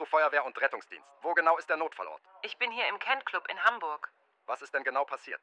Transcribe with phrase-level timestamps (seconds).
[0.00, 1.06] Notruf Feuerwehr und Rettungsdienst.
[1.20, 2.22] Wo genau ist der Notfallort?
[2.40, 4.10] Ich bin hier im Kent Club in Hamburg.
[4.46, 5.42] Was ist denn genau passiert?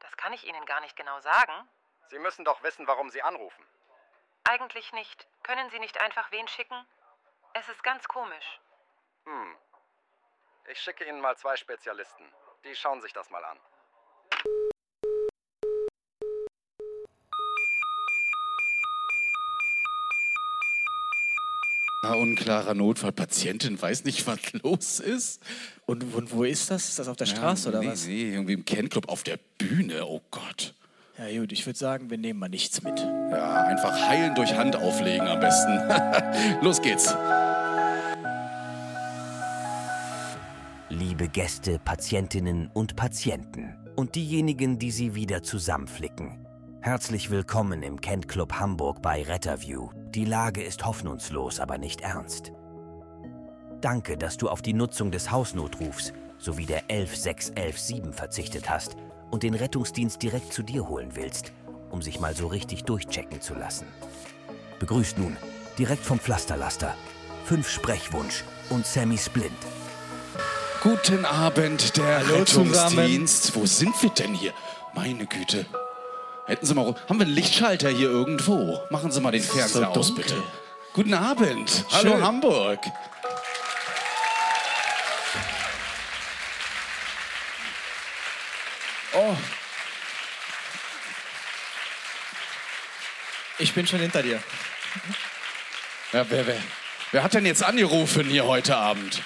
[0.00, 1.66] Das kann ich Ihnen gar nicht genau sagen.
[2.08, 3.66] Sie müssen doch wissen, warum Sie anrufen.
[4.44, 5.26] Eigentlich nicht.
[5.44, 6.86] Können Sie nicht einfach wen schicken?
[7.54, 8.60] Es ist ganz komisch.
[9.24, 9.56] Hm.
[10.66, 12.30] Ich schicke Ihnen mal zwei Spezialisten.
[12.64, 13.58] Die schauen sich das mal an.
[22.10, 23.12] Ja, unklarer Notfall.
[23.12, 25.40] Patientin weiß nicht, was los ist.
[25.86, 26.88] Und, und wo ist das?
[26.88, 28.06] Ist das auf der Straße ja, oder nee, was?
[28.06, 30.04] Nee, irgendwie im Kenclub auf der Bühne.
[30.06, 30.74] Oh Gott.
[31.18, 32.98] Ja gut, ich würde sagen, wir nehmen mal nichts mit.
[32.98, 35.78] Ja, einfach heilen durch Hand auflegen am besten.
[36.64, 37.14] Los geht's.
[40.88, 46.49] Liebe Gäste, Patientinnen und Patienten und diejenigen, die sie wieder zusammenflicken.
[46.82, 49.90] Herzlich willkommen im Kent Club Hamburg bei Retterview.
[50.14, 52.52] Die Lage ist hoffnungslos, aber nicht ernst.
[53.82, 58.96] Danke, dass du auf die Nutzung des Hausnotrufs sowie der 11617 verzichtet hast
[59.30, 61.52] und den Rettungsdienst direkt zu dir holen willst,
[61.90, 63.86] um sich mal so richtig durchchecken zu lassen.
[64.78, 65.36] Begrüßt nun
[65.76, 66.94] direkt vom Pflasterlaster
[67.44, 69.50] Fünf Sprechwunsch und Sammy Splint.
[70.82, 73.54] Guten Abend, der Hallo Rettungsdienst.
[73.54, 74.54] Wo sind wir denn hier?
[74.94, 75.66] Meine Güte.
[76.50, 76.96] Hätten Sie mal.
[77.08, 78.80] Haben wir einen Lichtschalter hier irgendwo?
[78.90, 80.42] Machen Sie mal den Fernseher So aus, bitte.
[80.94, 81.84] Guten Abend.
[81.92, 82.24] Hallo Schön.
[82.24, 82.80] Hamburg.
[89.12, 89.36] Oh,
[93.58, 94.42] Ich bin schon hinter dir.
[96.12, 96.56] ja, wer, wer,
[97.12, 99.22] wer hat denn jetzt angerufen hier heute Abend?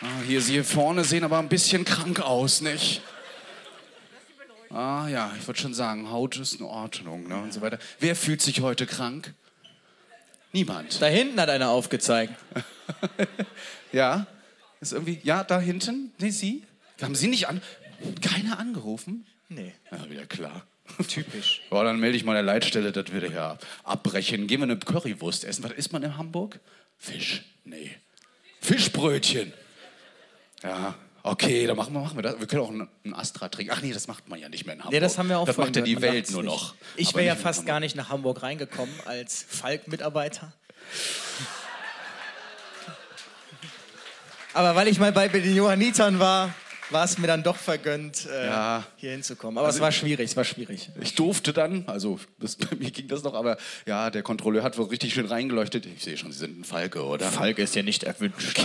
[0.00, 3.02] Ah, hier, Sie hier vorne sehen aber ein bisschen krank aus, nicht?
[4.70, 7.78] Ah ja, ich würde schon sagen, Haut ist in Ordnung ne, und so weiter.
[8.00, 9.34] Wer fühlt sich heute krank?
[10.52, 11.00] Niemand.
[11.00, 12.34] Da hinten hat einer aufgezeigt.
[13.92, 14.26] Ja?
[14.80, 15.20] Ist irgendwie.
[15.22, 16.12] Ja, da hinten?
[16.18, 16.64] Nee, Sie?
[17.00, 17.62] Haben Sie nicht an.
[18.20, 19.26] Keiner angerufen?
[19.48, 19.72] Nee.
[19.90, 20.66] Ja, wieder klar.
[21.08, 21.62] Typisch.
[21.70, 24.46] Boah, dann melde ich mal der Leitstelle, das wir hier abbrechen.
[24.46, 25.64] Gehen wir eine Currywurst essen.
[25.64, 26.60] Was isst man in Hamburg?
[26.98, 27.44] Fisch.
[27.64, 27.96] Nee.
[28.60, 29.52] Fischbrötchen.
[30.62, 30.94] Ja,
[31.26, 32.38] okay, dann machen wir, machen wir das.
[32.38, 33.72] Wir können auch einen, Astra trinken.
[33.74, 34.94] Ach nee, das macht man ja nicht mehr in Hamburg.
[34.94, 36.52] Nee, das haben wir auch Das macht ja die Welt nur nicht.
[36.52, 36.74] noch.
[36.96, 40.52] Ich wäre ja fast gar nicht nach Hamburg reingekommen als Falk-Mitarbeiter.
[44.54, 46.54] Aber weil ich mal bei den Johannitern war,
[46.90, 48.86] war es mir dann doch vergönnt, äh, Ja.
[48.96, 49.58] hier hinzukommen.
[49.58, 50.90] Aber Also- es war schwierig, es war schwierig.
[51.00, 54.78] Ich durfte dann, also das, bei mir ging das noch, aber ja, der Kontrolleur hat
[54.78, 55.86] wohl richtig schön reingeleuchtet.
[55.86, 57.26] Ich sehe schon, Sie sind ein Falke, oder?
[57.30, 58.58] Falk ist ja nicht erwünscht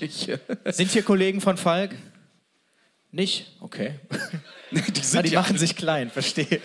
[0.00, 0.28] nicht.
[0.66, 1.94] Sind hier Kollegen von Falk?
[3.12, 3.56] Nicht?
[3.60, 3.98] Okay.
[4.70, 4.78] die
[5.16, 6.60] Ah, die ja machen sich klein, verstehe.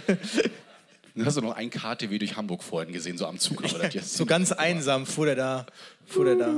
[1.15, 3.63] Du hast du noch ein KTW durch Hamburg vorhin gesehen, so am Zug.
[3.63, 5.65] Aber das jetzt So ganz einsam fuhr der da.
[6.05, 6.53] Fuhr der da.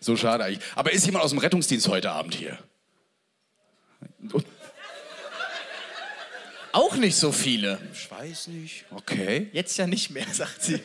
[0.00, 0.64] so schade eigentlich.
[0.76, 2.56] Aber ist jemand aus dem Rettungsdienst heute Abend hier?
[6.72, 7.80] Auch nicht so viele.
[7.92, 8.84] Ich weiß nicht.
[8.90, 9.48] Okay.
[9.52, 10.80] Jetzt ja nicht mehr, sagt sie.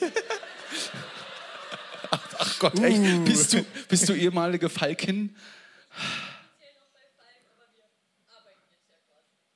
[2.38, 3.26] Ach Gott, echt?
[3.26, 5.36] Bist, du, bist du ehemalige Falkin?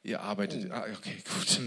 [0.04, 0.72] Ihr arbeitet.
[0.72, 1.60] Ah, okay, gut.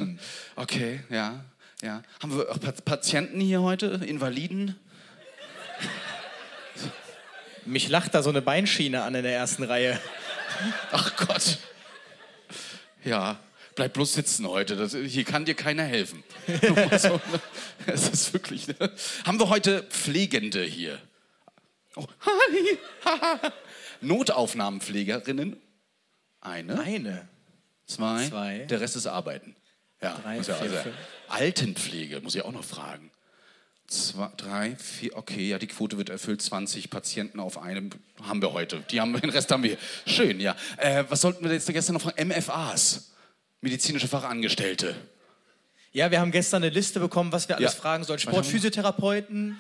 [0.57, 1.45] Okay, ja,
[1.83, 2.03] ja.
[2.23, 3.87] Haben wir auch Pa- Patienten hier heute?
[4.07, 4.79] Invaliden?
[7.67, 10.01] Mich lacht da so eine Beinschiene an in der ersten Reihe.
[10.93, 11.59] Ach Gott.
[13.05, 13.39] Ja,
[13.75, 14.77] bleib bloß sitzen heute.
[14.77, 16.23] Das, hier kann dir keiner helfen.
[16.99, 17.21] so?
[17.87, 18.69] Es ist wirklich.
[18.69, 18.77] Ne?
[19.25, 21.01] Haben wir heute Pflegende hier?
[21.97, 22.79] Oh, hi.
[24.01, 25.57] Notaufnahmenpflegerinnen?
[26.41, 27.29] Eine, Eine.
[27.87, 28.59] zwei, Zwei.
[28.59, 29.57] der Rest ist Arbeiten.
[30.01, 30.91] Ja, Drei, ja vier, also.
[31.29, 33.11] Altenpflege, muss ich auch noch fragen.
[33.93, 36.41] Zwei, drei, vier, okay, ja, die Quote wird erfüllt.
[36.41, 37.91] 20 Patienten auf einem
[38.23, 38.83] haben wir heute.
[38.91, 39.77] Die haben, den Rest haben wir.
[40.07, 40.57] Schön, ja.
[40.79, 42.27] Äh, was sollten wir jetzt gestern noch fragen?
[42.29, 43.11] MFAs,
[43.61, 44.95] medizinische Fachangestellte.
[45.93, 47.81] Ja, wir haben gestern eine Liste bekommen, was wir alles Ja.
[47.81, 48.19] fragen sollen.
[48.19, 49.59] Sportphysiotherapeuten,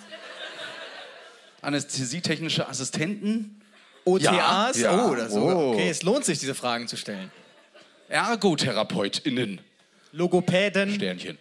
[1.61, 3.61] Anästhesietechnische Assistenten,
[4.07, 4.81] OTAs.
[4.81, 5.41] Ja, Oh, oder so.
[5.43, 5.73] oh.
[5.75, 7.31] Okay, es lohnt sich, diese Fragen zu stellen.
[8.09, 9.61] Ergotherapeutinnen.
[10.13, 10.95] Logopäden.
[10.95, 11.37] Sternchen.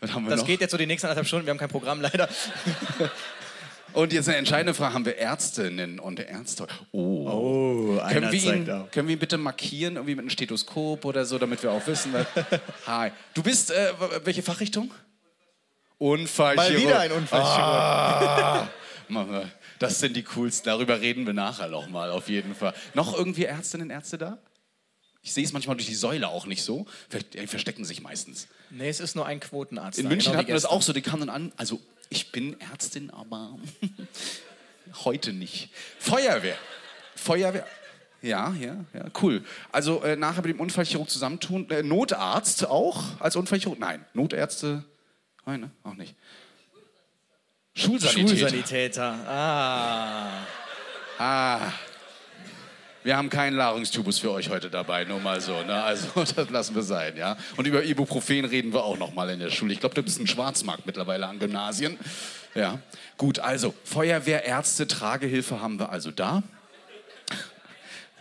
[0.00, 0.46] Was haben wir Das noch?
[0.46, 1.46] geht jetzt so die nächsten anderthalb Stunden.
[1.46, 2.28] Wir haben kein Programm leider.
[3.94, 6.66] Und jetzt eine entscheidende Frage: Haben wir Ärztinnen und Ärzte?
[6.92, 7.96] Oh.
[7.98, 11.38] Oh, Können wir, ihn, können wir ihn bitte markieren, irgendwie mit einem Stethoskop oder so,
[11.38, 12.26] damit wir auch wissen, was.
[12.86, 13.10] Hi.
[13.34, 13.92] Du bist, äh,
[14.24, 14.92] welche Fachrichtung?
[15.96, 16.72] Unfallchirurg.
[16.74, 17.58] Mal wieder ein Unfallchirurg.
[17.58, 18.68] Ah,
[19.78, 20.66] das sind die coolsten.
[20.66, 22.74] Darüber reden wir nachher noch mal, auf jeden Fall.
[22.94, 24.38] Noch irgendwie Ärztinnen, Ärzte da?
[25.22, 26.86] Ich sehe es manchmal durch die Säule auch nicht so.
[27.08, 28.48] Vielleicht, die verstecken sich meistens.
[28.70, 29.98] Nee, es ist nur ein Quotenarzt.
[29.98, 30.92] In da, München genau hatten wir das auch so.
[30.92, 31.52] Die kamen dann an.
[31.56, 33.58] Also, ich bin Ärztin, aber
[35.04, 35.70] heute nicht.
[35.98, 36.56] Feuerwehr.
[37.16, 37.66] Feuerwehr.
[38.20, 39.44] Ja, ja, ja, cool.
[39.70, 41.70] Also äh, nachher mit dem Unfallchirurg zusammentun.
[41.70, 43.78] Äh, Notarzt auch als Unfallchirurg?
[43.78, 44.84] Nein, Notärzte.
[45.46, 45.70] Nein, ne?
[45.84, 46.16] auch nicht.
[47.74, 48.28] Schulsanitäter.
[48.28, 49.18] Schulsanitäter.
[49.28, 50.46] Ah.
[51.18, 51.72] Ah.
[53.08, 55.62] Wir haben keinen Larynxtubus für euch heute dabei, nur mal so.
[55.62, 55.82] Ne?
[55.82, 57.38] Also das lassen wir sein, ja.
[57.56, 59.72] Und über Ibuprofen reden wir auch noch mal in der Schule.
[59.72, 61.98] Ich glaube, da ist ein Schwarzmarkt mittlerweile an Gymnasien.
[62.54, 62.80] Ja.
[63.16, 66.42] Gut, also Feuerwehr, Ärzte, Tragehilfe haben wir also da.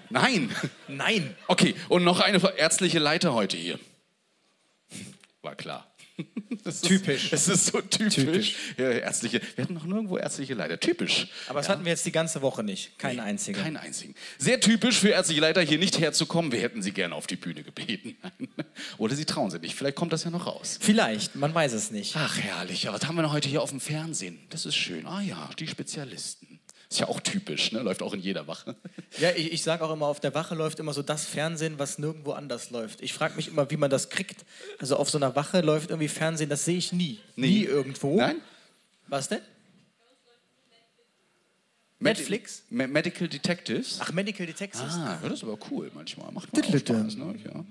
[0.10, 0.56] Nein.
[0.88, 1.36] Nein.
[1.48, 3.78] Okay, und noch eine ärztliche Leiter heute hier.
[5.42, 5.86] War klar.
[6.64, 7.32] Das Typisch.
[7.32, 8.56] Ist, es ist so typisch.
[8.78, 9.42] Ja, ärztliche.
[9.56, 10.80] Wir hatten noch nirgendwo ärztliche Leiter.
[10.80, 11.28] Typisch.
[11.48, 12.98] Aber das hatten wir jetzt die ganze Woche nicht.
[13.00, 13.62] Keinen einzigen.
[13.62, 14.16] Keinen einzigen.
[14.38, 16.52] Sehr typisch für ärztliche Leiter, hier nicht herzukommen.
[16.52, 18.18] Wir hätten sie gerne auf die Bühne gebeten.
[18.98, 19.76] Oder sie trauen sich nicht.
[19.76, 20.78] Vielleicht kommt das ja noch raus.
[20.82, 22.16] Vielleicht, man weiß es nicht.
[22.18, 22.88] Ach, herrlich.
[22.88, 24.40] Aber was haben wir noch heute hier auf dem Fernsehen?
[24.50, 25.06] Das ist schön.
[25.06, 26.57] Ah ja, die Spezialisten.
[26.90, 27.82] Ist ja auch typisch, ne?
[27.82, 28.76] Läuft auch in jeder Wache.
[29.20, 31.98] Ja, ich, ich sage auch immer, auf der Wache läuft immer so das Fernsehen, was
[31.98, 33.02] nirgendwo anders läuft.
[33.02, 34.46] Ich frage mich immer, wie man das kriegt.
[34.80, 37.20] Also auf so einer Wache läuft irgendwie Fernsehen, das sehe ich nie.
[37.36, 38.18] Nie irgendwo.
[38.18, 38.42] Nein?
[39.08, 39.40] Was denn?
[42.00, 42.64] Netflix?
[42.70, 43.98] Me Medical Detectives.
[44.02, 44.94] Ach, Medical Detectives.
[44.94, 46.32] Ah, ja, das ist aber cool manchmal.
[46.32, 47.36] Macht auch Spaß, ne?
[47.44, 47.66] ja.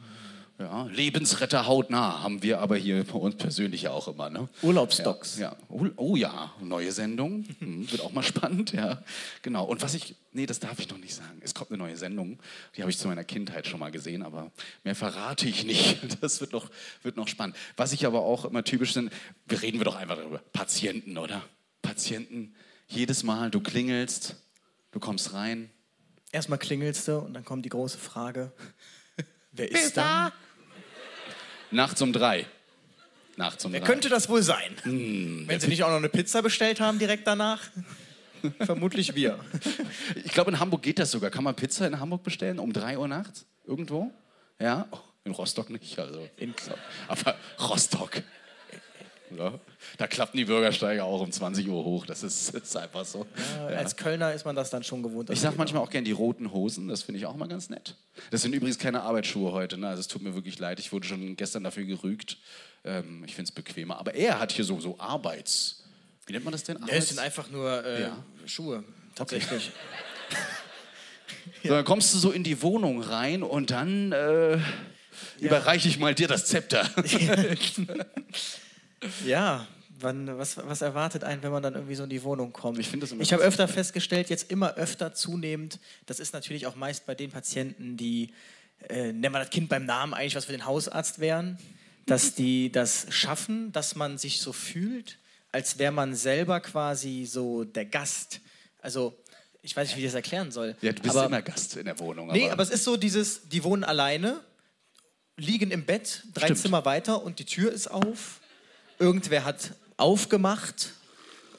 [0.59, 0.85] Ja.
[0.85, 4.31] Lebensretter hautnah haben wir aber hier bei uns persönlich ja auch immer.
[4.31, 4.49] Ne?
[4.63, 5.39] Urlaubsdocs.
[5.39, 5.91] Ja, ja.
[5.97, 7.45] Oh, ja, neue Sendung.
[7.59, 9.03] Hm, wird auch mal spannend, ja.
[9.43, 9.65] Genau.
[9.65, 11.41] Und was ich, nee, das darf ich noch nicht sagen.
[11.43, 12.39] Es kommt eine neue Sendung.
[12.77, 14.51] Die habe ich zu meiner Kindheit schon mal gesehen, aber
[14.85, 15.99] mehr verrate ich nicht.
[16.21, 16.71] Das wird noch,
[17.03, 17.57] wird noch spannend.
[17.77, 19.13] Was ich aber auch immer typisch sind,
[19.47, 20.39] wir reden wir doch einfach darüber.
[20.53, 21.43] Patienten, oder?
[21.83, 22.55] Patienten.
[22.89, 24.37] Jedes Mal, du klingelst,
[24.93, 25.71] du kommst rein,
[26.33, 28.53] Erstmal klingelst du und dann kommt die große Frage:
[29.53, 30.33] Wer ist da?
[31.71, 32.47] Nachts um drei.
[33.37, 33.87] Nachts um Wer drei.
[33.87, 34.75] könnte das wohl sein?
[34.85, 37.61] Wenn sie nicht auch noch eine Pizza bestellt haben direkt danach?
[38.61, 39.39] Vermutlich wir.
[40.25, 41.31] Ich glaube, in Hamburg geht das sogar.
[41.31, 43.45] Kann man Pizza in Hamburg bestellen um 3 Uhr nachts?
[43.67, 44.11] Irgendwo?
[44.61, 44.87] Ja?
[44.91, 45.99] Oh, in Rostock nicht.
[45.99, 46.29] Also.
[46.37, 46.55] In-
[47.09, 48.23] Aber Rostock.
[49.37, 49.59] Ja.
[49.99, 52.07] Da klappen die Bürgersteige auch um 20 Uhr hoch.
[52.07, 53.27] Das ist, ist einfach so.
[53.59, 53.77] Ja.
[53.77, 55.31] Als Kölner ist man das dann schon gewohnt.
[55.31, 56.89] Ich sage manchmal auch gern die roten Hosen.
[56.89, 57.95] Das finde ich auch mal ganz nett.
[58.31, 59.79] Das sind übrigens keine Arbeitsschuhe heute.
[59.79, 59.89] Ne?
[59.89, 60.79] Also es tut mir wirklich leid.
[60.79, 62.39] Ich wurde schon gestern dafür gerügt.
[62.85, 63.99] Ähm, ich finde es bequemer.
[63.99, 65.83] Aber er hat hier so, so Arbeits...
[66.27, 66.79] Wie nennt man das denn?
[66.89, 68.25] Ja, es sind einfach nur äh, Ja.
[68.47, 68.83] Schuhe,
[69.15, 69.71] tatsächlich.
[71.63, 74.59] So, dann kommst du so in die Wohnung rein und dann äh,
[75.41, 76.89] überreiche ich mal dir das Zepter.
[79.25, 79.67] Ja,
[80.01, 82.79] wann, was, was erwartet einen, wenn man dann irgendwie so in die Wohnung kommt?
[82.79, 86.67] Ich finde das immer Ich habe öfter festgestellt, jetzt immer öfter zunehmend, das ist natürlich
[86.67, 88.33] auch meist bei den Patienten, die,
[88.89, 91.59] äh, nennen wir das Kind beim Namen, eigentlich was für den Hausarzt wären,
[92.07, 95.19] dass die das schaffen, dass man sich so fühlt,
[95.53, 98.41] als wäre man selber quasi so der Gast.
[98.81, 99.19] Also,
[99.63, 100.77] ich weiß nicht, wie ich das erklären soll.
[100.81, 102.29] Ja, du bist aber, immer Gast in der Wohnung.
[102.29, 104.41] Nee, aber es ist so dieses, die wohnen alleine,
[105.37, 106.61] liegen im Bett, drei Stimmt.
[106.61, 108.41] Zimmer weiter und die Tür ist auf.
[108.99, 110.93] Irgendwer hat aufgemacht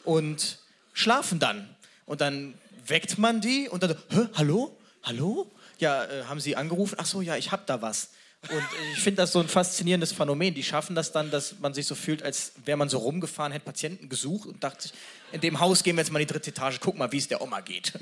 [0.03, 0.60] und
[0.94, 1.70] schlafen dann.
[2.06, 4.77] Und dann weckt man die und dann, Hä, hallo?
[5.03, 5.51] Hallo?
[5.79, 6.96] Ja, äh, haben sie angerufen?
[6.98, 8.10] Ach so, ja, ich hab da was.
[8.50, 8.63] Und
[8.94, 10.53] ich finde das so ein faszinierendes Phänomen.
[10.53, 13.65] Die schaffen das dann, dass man sich so fühlt, als wäre man so rumgefahren, hätte
[13.65, 14.94] Patienten gesucht und dachte sich,
[15.32, 17.27] in dem Haus gehen wir jetzt mal in die dritte Etage, guck mal, wie es
[17.27, 17.94] der Oma geht.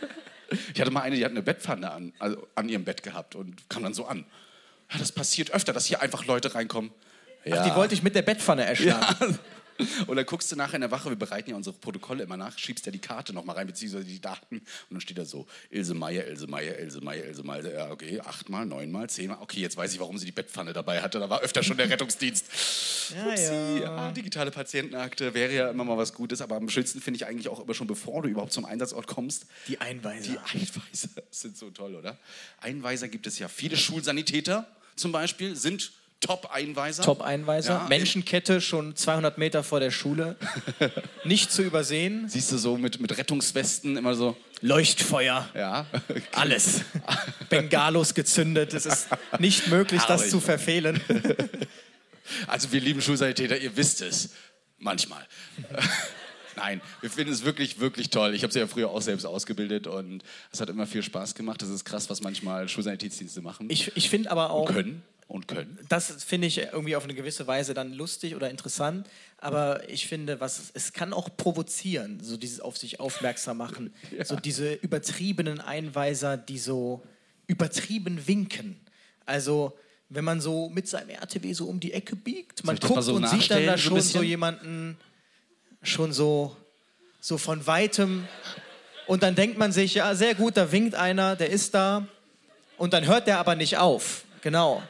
[0.74, 3.68] ich hatte mal eine, die hat eine Bettpfanne an, also an ihrem Bett gehabt und
[3.68, 4.24] kam dann so an.
[4.90, 6.90] Ja, das passiert öfter, dass hier einfach Leute reinkommen.
[7.46, 7.60] Ja.
[7.62, 9.16] Ach, die wollte ich mit der Bettpfanne erschlagen.
[9.32, 9.38] Ja.
[10.06, 12.56] Und dann guckst du nachher in der Wache, wir bereiten ja unsere Protokolle immer nach,
[12.58, 14.56] schiebst ja die Karte nochmal rein, beziehungsweise die Daten.
[14.56, 17.70] Und dann steht da so, Ilse Meier, Ilse Meier, Ilse Meier, Ilse Meier.
[17.70, 19.36] Ja, okay, achtmal, neunmal, zehnmal.
[19.42, 21.18] Okay, jetzt weiß ich, warum sie die Bettpfanne dabei hatte.
[21.18, 22.46] Da war öfter schon der Rettungsdienst.
[23.14, 23.96] Ja, Upsi, ja.
[23.96, 27.48] ah, digitale Patientenakte wäre ja immer mal was Gutes, aber am schönsten finde ich eigentlich
[27.48, 30.32] auch immer schon, bevor du überhaupt zum Einsatzort kommst, Die Einweiser.
[30.32, 32.16] die Einweiser sind so toll, oder?
[32.62, 33.48] Einweiser gibt es ja.
[33.48, 37.02] Viele Schulsanitäter zum Beispiel sind Top-Einweiser.
[37.02, 37.74] Top-Einweiser.
[37.74, 40.36] Ja, Menschenkette schon 200 Meter vor der Schule.
[41.24, 42.28] Nicht zu übersehen.
[42.28, 45.48] Siehst du so mit, mit Rettungswesten immer so, Leuchtfeuer.
[45.54, 45.86] ja.
[46.32, 46.80] Alles.
[47.50, 48.72] Bengalos gezündet.
[48.72, 49.08] Es ist
[49.38, 51.00] nicht möglich, das zu verfehlen.
[52.48, 54.30] Also wir lieben Schulsanitäter, ihr wisst es.
[54.78, 55.24] Manchmal.
[56.56, 58.34] Nein, wir finden es wirklich, wirklich toll.
[58.34, 61.62] Ich habe sie ja früher auch selbst ausgebildet und es hat immer viel Spaß gemacht.
[61.62, 63.70] Das ist krass, was manchmal Schulsanitätsdienste machen.
[63.70, 65.78] Ich, ich finde aber auch, können und können.
[65.88, 69.08] das finde ich irgendwie auf eine gewisse Weise dann lustig oder interessant.
[69.38, 73.92] Aber ich finde, was es kann auch provozieren, so dieses auf sich aufmerksam machen.
[74.24, 77.02] So diese übertriebenen Einweiser, die so
[77.46, 78.80] übertrieben winken.
[79.24, 79.76] Also
[80.08, 83.28] wenn man so mit seinem RTW so um die Ecke biegt, man guckt so und
[83.28, 84.96] sieht dann da schon so jemanden
[85.82, 86.56] schon so,
[87.20, 88.26] so von weitem.
[89.06, 92.06] Und dann denkt man sich, ja, sehr gut, da winkt einer, der ist da.
[92.76, 94.24] Und dann hört der aber nicht auf.
[94.42, 94.82] Genau.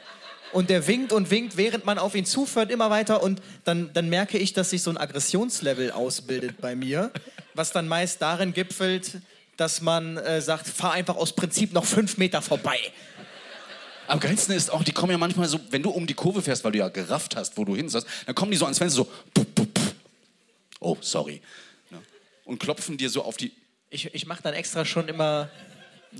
[0.52, 3.22] Und der winkt und winkt, während man auf ihn zufährt, immer weiter.
[3.22, 7.10] Und dann, dann merke ich, dass sich so ein Aggressionslevel ausbildet bei mir,
[7.54, 9.20] was dann meist darin gipfelt,
[9.56, 12.78] dass man äh, sagt, fahr einfach aus Prinzip noch fünf Meter vorbei.
[14.06, 16.62] Am geilsten ist auch, die kommen ja manchmal so, wenn du um die Kurve fährst,
[16.64, 18.98] weil du ja gerafft hast, wo du hin sollst, dann kommen die so ans Fenster
[18.98, 19.94] so, pup, pup, pup.
[20.80, 21.42] oh, sorry.
[21.90, 21.98] Ja.
[22.44, 23.52] Und klopfen dir so auf die,
[23.90, 25.50] Ich, ich mache dann extra schon immer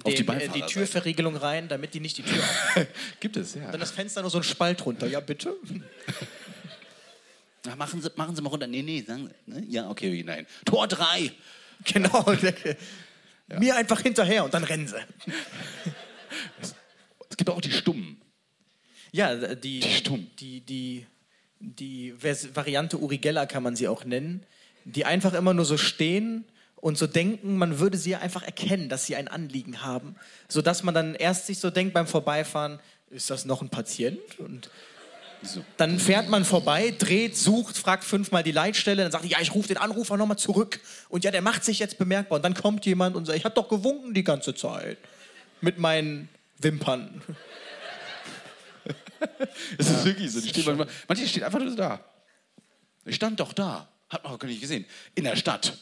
[0.03, 0.63] Auf die den, äh, die.
[0.63, 2.87] Türverriegelung rein, damit die nicht die Tür auf.
[3.21, 3.71] gibt es, ja.
[3.71, 5.07] Dann das Fenster nur so ein Spalt runter.
[5.07, 5.55] Ja, bitte.
[7.65, 8.67] Na, machen, Sie, machen Sie mal runter.
[8.67, 9.51] Nee, nee, sagen Sie.
[9.51, 9.65] Ne?
[9.69, 10.47] Ja, okay, nein.
[10.65, 11.33] Tor 3.
[11.85, 12.25] Genau.
[13.49, 14.97] Mir einfach hinterher und dann rennen sie.
[17.29, 18.19] Es gibt auch die Stummen.
[19.13, 20.31] Ja, die, Die stumm.
[20.39, 21.07] die, die,
[21.61, 22.15] die
[22.55, 24.47] Variante Uri Geller kann man sie auch nennen,
[24.85, 29.07] die einfach immer nur so stehen und so denken, man würde sie einfach erkennen, dass
[29.07, 30.17] sie ein Anliegen haben,
[30.49, 32.79] sodass man dann erst sich so denkt beim Vorbeifahren,
[33.11, 34.21] ist das noch ein Patient?
[34.39, 34.71] Und
[35.43, 35.65] So.
[35.77, 39.55] dann fährt man vorbei, dreht, sucht, fragt fünfmal die Leitstelle, dann sagt die, ja, ich
[39.55, 40.81] rufe den Anrufer nochmal zurück.
[41.09, 42.37] Und ja, der macht sich jetzt bemerkbar.
[42.37, 44.99] Und dann kommt jemand und sagt, ich habe doch gewunken die ganze Zeit.
[45.61, 46.29] Mit meinen
[46.59, 47.23] Wimpern.
[49.79, 50.41] Es ist wirklich so.
[50.41, 52.01] Die stehen manchmal, manche stehen einfach nur da.
[53.05, 53.89] Ich stand doch da.
[54.11, 54.85] Hat man auch gar nicht gesehen.
[55.15, 55.77] In der Stadt.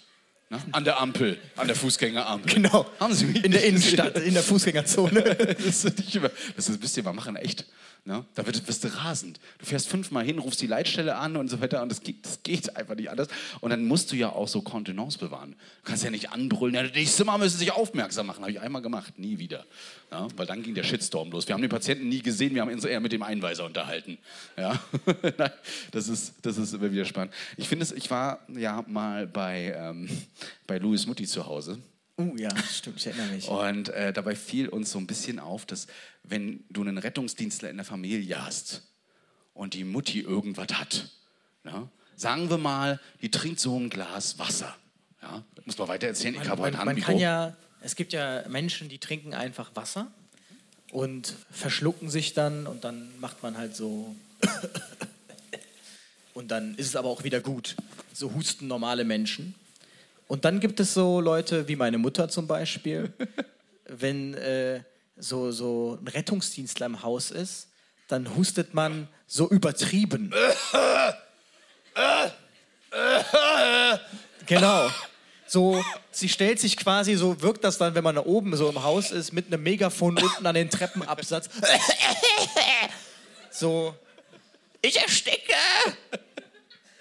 [0.51, 0.61] Ne?
[0.73, 1.39] An der Ampel.
[1.57, 2.55] An der Fußgängerampel.
[2.55, 2.87] Genau.
[3.01, 5.23] Haben Sie mich In der Innenstadt, in der Fußgängerzone.
[5.65, 7.65] das ist nicht immer, das wisst ihr, wir machen echt.
[8.07, 8.23] Ne?
[8.35, 9.41] Da wird, wirst du rasend.
[9.59, 12.43] Du fährst fünfmal hin, rufst die Leitstelle an und so weiter und das geht, das
[12.43, 13.29] geht einfach nicht anders.
[13.63, 15.53] Und dann musst du ja auch so Kontenance bewahren.
[15.53, 18.43] Du kannst ja nicht anbrüllen, ja, das nächste Mal müssen sich aufmerksam machen.
[18.43, 19.65] Habe ich einmal gemacht, nie wieder.
[20.11, 20.29] Ja?
[20.37, 21.49] Weil dann ging der Shitstorm los.
[21.49, 24.19] Wir haben den Patienten nie gesehen, wir haben uns eher mit dem Einweiser unterhalten.
[24.57, 24.79] Ja?
[25.93, 27.33] Das, ist, das ist immer wieder spannend.
[27.57, 30.09] Ich finde es, ich war ja mal bei, ähm,
[30.67, 31.79] bei Louis Mutti zu Hause.
[32.17, 33.49] Uh, ja, stimmt, ich erinnere mich.
[33.49, 35.89] Und äh, dabei fiel uns so ein bisschen auf, dass
[36.23, 38.83] wenn du einen Rettungsdienstler in der Familie hast
[39.53, 41.11] und die Mutti irgendwas hat,
[41.65, 44.77] ja, sagen wir mal, die trinkt so ein Glas Wasser.
[45.23, 46.35] Ja, das muss man weiter erzählen.
[46.35, 47.13] Ich habe Man, heute man Handmikro.
[47.13, 50.13] kann ja, es gibt ja Menschen, die trinken einfach Wasser
[50.93, 54.15] und verschlucken sich dann und dann macht man halt so.
[56.35, 57.77] Und dann ist es aber auch wieder gut.
[58.13, 59.55] So husten normale Menschen.
[60.27, 63.13] Und dann gibt es so Leute wie meine Mutter zum Beispiel,
[63.87, 64.83] wenn äh,
[65.17, 67.69] so, so ein Rettungsdienstler im Haus ist,
[68.09, 70.33] dann hustet man so übertrieben.
[74.47, 74.91] Genau.
[75.47, 78.83] So, sie stellt sich quasi, so wirkt das dann, wenn man da oben so im
[78.83, 81.49] Haus ist, mit einem Megafon unten an den Treppenabsatz.
[83.57, 83.95] So,
[84.83, 85.55] ich ersticke!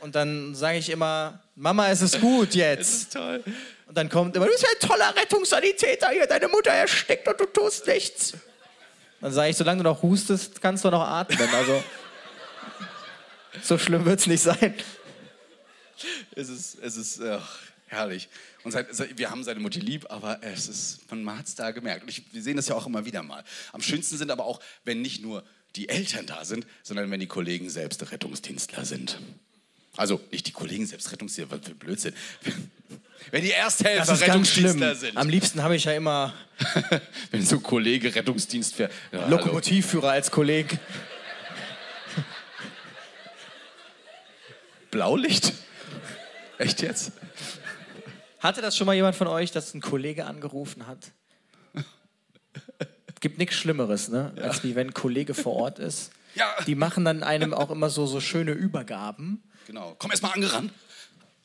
[0.03, 3.13] Und dann sage ich immer, Mama, es ist gut jetzt.
[3.13, 3.41] toll.
[3.87, 7.45] Und dann kommt immer, du bist ein toller Rettungssanitäter hier, deine Mutter erstickt und du
[7.45, 8.33] tust nichts.
[9.21, 11.47] Dann sage ich, solange du noch hustest, kannst du noch atmen.
[11.55, 11.81] Also,
[13.63, 14.75] so schlimm wird es nicht sein.
[16.35, 18.27] Es ist, es ist ach, herrlich.
[18.65, 21.71] Und seit, seit, wir haben seine Mutti lieb, aber es ist, man hat es da
[21.71, 22.03] gemerkt.
[22.03, 23.45] Und ich, wir sehen das ja auch immer wieder mal.
[23.71, 25.45] Am schönsten sind aber auch, wenn nicht nur
[25.77, 29.17] die Eltern da sind, sondern wenn die Kollegen selbst Rettungsdienstler sind.
[29.95, 32.13] Also nicht die Kollegen selbst Rettungsdienstler, was für Blödsinn.
[33.31, 34.65] Wenn die Ersthelfer Das ist ganz schlimm.
[34.65, 35.17] Rettungsdienstler sind.
[35.17, 36.33] Am liebsten habe ich ja immer
[37.31, 38.91] wenn so ein Kollege Rettungsdienst fährt.
[39.11, 39.37] Ja, hallo.
[39.37, 40.79] Lokomotivführer als Kollege.
[44.91, 45.53] Blaulicht?
[46.57, 47.13] Echt jetzt?
[48.39, 51.11] Hatte das schon mal jemand von euch, dass ein Kollege angerufen hat?
[53.19, 54.33] Gibt nichts Schlimmeres, ne?
[54.41, 56.11] als wie wenn ein Kollege vor Ort ist.
[56.35, 56.53] Ja.
[56.67, 59.41] Die machen dann einem auch immer so, so schöne Übergaben.
[59.67, 59.95] Genau.
[59.97, 60.71] Komm erst mal angerannt.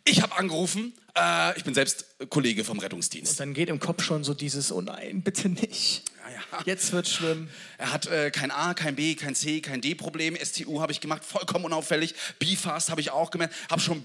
[0.04, 0.94] Ich habe angerufen.
[1.16, 3.38] Äh, ich bin selbst Kollege vom Rettungsdienst.
[3.40, 6.02] Dann geht im Kopf schon so dieses, oh nein, bitte nicht.
[6.50, 7.48] Ja, Jetzt wird's schlimm.
[7.78, 10.36] Er hat äh, kein A, kein B, kein C, kein D-Problem.
[10.36, 12.14] STU habe ich gemacht, vollkommen unauffällig.
[12.38, 13.54] B-Fast habe ich auch gemerkt.
[13.70, 14.04] Hab schon.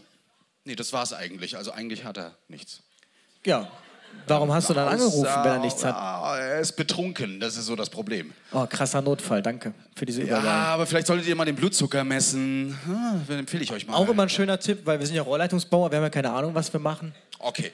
[0.65, 1.57] Nee, das war's eigentlich.
[1.57, 2.81] Also eigentlich hat er nichts.
[3.45, 3.71] Ja.
[4.27, 5.95] Warum hast du dann angerufen, wenn er nichts hat?
[6.39, 8.31] Er ist betrunken, das ist so das Problem.
[8.53, 10.49] Oh, krasser Notfall, danke für diese Ja, Übergabe.
[10.49, 12.77] aber vielleicht solltet ihr mal den Blutzucker messen.
[12.87, 13.95] Ah, dann empfehle ich euch mal.
[13.95, 16.55] Auch immer ein schöner Tipp, weil wir sind ja Rohrleitungsbauer, wir haben ja keine Ahnung,
[16.55, 17.13] was wir machen.
[17.39, 17.71] Okay.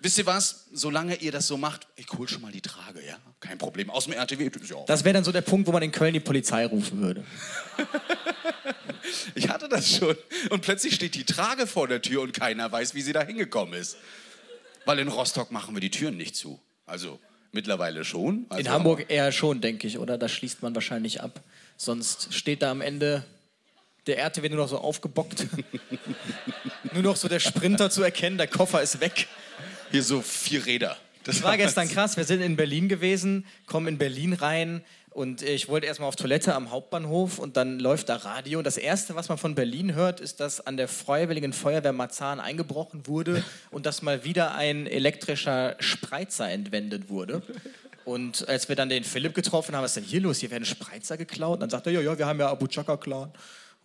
[0.00, 0.66] Wisst ihr was?
[0.72, 3.16] Solange ihr das so macht, ich hol schon mal die Trage, ja?
[3.40, 3.90] Kein Problem.
[3.90, 4.44] Aus dem RTW.
[4.44, 7.24] ja Das wäre dann so der Punkt, wo man in Köln die Polizei rufen würde.
[9.34, 10.14] Ich hatte das schon.
[10.50, 13.74] Und plötzlich steht die Trage vor der Tür und keiner weiß, wie sie da hingekommen
[13.74, 13.96] ist.
[14.88, 16.58] Weil in Rostock machen wir die Türen nicht zu.
[16.86, 17.20] Also
[17.52, 18.46] mittlerweile schon.
[18.48, 20.16] Also, In Hamburg eher schon, denke ich, oder?
[20.16, 21.42] Da schließt man wahrscheinlich ab.
[21.76, 23.22] Sonst steht da am Ende
[24.06, 25.46] der RTW nur noch so aufgebockt.
[26.94, 29.28] nur noch so der Sprinter zu erkennen, der Koffer ist weg.
[29.90, 30.96] Hier so vier Räder.
[31.24, 32.16] Das war gestern krass.
[32.16, 34.82] Wir sind in Berlin gewesen, kommen in Berlin rein
[35.18, 38.58] und ich wollte erstmal auf Toilette am Hauptbahnhof und dann läuft da Radio.
[38.58, 42.38] Und das Erste, was man von Berlin hört, ist, dass an der Freiwilligen Feuerwehr Marzahn
[42.38, 47.42] eingebrochen wurde und dass mal wieder ein elektrischer Spreizer entwendet wurde.
[48.04, 50.38] Und als wir dann den Philipp getroffen haben, was ist denn hier los?
[50.38, 51.54] Hier werden Spreizer geklaut.
[51.54, 53.32] Und dann sagt er, ja, ja, wir haben ja Abu Chaka-Clan.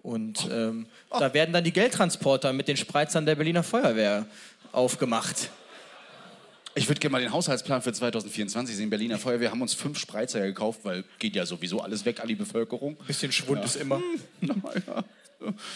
[0.04, 4.28] Und ähm, da werden dann die Geldtransporter mit den Spreizern der Berliner Feuerwehr
[4.72, 5.50] aufgemacht.
[6.76, 8.90] Ich würde gerne mal den Haushaltsplan für 2024 sehen.
[8.90, 12.36] Berliner Feuerwehr haben uns fünf Spreizer gekauft, weil geht ja sowieso alles weg an die
[12.36, 12.96] Bevölkerung.
[13.06, 14.02] Bisschen Schwund ist immer.
[14.88, 15.04] Ja,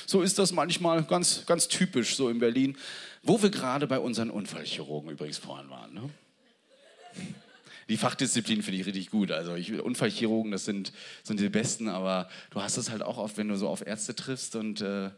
[0.06, 2.77] so ist das manchmal ganz, ganz typisch so in Berlin.
[3.22, 5.94] Wo wir gerade bei unseren Unfallchirurgen übrigens vorhin waren.
[5.94, 6.10] Ne?
[7.89, 9.32] Die Fachdisziplin finde ich richtig gut.
[9.32, 13.38] Also ich, Unfallchirurgen, das sind, sind die Besten, aber du hast es halt auch oft,
[13.38, 15.12] wenn du so auf Ärzte triffst und äh, Ja,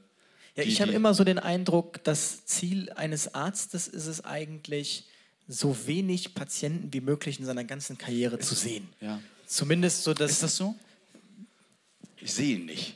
[0.58, 5.06] die- ich habe immer so den Eindruck, das Ziel eines Arztes ist es eigentlich,
[5.50, 8.88] so wenig Patienten wie möglich in seiner ganzen Karriere zu sehen.
[9.02, 9.20] Ja.
[9.48, 10.76] Zumindest so, dass Ist das so?
[12.22, 12.96] Ich sehe ihn nicht.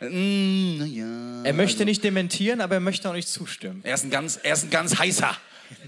[0.00, 1.42] Mm, ja.
[1.44, 3.80] er möchte also- nicht dementieren, aber er möchte auch nicht zustimmen.
[3.84, 5.34] Er ist ein ganz, er ist ein ganz heißer.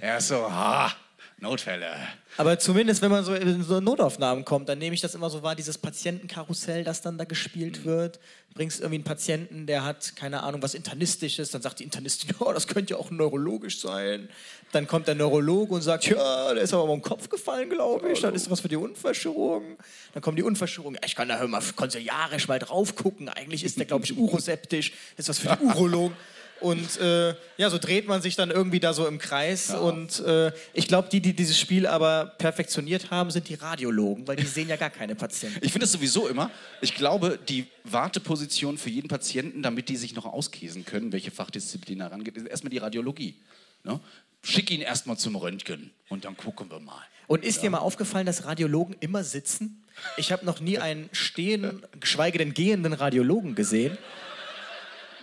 [0.00, 0.97] Er ist so, ah,
[1.40, 1.92] Notfälle.
[2.37, 5.42] Aber zumindest, wenn man so in so Notaufnahmen kommt, dann nehme ich das immer so
[5.42, 8.18] wahr, dieses Patientenkarussell, das dann da gespielt wird.
[8.54, 12.52] Bringst irgendwie einen Patienten, der hat, keine Ahnung, was Internistisches, dann sagt die Internistin, ja,
[12.52, 14.28] das könnte ja auch neurologisch sein.
[14.73, 18.10] Dann kommt der Neurologe und sagt, ja, der ist aber mal im Kopf gefallen, glaube
[18.10, 19.76] ich, dann ist was für die Unfallchirurgen.
[20.15, 23.86] Dann kommen die Unfallchirurgen, ich kann da mal konsiliarisch mal drauf gucken, eigentlich ist der,
[23.86, 26.17] glaube ich, uroseptisch, ist was für die Urologen.
[26.60, 29.75] Und äh, ja, so dreht man sich dann irgendwie da so im Kreis.
[29.75, 34.36] Und äh, ich glaube, die, die dieses Spiel aber perfektioniert haben, sind die Radiologen, weil
[34.36, 35.58] die sehen ja gar keine Patienten.
[35.62, 40.14] Ich finde es sowieso immer, ich glaube, die Warteposition für jeden Patienten, damit die sich
[40.14, 43.36] noch auskäsen können, welche Fachdisziplin da rangeht, ist erstmal die Radiologie.
[43.84, 44.00] Ne?
[44.42, 47.02] Schick ihn erstmal zum Röntgen und dann gucken wir mal.
[47.26, 49.84] Und ist dir mal aufgefallen, dass Radiologen immer sitzen?
[50.16, 53.99] Ich habe noch nie einen stehenden, geschweige denn gehenden Radiologen gesehen.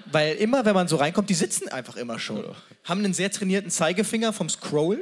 [0.06, 2.56] Weil immer, wenn man so reinkommt, die sitzen einfach immer schon.
[2.84, 5.02] Haben einen sehr trainierten Zeigefinger vom Scrollen.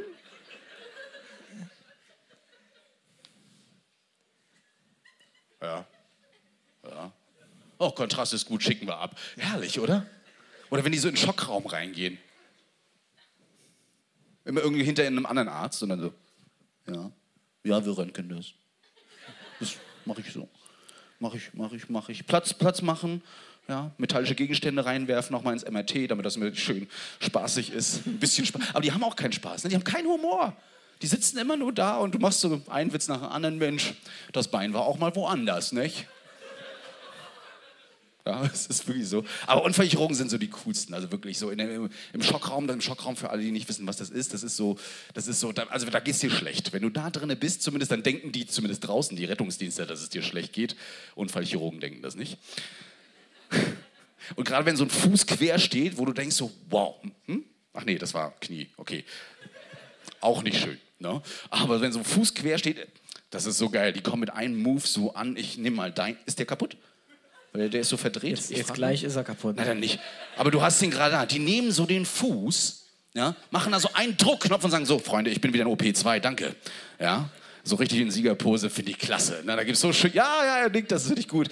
[5.61, 5.85] Ja.
[6.83, 7.11] Ja.
[7.77, 9.17] Oh, Kontrast ist gut, schicken wir ab.
[9.37, 10.05] Herrlich, oder?
[10.69, 12.17] Oder wenn die so in den Schockraum reingehen.
[14.45, 16.13] Immer irgendwie hinter einem anderen Arzt und dann so,
[16.87, 17.11] ja,
[17.63, 18.47] ja, wir röntgen das.
[19.59, 20.49] Das mache ich so.
[21.19, 22.27] Mache ich, mache ich, mache ich.
[22.27, 23.21] Platz, Platz machen,
[23.67, 26.87] ja, metallische Gegenstände reinwerfen, nochmal ins MRT, damit das schön
[27.19, 28.05] spaßig ist.
[28.05, 28.61] Ein bisschen Spaß.
[28.71, 29.69] Aber die haben auch keinen Spaß, ne?
[29.69, 30.55] die haben keinen Humor.
[31.01, 33.93] Die sitzen immer nur da und du machst so einen Witz nach dem anderen Mensch.
[34.31, 36.07] Das Bein war auch mal woanders, nicht?
[38.25, 39.25] Ja, es ist wirklich so.
[39.47, 40.93] Aber Unfallchirurgen sind so die coolsten.
[40.93, 43.97] Also wirklich so in dem, im Schockraum, im Schockraum für alle, die nicht wissen, was
[43.97, 44.33] das ist.
[44.33, 44.77] Das ist so,
[45.13, 46.71] das ist so, da, also da geht's dir schlecht.
[46.73, 50.09] Wenn du da drinnen bist, zumindest, dann denken die zumindest draußen, die Rettungsdienste, dass es
[50.09, 50.75] dir schlecht geht.
[51.15, 52.37] Unfallchirurgen denken das nicht.
[54.35, 57.43] Und gerade wenn so ein Fuß quer steht, wo du denkst so, wow, hm?
[57.73, 59.03] ach nee, das war Knie, okay.
[60.21, 60.79] Auch nicht schön.
[60.99, 61.21] Ne?
[61.49, 62.87] Aber wenn so ein Fuß quer steht,
[63.29, 63.93] das ist so geil.
[63.93, 66.17] Die kommen mit einem Move so an, ich nehme mal dein.
[66.25, 66.77] Ist der kaputt?
[67.51, 68.37] Weil der ist so verdreht.
[68.37, 69.55] Jetzt, jetzt gleich ist er kaputt.
[69.55, 69.99] Nein, dann nicht.
[70.37, 71.25] Aber du hast ihn gerade da.
[71.25, 75.29] Die nehmen so den Fuß, ja, machen da so einen Druckknopf und sagen so, Freunde,
[75.29, 76.55] ich bin wieder in OP2, danke.
[76.99, 77.29] Ja,
[77.63, 79.41] so richtig in Siegerpose, finde ich klasse.
[79.45, 81.49] Na, da gibt's so schön, ja, ja, er nickt, das ist richtig gut.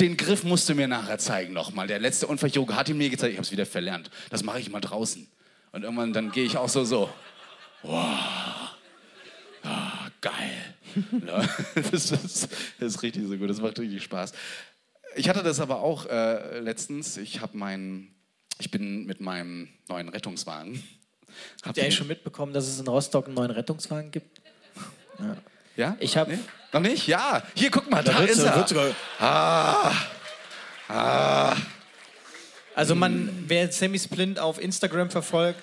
[0.00, 1.86] Den Griff musst du mir nachher zeigen nochmal.
[1.86, 4.10] Der letzte Unfallchirurg hat ihn mir gezeigt, ich habe es wieder verlernt.
[4.30, 5.26] Das mache ich immer draußen.
[5.72, 7.08] Und irgendwann, dann gehe ich auch so, so.
[7.82, 8.18] Wow.
[9.62, 10.74] Ah, geil.
[11.26, 12.48] Ja, das, ist,
[12.80, 14.32] das ist richtig so gut, das macht richtig Spaß.
[15.14, 17.18] Ich hatte das aber auch äh, letztens.
[17.18, 18.14] Ich habe mein,
[18.58, 20.82] ich bin mit meinem neuen Rettungswagen.
[21.62, 24.40] Habt ihr eigentlich schon mitbekommen, dass es in Rostock einen neuen Rettungswagen gibt?
[25.18, 25.36] Ja.
[25.76, 25.96] Ja?
[26.00, 26.38] Ich hab- Nee?
[26.72, 27.06] Noch nicht?
[27.06, 27.42] Ja.
[27.54, 28.66] Hier, guck mal, da, wird ist er.
[28.66, 29.92] sogar- ah.
[30.88, 31.56] Ah.
[32.74, 35.60] Also man, wer Sammy Splint auf Instagram verfolgt,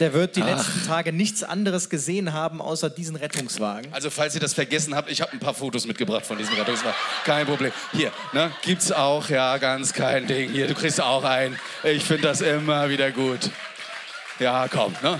[0.00, 3.92] der wird die letzten Tage nichts anderes gesehen haben, außer diesen Rettungswagen.
[3.92, 6.94] Also falls ihr das vergessen habt, ich habe ein paar Fotos mitgebracht von diesem Rettungswagen.
[7.24, 7.72] Kein Problem.
[7.92, 10.50] Hier, ne, gibt's auch, ja, ganz kein Ding.
[10.50, 11.58] Hier, du kriegst auch einen.
[11.84, 13.50] Ich finde das immer wieder gut.
[14.38, 15.18] Ja, komm, ne?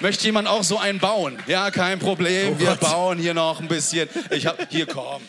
[0.00, 1.38] Möchte jemand auch so einen bauen?
[1.46, 2.54] Ja, kein Problem.
[2.54, 2.80] Oh Wir Gott.
[2.80, 4.08] bauen hier noch ein bisschen.
[4.30, 5.22] Ich hab, hier, komm.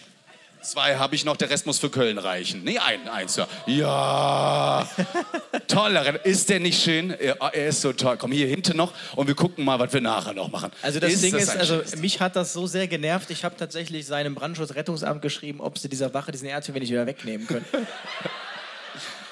[0.62, 2.64] Zwei habe ich noch, der Rest muss für Köln reichen.
[2.66, 3.48] Nee, ein, eins, ja.
[3.68, 4.90] Ja.
[5.70, 6.26] Toller.
[6.26, 7.12] Ist der nicht schön?
[7.12, 8.18] Er, er ist so toll.
[8.18, 10.72] Komm hier hinten noch und wir gucken mal, was wir nachher noch machen.
[10.82, 13.56] Also das Ding ist, ein also schönes mich hat das so sehr genervt, ich habe
[13.56, 17.66] tatsächlich seinem Brandschutzrettungsamt geschrieben, ob sie dieser Wache diesen RTW nicht wieder wegnehmen können.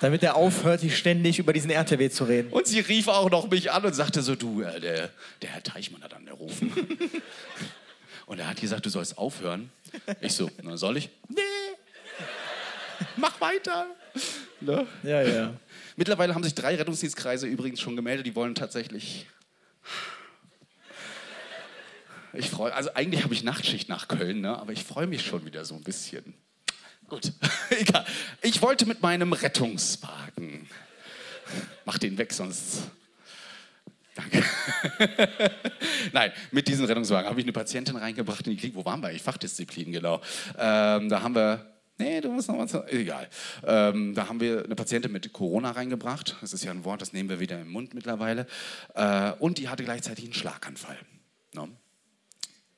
[0.05, 2.49] Damit er aufhört, hier ständig über diesen RTW zu reden.
[2.51, 5.09] Und sie rief auch noch mich an und sagte so, du, äh, der,
[5.41, 6.71] der Herr Teichmann hat angerufen.
[8.27, 9.71] und er hat gesagt, du sollst aufhören.
[10.21, 11.09] Ich so, na soll ich?
[11.27, 11.41] Nee.
[13.15, 13.87] Mach weiter.
[14.61, 14.85] Ne?
[15.01, 15.55] Ja, ja.
[15.95, 19.25] Mittlerweile haben sich drei Rettungsdienstkreise übrigens schon gemeldet, die wollen tatsächlich.
[22.33, 24.55] Ich freue, also eigentlich habe ich Nachtschicht nach Köln, ne?
[24.55, 26.35] aber ich freue mich schon wieder so ein bisschen.
[27.07, 27.31] Gut,
[27.69, 28.05] egal.
[28.41, 30.67] Ich wollte mit meinem Rettungswagen.
[31.85, 32.83] Mach den weg, sonst.
[34.15, 34.43] Danke.
[36.13, 38.75] Nein, mit diesem Rettungswagen habe ich eine Patientin reingebracht in die Klinik.
[38.75, 39.21] Wo waren wir eigentlich?
[39.21, 40.21] Fachdisziplin, genau.
[40.57, 41.71] Ähm, da haben wir.
[41.97, 42.73] Nee, du musst noch was.
[42.91, 43.29] Egal.
[43.65, 46.35] Ähm, da haben wir eine Patientin mit Corona reingebracht.
[46.41, 48.47] Das ist ja ein Wort, das nehmen wir wieder im Mund mittlerweile.
[48.95, 50.97] Äh, und die hatte gleichzeitig einen Schlaganfall.
[51.53, 51.69] Ne?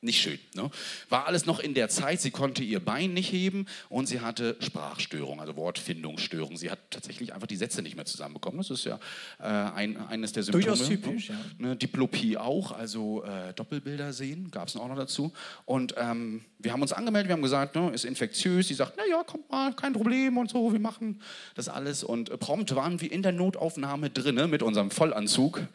[0.07, 0.39] Nicht schön.
[0.55, 0.71] Ne?
[1.09, 4.55] War alles noch in der Zeit, sie konnte ihr Bein nicht heben und sie hatte
[4.61, 6.55] Sprachstörung, also Wortfindungsstörung.
[6.55, 8.59] Sie hat tatsächlich einfach die Sätze nicht mehr zusammenbekommen.
[8.59, 9.01] Das ist ja
[9.37, 10.63] äh, ein, eines der Symptome.
[10.63, 11.35] Durchaus typisch, ne?
[11.59, 11.67] ja.
[11.67, 15.33] Ne, Diplopie auch, also äh, Doppelbilder sehen, gab es auch noch dazu.
[15.65, 18.69] Und ähm, wir haben uns angemeldet, wir haben gesagt, ne, ist infektiös.
[18.69, 21.21] Sie sagt, naja, kommt mal, kein Problem und so, wir machen
[21.55, 22.05] das alles.
[22.05, 25.67] Und äh, prompt waren wir in der Notaufnahme drinne mit unserem Vollanzug,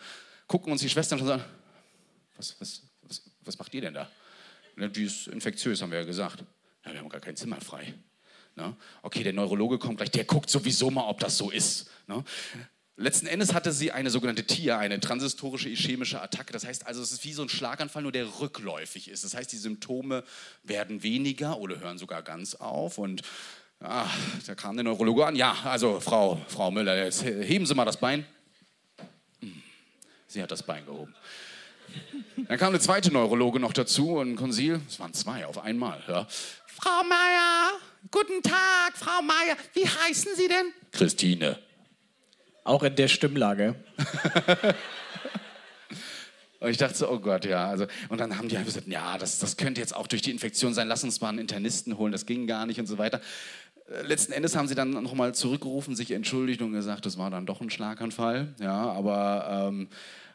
[0.46, 1.44] gucken uns die Schwestern schon so an,
[2.38, 4.08] was, was, was, was macht ihr denn da?
[4.76, 6.44] Ne, die ist infektiös, haben wir ja gesagt.
[6.84, 7.94] Ja, wir haben gar kein Zimmer frei.
[8.56, 8.76] Ne?
[9.02, 11.90] Okay, der Neurologe kommt gleich, der guckt sowieso mal, ob das so ist.
[12.06, 12.24] Ne?
[12.96, 16.52] Letzten Endes hatte sie eine sogenannte TIA, eine transistorische ischämische Attacke.
[16.52, 19.24] Das heißt also, es ist wie so ein Schlaganfall, nur der rückläufig ist.
[19.24, 20.24] Das heißt, die Symptome
[20.62, 22.98] werden weniger oder hören sogar ganz auf.
[22.98, 23.22] Und
[23.80, 24.08] ah,
[24.46, 25.36] da kam der Neurologe an.
[25.36, 28.26] Ja, also Frau, Frau Müller, jetzt heben Sie mal das Bein.
[29.40, 29.62] Hm,
[30.26, 31.14] Sie hat das Bein gehoben.
[32.48, 36.02] Dann kam eine zweite Neurologe noch dazu und Konsil, es waren zwei auf einmal.
[36.08, 36.26] Ja.
[36.66, 37.72] Frau Meier,
[38.10, 40.72] guten Tag, Frau Meier, wie heißen Sie denn?
[40.90, 41.58] Christine.
[42.64, 43.74] Auch in der Stimmlage.
[46.62, 47.66] Und ich dachte so, oh Gott, ja.
[47.66, 50.30] Also, und dann haben die einfach gesagt, ja, das, das könnte jetzt auch durch die
[50.30, 53.20] Infektion sein, lass uns mal einen Internisten holen, das ging gar nicht und so weiter.
[53.90, 57.46] Äh, Letzten Endes haben sie dann nochmal zurückgerufen, sich entschuldigt und gesagt, das war dann
[57.46, 58.54] doch ein Schlaganfall.
[58.60, 59.88] Ja, aber ähm,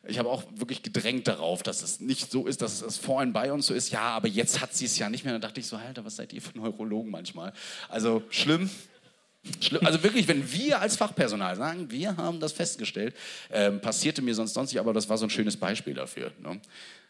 [0.07, 3.51] ich habe auch wirklich gedrängt darauf, dass es nicht so ist, dass es vorhin bei
[3.51, 3.91] uns so ist.
[3.91, 5.33] Ja, aber jetzt hat sie es ja nicht mehr.
[5.33, 7.53] Dann dachte ich so, Alter, was seid ihr für Neurologen manchmal?
[7.89, 8.69] Also schlimm.
[9.61, 9.85] Schlimm.
[9.85, 13.15] Also wirklich, wenn wir als Fachpersonal sagen, wir haben das festgestellt,
[13.49, 16.31] ähm, passierte mir sonst sonst nicht, aber das war so ein schönes Beispiel dafür.
[16.41, 16.59] Ne?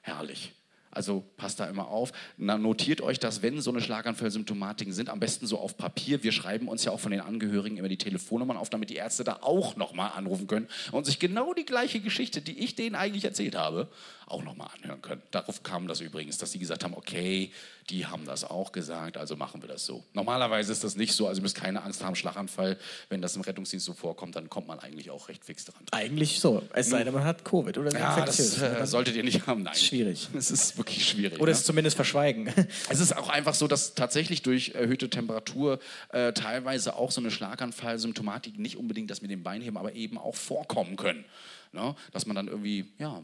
[0.01, 0.53] Herrlich.
[0.97, 2.11] Also passt da immer auf.
[2.37, 6.23] Na, notiert euch das, wenn so eine Schlaganfallsymptomatiken sind, am besten so auf Papier.
[6.23, 9.23] Wir schreiben uns ja auch von den Angehörigen immer die Telefonnummern auf, damit die Ärzte
[9.23, 13.25] da auch nochmal anrufen können und sich genau die gleiche Geschichte, die ich denen eigentlich
[13.25, 13.89] erzählt habe,
[14.27, 15.21] auch nochmal anhören können.
[15.31, 17.51] Darauf kam das übrigens, dass sie gesagt haben, okay,
[17.89, 20.03] die haben das auch gesagt, also machen wir das so.
[20.13, 22.77] Normalerweise ist das nicht so, also ihr müsst keine Angst haben, Schlaganfall,
[23.09, 25.81] wenn das im Rettungsdienst so vorkommt, dann kommt man eigentlich auch recht fix dran.
[25.91, 26.61] Eigentlich so.
[26.73, 28.81] Es sei denn, man hat Covid oder ist Ja, das infektiös.
[28.81, 29.63] äh, solltet ihr nicht haben.
[29.63, 29.75] Nein.
[29.75, 30.27] Schwierig.
[30.37, 31.39] Es ist wirklich schwierig.
[31.39, 31.57] Oder ne?
[31.57, 32.53] es zumindest verschweigen.
[32.89, 37.31] Es ist auch einfach so, dass tatsächlich durch erhöhte Temperatur äh, teilweise auch so eine
[37.31, 41.25] Schlaganfallsymptomatik nicht unbedingt das mit dem Beinheben, aber eben auch vorkommen können.
[41.71, 41.95] Ne?
[42.11, 43.23] Dass man dann irgendwie, ja,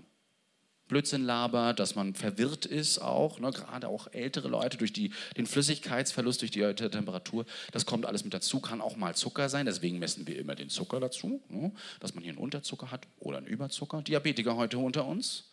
[0.93, 3.49] Blödsinn labert, dass man verwirrt ist auch, ne?
[3.49, 8.23] gerade auch ältere Leute durch die, den Flüssigkeitsverlust, durch die erhöhte Temperatur, das kommt alles
[8.23, 11.71] mit dazu, kann auch mal Zucker sein, deswegen messen wir immer den Zucker dazu, ne?
[11.99, 14.03] dass man hier einen Unterzucker hat oder einen Überzucker.
[14.03, 15.49] Diabetiker heute unter uns?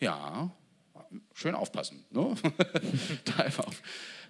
[0.00, 0.50] Ja,
[1.34, 2.04] schön aufpassen.
[2.10, 2.34] Ne?
[3.24, 3.72] da einfach.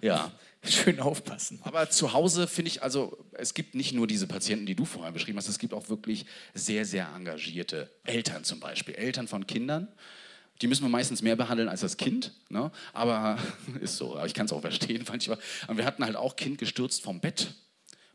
[0.01, 0.31] Ja,
[0.63, 1.59] Schön aufpassen.
[1.63, 5.11] aber zu Hause finde ich, also es gibt nicht nur diese Patienten, die du vorher
[5.11, 8.93] beschrieben hast, es gibt auch wirklich sehr, sehr engagierte Eltern zum Beispiel.
[8.93, 9.87] Eltern von Kindern,
[10.61, 12.71] die müssen wir meistens mehr behandeln als das Kind, ne?
[12.93, 13.39] aber
[13.81, 15.39] ist so, aber ich kann es auch verstehen manchmal.
[15.65, 17.55] Aber wir hatten halt auch Kind gestürzt vom Bett,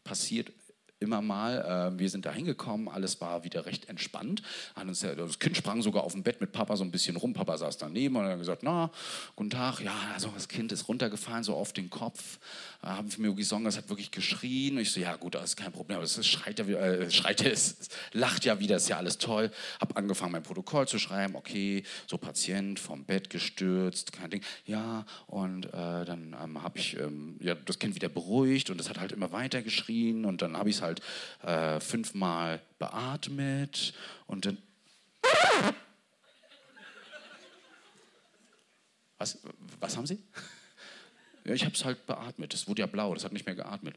[0.05, 0.53] passiert
[0.99, 1.93] immer mal.
[1.95, 4.43] Äh, wir sind da hingekommen, alles war wieder recht entspannt.
[4.81, 7.33] Uns, das Kind sprang sogar auf dem Bett mit Papa so ein bisschen rum.
[7.33, 8.91] Papa saß daneben und hat gesagt, na,
[9.35, 9.81] guten Tag.
[9.81, 12.39] Ja, also das Kind ist runtergefallen, so auf den Kopf.
[12.83, 14.77] Äh, haben wir mir gesungen, das hat wirklich geschrien.
[14.77, 15.97] Und ich so, ja gut, das ist kein Problem.
[15.97, 17.77] Aber es schreit ja, äh, schreit ja, es
[18.13, 19.51] lacht ja wieder, ist ja alles toll.
[19.81, 21.37] Hab angefangen, mein Protokoll zu schreiben.
[21.37, 24.43] Okay, so Patient vom Bett gestürzt, kein Ding.
[24.65, 25.71] Ja, und äh,
[26.05, 29.33] dann ähm, habe ich ähm, ja, das Kind wieder beruhigt und es hat halt immer
[29.33, 30.25] weiter geschrien.
[30.25, 30.86] Und dann habe ich es halt
[31.43, 33.95] äh, fünfmal beatmet
[34.27, 34.59] und dann.
[39.19, 39.39] Was,
[39.81, 40.23] was haben Sie?
[41.45, 42.53] Ja, ich habe es halt beatmet.
[42.55, 43.97] Es wurde ja blau, das hat nicht mehr geatmet.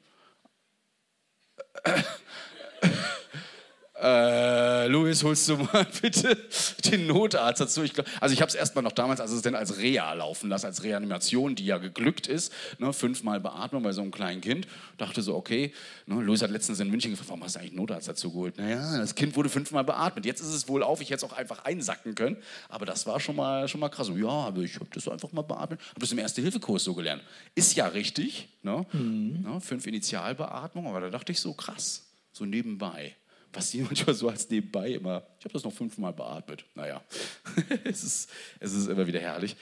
[4.01, 6.37] Äh, Luis, holst du mal bitte
[6.85, 7.83] den Notarzt dazu?
[7.83, 10.67] Ich glaub, also ich habe es erstmal noch damals als Assistent als Rea laufen lassen,
[10.67, 12.53] als Reanimation, die ja geglückt ist.
[12.77, 14.67] Ne, fünfmal Beatmung bei so einem kleinen Kind.
[14.97, 15.73] Dachte so, okay.
[16.05, 18.57] Ne, Luis hat letztens in München gefragt, warum hast du eigentlich einen Notarzt dazu geholt?
[18.57, 20.25] Naja, das Kind wurde fünfmal beatmet.
[20.25, 22.37] Jetzt ist es wohl auf, ich hätte es auch einfach einsacken können.
[22.69, 24.07] Aber das war schon mal, schon mal krass.
[24.07, 25.79] So, ja, aber ich habe das so einfach mal beatmet.
[25.89, 27.21] Habe das im Erste-Hilfe-Kurs so gelernt.
[27.53, 28.47] Ist ja richtig.
[28.61, 28.85] Ne?
[28.93, 29.41] Mhm.
[29.41, 32.05] Ne, fünf Initialbeatmungen, aber da dachte ich so, krass.
[32.31, 33.15] So nebenbei
[33.53, 36.65] was die manchmal so als nebenbei immer, ich habe das noch fünfmal beatmet.
[36.75, 37.01] Naja,
[37.83, 39.55] es, ist, es ist immer wieder herrlich.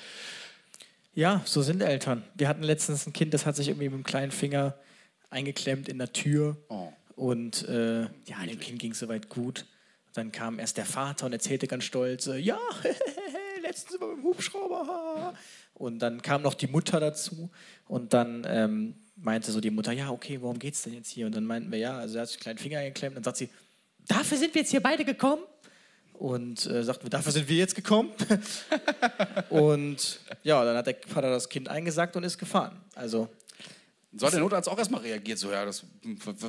[1.13, 2.23] Ja, so sind Eltern.
[2.35, 4.75] Wir hatten letztens ein Kind, das hat sich irgendwie mit dem kleinen Finger
[5.29, 6.57] eingeklemmt in der Tür.
[6.69, 6.89] Oh.
[7.15, 9.65] Und äh, ja, dem Kind ging es soweit gut.
[10.13, 12.59] Dann kam erst der Vater und erzählte ganz stolz, äh, ja,
[13.61, 15.33] letztens war mit dem Hubschrauber.
[15.73, 17.49] Und dann kam noch die Mutter dazu.
[17.87, 21.25] Und dann ähm, meinte so die Mutter, ja, okay, worum geht es denn jetzt hier?
[21.25, 23.17] Und dann meinten wir, ja, also er hat sich einen kleinen Finger eingeklemmt.
[23.17, 23.49] Und dann sagt sie,
[24.07, 25.43] dafür sind wir jetzt hier beide gekommen.
[26.13, 28.11] Und äh, sagten wir, dafür sind wir jetzt gekommen.
[29.49, 32.81] und ja, dann hat der Vater das Kind eingesackt und ist gefahren.
[32.95, 33.29] Also
[34.19, 35.83] so hat der Notarzt auch erstmal reagiert, so, ja, das,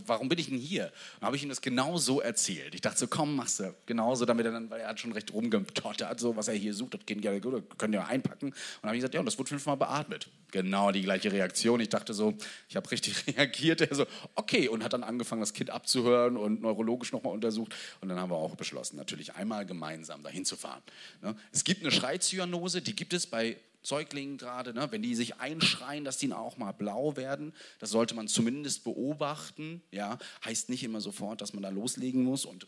[0.07, 0.93] warum bin ich denn hier?
[1.21, 2.75] Dann habe ich ihm das genau so erzählt.
[2.75, 3.75] Ich dachte so, komm, machst du.
[3.87, 6.95] Genauso, damit er dann, weil er hat schon recht rumgetottert, so, was er hier sucht,
[6.95, 7.39] das Kind ja,
[7.77, 8.49] können ja einpacken.
[8.49, 10.29] Und dann habe ich gesagt, ja, und das wurde fünfmal beatmet.
[10.51, 11.81] Genau die gleiche Reaktion.
[11.81, 12.35] Ich dachte so,
[12.69, 13.81] ich habe richtig reagiert.
[13.81, 17.75] Er so, okay, und hat dann angefangen, das Kind abzuhören und neurologisch nochmal untersucht.
[18.01, 20.83] Und dann haben wir auch beschlossen, natürlich einmal gemeinsam dahin zu fahren.
[21.23, 21.37] Ne?
[21.53, 26.05] Es gibt eine Schreizyanose, die gibt es bei Säuglingen gerade, ne, wenn die sich einschreien,
[26.05, 29.83] dass die auch mal blau werden, das sollte man zumindest beobachten.
[29.91, 32.67] Ja, heißt nicht immer sofort, dass man da loslegen muss und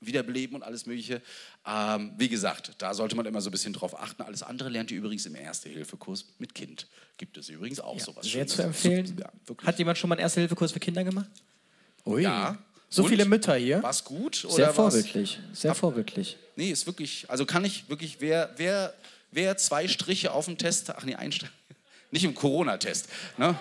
[0.00, 1.22] wiederbeleben und alles Mögliche.
[1.66, 4.22] Ähm, wie gesagt, da sollte man immer so ein bisschen drauf achten.
[4.22, 6.86] Alles andere lernt ihr übrigens im Erste-Hilfe-Kurs mit Kind.
[7.16, 8.24] Gibt es übrigens auch ja, sowas.
[8.24, 8.56] Sehr Schönes.
[8.56, 9.16] zu empfehlen.
[9.18, 9.30] Ja,
[9.64, 11.30] Hat jemand schon mal einen Erste-Hilfe-Kurs für Kinder gemacht?
[12.04, 12.22] Ui.
[12.22, 12.58] Ja.
[12.88, 13.08] So und?
[13.08, 13.82] viele Mütter hier.
[13.82, 14.46] War es gut?
[14.48, 15.40] Sehr vorbildlich.
[15.52, 16.36] Sehr vorbildlich.
[16.54, 18.94] Nee, ist wirklich, also kann ich wirklich, wer, wer
[19.30, 21.50] wer zwei Striche auf dem Test, ach nee, ein Strich,
[22.10, 23.58] nicht im Corona-Test, ne?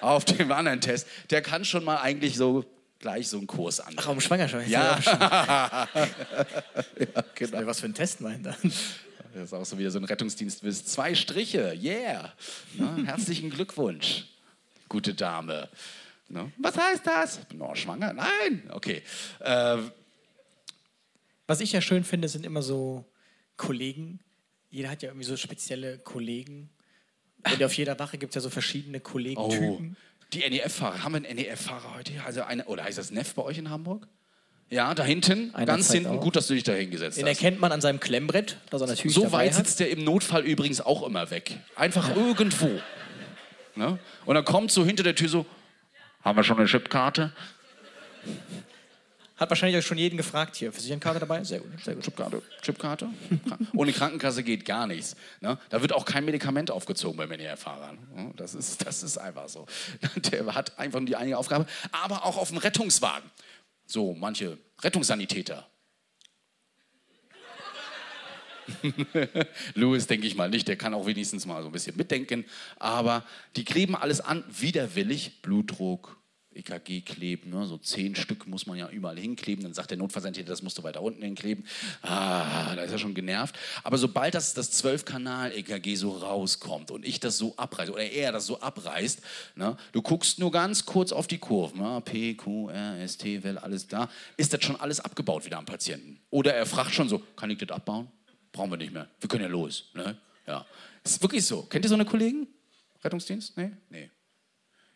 [0.00, 2.64] auf dem anderen Test, der kann schon mal eigentlich so
[2.98, 3.94] gleich so einen Kurs an.
[3.96, 4.68] Ach, um Schwangerschaft?
[4.68, 4.98] Ja.
[4.98, 5.88] ja
[7.34, 7.66] genau.
[7.66, 8.56] Was für ein Test meint er?
[9.34, 10.88] Das ist auch so wieder so ein Rettungsdienst.
[10.88, 12.32] Zwei Striche, yeah.
[12.74, 13.04] Ne?
[13.06, 14.24] Herzlichen Glückwunsch,
[14.88, 15.68] gute Dame.
[16.28, 16.50] Ne?
[16.58, 17.38] Was heißt das?
[17.46, 18.12] Bin noch schwanger?
[18.12, 18.68] Nein.
[18.70, 19.02] Okay.
[19.40, 19.78] Äh,
[21.46, 23.04] Was ich ja schön finde, sind immer so
[23.56, 24.20] Kollegen,
[24.70, 26.70] jeder hat ja irgendwie so spezielle Kollegen.
[27.44, 29.96] Und auf jeder Wache gibt es ja so verschiedene Kollegentypen.
[29.98, 31.02] Oh, die NEF-Fahrer.
[31.02, 32.26] Haben wir einen NEF-Fahrer heute hier?
[32.26, 34.08] Also eine, oder heißt das NEF bei euch in Hamburg?
[34.70, 36.10] Ja, da hinten, Einer ganz hinten.
[36.10, 36.20] Auch.
[36.20, 37.18] Gut, dass du dich da hingesetzt hast.
[37.18, 40.44] Den erkennt man an seinem Klemmbrett, dass er natürlich So weit sitzt der im Notfall
[40.44, 41.58] übrigens auch immer weg.
[41.74, 42.16] Einfach ja.
[42.16, 42.68] irgendwo.
[43.76, 43.98] Ne?
[44.26, 45.46] Und dann kommt so hinter der Tür so,
[46.22, 47.32] haben wir schon eine Chipkarte?
[49.38, 50.72] Hat wahrscheinlich auch schon jeden gefragt hier.
[50.72, 51.44] Versicherungskarte dabei?
[51.44, 51.70] Sehr gut.
[51.84, 52.02] Sehr gut.
[52.02, 52.42] Chipkarte.
[52.60, 53.08] Chipkarte.
[53.72, 55.14] Ohne Krankenkasse geht gar nichts.
[55.40, 55.58] Ne?
[55.70, 58.32] Da wird auch kein Medikament aufgezogen bei NER-Fahrern.
[58.36, 59.66] Das ist, das ist einfach so.
[60.32, 61.66] Der hat einfach nur die eine Aufgabe.
[61.92, 63.30] Aber auch auf dem Rettungswagen.
[63.86, 65.68] So, manche Rettungssanitäter.
[69.74, 72.44] Louis denke ich mal nicht, der kann auch wenigstens mal so ein bisschen mitdenken.
[72.78, 73.24] Aber
[73.56, 76.17] die kleben alles an, widerwillig, Blutdruck,
[76.54, 77.50] EKG kleben.
[77.50, 77.66] Ne?
[77.66, 79.62] So zehn Stück muss man ja überall hinkleben.
[79.62, 81.64] Dann sagt der Notfallsanitäter, das musst du weiter unten hinkleben.
[82.02, 83.56] Ah, da ist er schon genervt.
[83.84, 88.46] Aber sobald das, das 12-Kanal-EKG so rauskommt und ich das so abreiße oder er das
[88.46, 89.20] so abreißt,
[89.56, 89.76] ne?
[89.92, 91.80] du guckst nur ganz kurz auf die Kurven.
[91.80, 92.00] Ne?
[92.04, 94.08] P, Q, R, S, T, Well, alles da.
[94.36, 96.20] Ist das schon alles abgebaut wieder am Patienten?
[96.30, 98.08] Oder er fragt schon so, kann ich das abbauen?
[98.52, 99.08] Brauchen wir nicht mehr.
[99.20, 99.90] Wir können ja los.
[99.94, 100.16] Ne?
[100.46, 100.66] Ja.
[101.04, 101.62] Ist wirklich so.
[101.62, 102.48] Kennt ihr so eine Kollegen?
[103.04, 103.56] Rettungsdienst?
[103.56, 103.70] Nee?
[103.90, 104.10] Nee.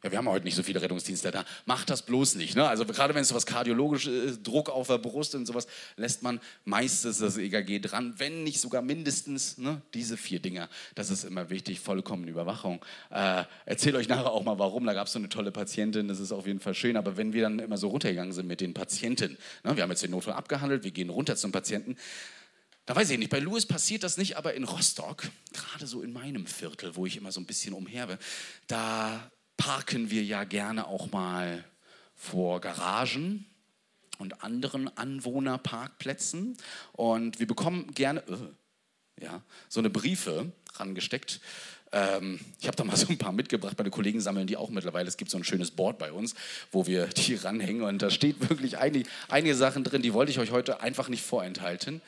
[0.03, 1.45] Ja, wir haben heute nicht so viele Rettungsdienste da.
[1.65, 2.57] Macht das bloß nicht.
[2.57, 2.67] Ne?
[2.69, 6.25] Also gerade wenn es so was kardiologisches ist, Druck auf der Brust und sowas, lässt
[6.25, 9.81] man meistens das EKG dran, wenn nicht sogar mindestens ne?
[9.95, 10.69] diese vier Dinger.
[10.97, 12.85] Das ist immer wichtig, vollkommen Überwachung.
[13.11, 14.85] Äh, erzähle euch nachher auch mal, warum.
[14.87, 16.97] Da gab es so eine tolle Patientin, das ist auf jeden Fall schön.
[16.97, 19.77] Aber wenn wir dann immer so runtergegangen sind mit den Patienten, ne?
[19.77, 21.97] wir haben jetzt den Notfall abgehandelt, wir gehen runter zum Patienten,
[22.87, 26.13] da weiß ich nicht, bei Louis passiert das nicht, aber in Rostock, gerade so in
[26.13, 28.19] meinem Viertel, wo ich immer so ein bisschen umherbe,
[28.67, 29.31] da
[29.63, 31.63] parken wir ja gerne auch mal
[32.17, 33.47] vor Garagen
[34.19, 36.57] und anderen Anwohnerparkplätzen.
[36.91, 41.41] Und wir bekommen gerne äh, ja, so eine Briefe rangesteckt.
[41.93, 43.79] Ähm, ich habe da mal so ein paar mitgebracht.
[43.79, 45.07] Meine Kollegen sammeln die auch mittlerweile.
[45.07, 46.35] Es gibt so ein schönes Board bei uns,
[46.73, 47.83] wo wir die ranhängen.
[47.83, 51.23] Und da steht wirklich einige, einige Sachen drin, die wollte ich euch heute einfach nicht
[51.23, 52.03] vorenthalten.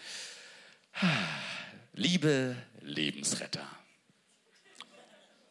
[1.93, 3.65] Liebe Lebensretter.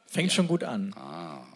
[0.08, 0.94] Fängt schon gut an.
[0.98, 1.53] Ah.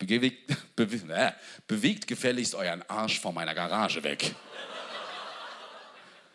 [0.00, 1.32] Bewegt, bewegt, äh,
[1.66, 4.34] bewegt gefälligst euren Arsch von meiner Garage weg.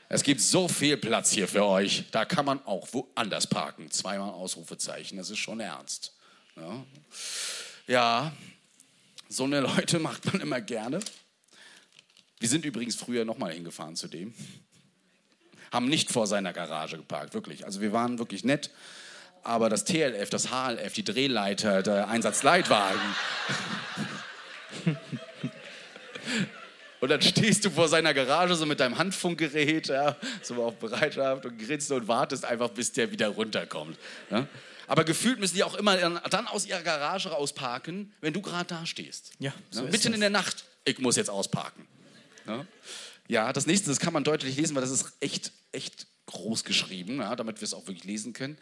[0.07, 3.89] Es gibt so viel Platz hier für euch, da kann man auch woanders parken.
[3.89, 6.15] Zweimal Ausrufezeichen, das ist schon ernst.
[6.55, 6.85] Ja,
[7.87, 8.33] ja
[9.27, 10.99] so eine Leute macht man immer gerne.
[12.39, 14.35] Wir sind übrigens früher nochmal hingefahren zu dem.
[15.71, 17.65] Haben nicht vor seiner Garage geparkt, wirklich.
[17.65, 18.69] Also wir waren wirklich nett
[19.45, 22.99] aber das TLF, das HLF, die Drehleiter, der Einsatzleitwagen.
[26.99, 31.45] Und dann stehst du vor seiner Garage so mit deinem Handfunkgerät, ja, so auf Bereitschaft
[31.45, 33.99] und grinst und wartest einfach, bis der wieder runterkommt.
[34.31, 34.47] Ja.
[34.87, 38.87] Aber gefühlt müssen die auch immer dann aus ihrer Garage rausparken, wenn du gerade da
[38.87, 39.33] stehst.
[39.37, 41.85] Ja, so ja, Mitten in der Nacht, ich muss jetzt ausparken.
[42.47, 42.65] Ja.
[43.27, 47.19] ja, das nächste, das kann man deutlich lesen, weil das ist echt, echt groß geschrieben,
[47.19, 48.57] ja, damit wir es auch wirklich lesen können.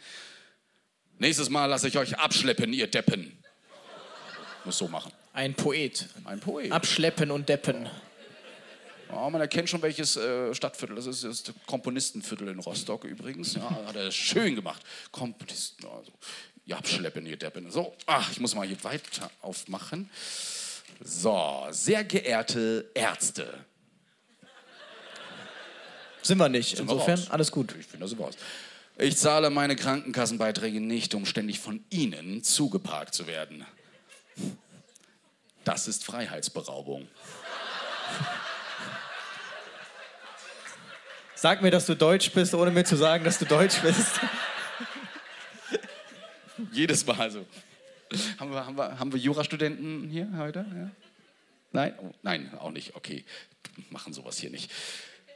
[1.18, 3.38] Nächstes Mal lasse ich euch abschleppen, ihr Deppen.
[4.64, 5.12] Muss so machen.
[5.32, 6.08] Ein Poet.
[6.24, 6.72] Ein Poet.
[6.72, 7.88] Abschleppen und Deppen.
[9.10, 11.24] Ja, man erkennt schon, welches äh, Stadtviertel das ist.
[11.24, 13.54] Das ist das Komponistenviertel in Rostock übrigens.
[13.54, 14.82] Ja, hat er schön gemacht.
[15.12, 16.12] Komponisten, also.
[16.66, 17.70] Ja, abschleppen, ihr Deppen.
[17.70, 20.08] So, ach, ich muss mal hier weiter aufmachen.
[21.02, 23.64] So, sehr geehrte Ärzte.
[26.22, 26.76] Sind wir nicht.
[26.76, 27.74] Sind Insofern wir alles gut.
[27.78, 28.34] Ich finde, das sind wir raus.
[28.96, 33.66] Ich zahle meine Krankenkassenbeiträge nicht, um ständig von Ihnen zugeparkt zu werden.
[35.64, 37.08] Das ist Freiheitsberaubung.
[41.34, 44.20] Sag mir, dass du Deutsch bist, ohne mir zu sagen, dass du Deutsch bist.
[46.70, 47.44] Jedes Mal so.
[48.38, 50.64] Haben wir, haben wir, haben wir Jurastudenten hier heute?
[50.74, 50.90] Ja?
[51.72, 51.94] Nein?
[52.00, 52.94] Oh, nein, auch nicht.
[52.94, 53.24] Okay,
[53.90, 54.70] machen sowas hier nicht.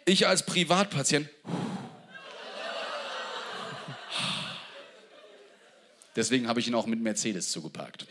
[0.05, 1.29] Ich als Privatpatient.
[6.17, 8.07] Deswegen habe ich ihn auch mit Mercedes zugeparkt.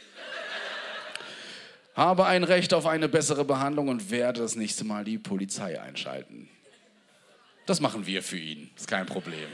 [1.95, 6.47] Habe ein Recht auf eine bessere Behandlung und werde das nächste Mal die Polizei einschalten.
[7.65, 9.49] Das machen wir für ihn, ist kein Problem.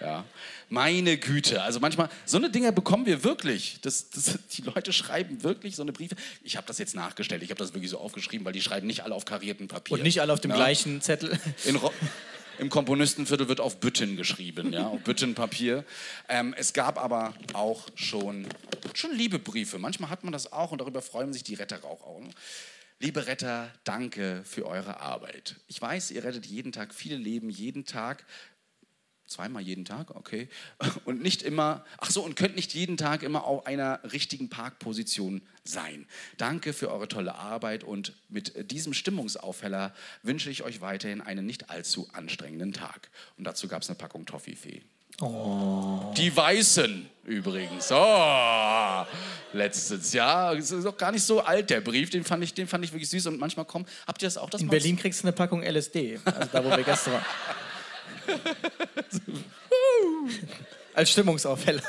[0.00, 0.24] Ja.
[0.70, 3.78] Meine Güte, also manchmal, so eine Dinge bekommen wir wirklich.
[3.82, 6.14] Das, das, die Leute schreiben wirklich so eine Briefe.
[6.42, 9.02] Ich habe das jetzt nachgestellt, ich habe das wirklich so aufgeschrieben, weil die schreiben nicht
[9.02, 9.96] alle auf karierten Papier.
[9.96, 10.56] Und nicht alle auf dem ja.
[10.56, 11.38] gleichen Zettel.
[11.64, 11.78] In,
[12.60, 15.84] im Komponistenviertel wird auf Bütten geschrieben, ja, auf Büttenpapier.
[16.28, 18.46] Ähm, es gab aber auch schon,
[18.94, 19.78] schon liebe Briefe.
[19.78, 22.02] Manchmal hat man das auch und darüber freuen sich die Retter auch.
[22.02, 22.20] auch.
[22.98, 25.56] Liebe Retter, danke für eure Arbeit.
[25.68, 28.26] Ich weiß, ihr rettet jeden Tag viele Leben, jeden Tag.
[29.30, 30.48] Zweimal jeden Tag, okay.
[31.04, 35.40] Und nicht immer, ach so, und könnt nicht jeden Tag immer auf einer richtigen Parkposition
[35.62, 36.06] sein.
[36.36, 41.70] Danke für eure tolle Arbeit und mit diesem Stimmungsaufheller wünsche ich euch weiterhin einen nicht
[41.70, 43.08] allzu anstrengenden Tag.
[43.38, 44.82] Und dazu gab es eine Packung Toffifee.
[45.20, 46.12] Oh.
[46.16, 47.92] Die Weißen übrigens.
[47.92, 49.04] Oh,
[49.52, 50.56] letztes Jahr.
[50.56, 52.10] Das ist auch gar nicht so alt, der Brief.
[52.10, 53.26] Den fand ich, den fand ich wirklich süß.
[53.26, 53.86] Und manchmal kommen.
[54.08, 54.50] Habt ihr das auch?
[54.50, 56.18] Das In Berlin kriegst du eine Packung LSD.
[56.24, 57.24] Also da, wo wir gestern waren.
[60.94, 61.82] Als Stimmungsaufheller.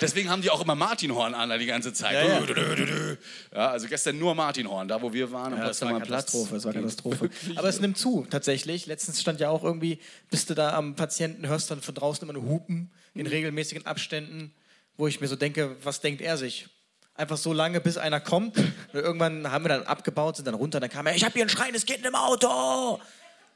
[0.00, 2.12] Deswegen haben die auch immer Martinhorn an die ganze Zeit.
[2.12, 3.16] Ja, ja.
[3.54, 5.56] ja, also gestern nur Martinhorn, da wo wir waren.
[5.56, 7.30] Ja, das war Katastrophe, das war Katastrophe.
[7.56, 8.86] Aber es nimmt zu, tatsächlich.
[8.86, 9.98] Letztens stand ja auch irgendwie,
[10.30, 14.52] bist du da am Patienten, hörst dann von draußen immer nur Hupen in regelmäßigen Abständen,
[14.96, 16.68] wo ich mir so denke, was denkt er sich?
[17.14, 18.58] Einfach so lange, bis einer kommt.
[18.58, 21.44] Und irgendwann haben wir dann abgebaut, sind dann runter, dann kam er, ich habe hier
[21.44, 23.00] ein schreiendes Kind im Auto.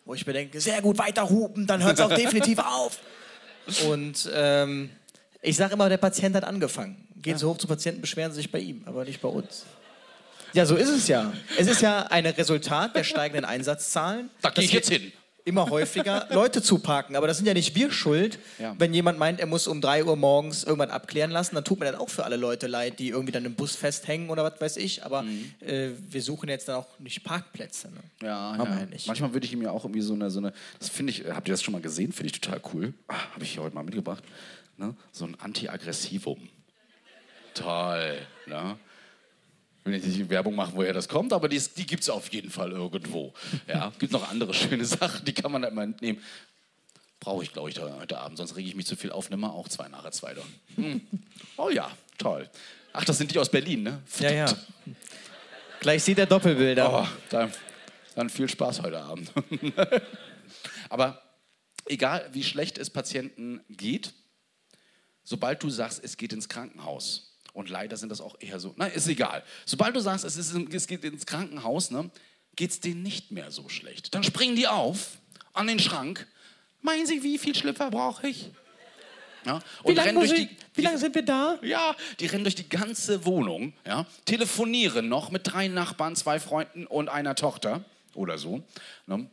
[0.04, 2.98] Wo ich mir denke, sehr gut, weiter hupen, dann hört es auch definitiv auf.
[3.88, 4.90] Und ähm,
[5.42, 7.06] ich sage immer, der Patient hat angefangen.
[7.16, 9.64] Gehen Sie hoch zum Patienten, beschweren Sie sich bei ihm, aber nicht bei uns.
[10.52, 11.32] Ja, so ist es ja.
[11.56, 14.30] Es ist ja ein Resultat der steigenden Einsatzzahlen.
[14.42, 15.12] Da gehe ich jetzt hin.
[15.44, 17.16] Immer häufiger Leute zu parken.
[17.16, 18.74] Aber das sind ja nicht wir schuld, Ja.
[18.78, 21.54] wenn jemand meint, er muss um 3 Uhr morgens irgendwann abklären lassen.
[21.54, 24.30] Dann tut mir dann auch für alle Leute leid, die irgendwie dann im Bus festhängen
[24.30, 25.04] oder was weiß ich.
[25.04, 25.52] Aber Mhm.
[25.60, 27.88] äh, wir suchen jetzt dann auch nicht Parkplätze.
[27.88, 28.00] Ne?
[28.22, 28.64] Ja, ja.
[28.64, 29.06] ja nicht.
[29.06, 31.48] Manchmal würde ich ihm ja auch irgendwie so eine, so eine das finde ich, habt
[31.48, 32.12] ihr das schon mal gesehen?
[32.12, 32.94] Finde ich total cool.
[33.08, 34.22] Ah, Habe ich hier heute mal mitgebracht.
[34.76, 34.94] Ne?
[35.12, 36.48] So ein Anti-Aggressivum.
[37.54, 38.18] Toll.
[38.46, 38.76] Ne?
[39.84, 42.50] Will jetzt nicht Werbung machen, woher das kommt, aber die, die gibt es auf jeden
[42.50, 43.32] Fall irgendwo.
[43.66, 46.22] Ja, gibt noch andere schöne Sachen, die kann man da mal nehmen.
[47.18, 49.28] Brauche ich, glaube ich, da- heute Abend, sonst rege ich mich zu viel auf.
[49.30, 50.44] Nimm mal auch zwei nachher zwei dann.
[50.76, 51.00] Hm.
[51.56, 52.48] Oh ja, toll.
[52.92, 54.02] Ach, das sind die aus Berlin, ne?
[54.20, 54.46] Ja, ja.
[55.80, 57.02] Gleich sieht er Doppelbilder.
[57.04, 57.52] Oh, dann,
[58.14, 59.30] dann viel Spaß heute Abend.
[60.88, 61.22] Aber
[61.86, 64.12] egal, wie schlecht es Patienten geht,
[65.24, 68.92] sobald du sagst, es geht ins Krankenhaus, und leider sind das auch eher so, nein,
[68.92, 69.42] ist egal.
[69.66, 72.10] Sobald du sagst, es, ist, es geht ins Krankenhaus, ne,
[72.56, 74.14] geht es denen nicht mehr so schlecht.
[74.14, 75.18] Dann springen die auf
[75.52, 76.26] an den Schrank.
[76.82, 78.50] Meinen Sie, wie viel Schlüpfer brauche ich?
[79.44, 81.58] Ja, wie lange sind wir da?
[81.62, 86.86] ja, die rennen durch die ganze Wohnung, ja, telefonieren noch mit drei Nachbarn, zwei Freunden
[86.86, 87.82] und einer Tochter
[88.14, 88.62] oder so.
[89.06, 89.28] Ne?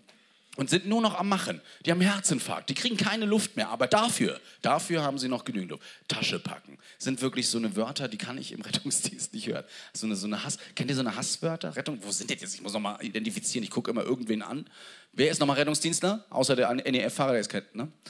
[0.57, 1.61] Und sind nur noch am Machen.
[1.85, 3.69] Die haben Herzinfarkt, die kriegen keine Luft mehr.
[3.69, 5.83] Aber dafür, dafür haben sie noch genügend Luft.
[6.07, 9.63] Tasche packen sind wirklich so eine Wörter, die kann ich im Rettungsdienst nicht hören.
[9.93, 10.57] So eine, so eine Hass.
[10.75, 11.75] Kennt ihr so eine Hasswörter?
[11.75, 11.99] Rettung?
[12.01, 12.55] Wo sind die jetzt?
[12.55, 13.63] Ich muss noch mal identifizieren.
[13.63, 14.65] Ich gucke immer irgendwen an.
[15.13, 16.25] Wer ist nochmal Rettungsdienstler?
[16.29, 17.87] Außer der NEF-Fahrer, der ist kennt, ne?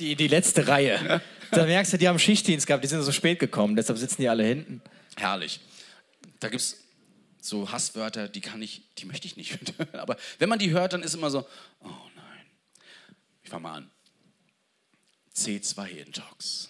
[0.00, 1.20] Die, die letzte Reihe.
[1.52, 4.28] Da merkst du, die haben Schichtdienst gehabt, die sind so spät gekommen, deshalb sitzen die
[4.28, 4.82] alle hinten.
[5.16, 5.60] Herrlich.
[6.40, 6.82] Da gibt es
[7.40, 9.88] so Hasswörter, die kann ich, die möchte ich nicht hören.
[9.94, 11.46] Aber wenn man die hört, dann ist immer so,
[11.80, 12.46] oh nein.
[13.42, 13.90] Ich fange mal an.
[15.34, 16.68] C2-Intox.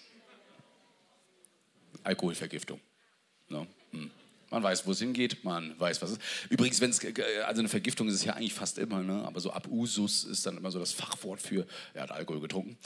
[2.03, 2.79] Alkoholvergiftung.
[3.49, 3.67] Ne?
[3.91, 4.11] Hm.
[4.49, 6.23] Man weiß, wo es hingeht, man weiß, was es ist.
[6.49, 6.99] Übrigens, wenn es,
[7.45, 9.23] also eine Vergiftung ist es ja eigentlich fast immer, ne?
[9.25, 12.77] aber so Abusus ist dann immer so das Fachwort für, er hat Alkohol getrunken.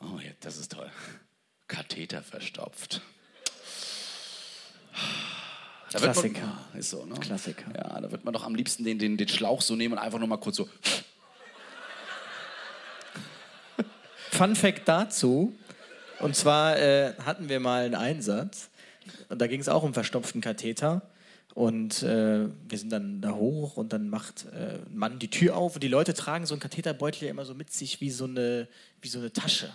[0.00, 0.90] Oh, ja, das ist toll.
[1.68, 3.00] Katheter verstopft.
[5.92, 6.46] Da Klassiker.
[6.70, 7.14] Man, ist so, ne?
[7.16, 7.72] Klassiker.
[7.76, 10.18] Ja, da wird man doch am liebsten den, den, den Schlauch so nehmen und einfach
[10.18, 10.68] nur mal kurz so.
[14.30, 15.56] Fun Fact dazu,
[16.20, 18.70] und zwar äh, hatten wir mal einen Einsatz,
[19.28, 21.02] und da ging es auch um verstopften Katheter.
[21.54, 25.56] Und äh, wir sind dann da hoch und dann macht äh, ein Mann die Tür
[25.56, 28.24] auf und die Leute tragen so einen Katheterbeutel ja immer so mit sich wie so
[28.24, 28.68] eine,
[29.02, 29.68] wie so eine Tasche.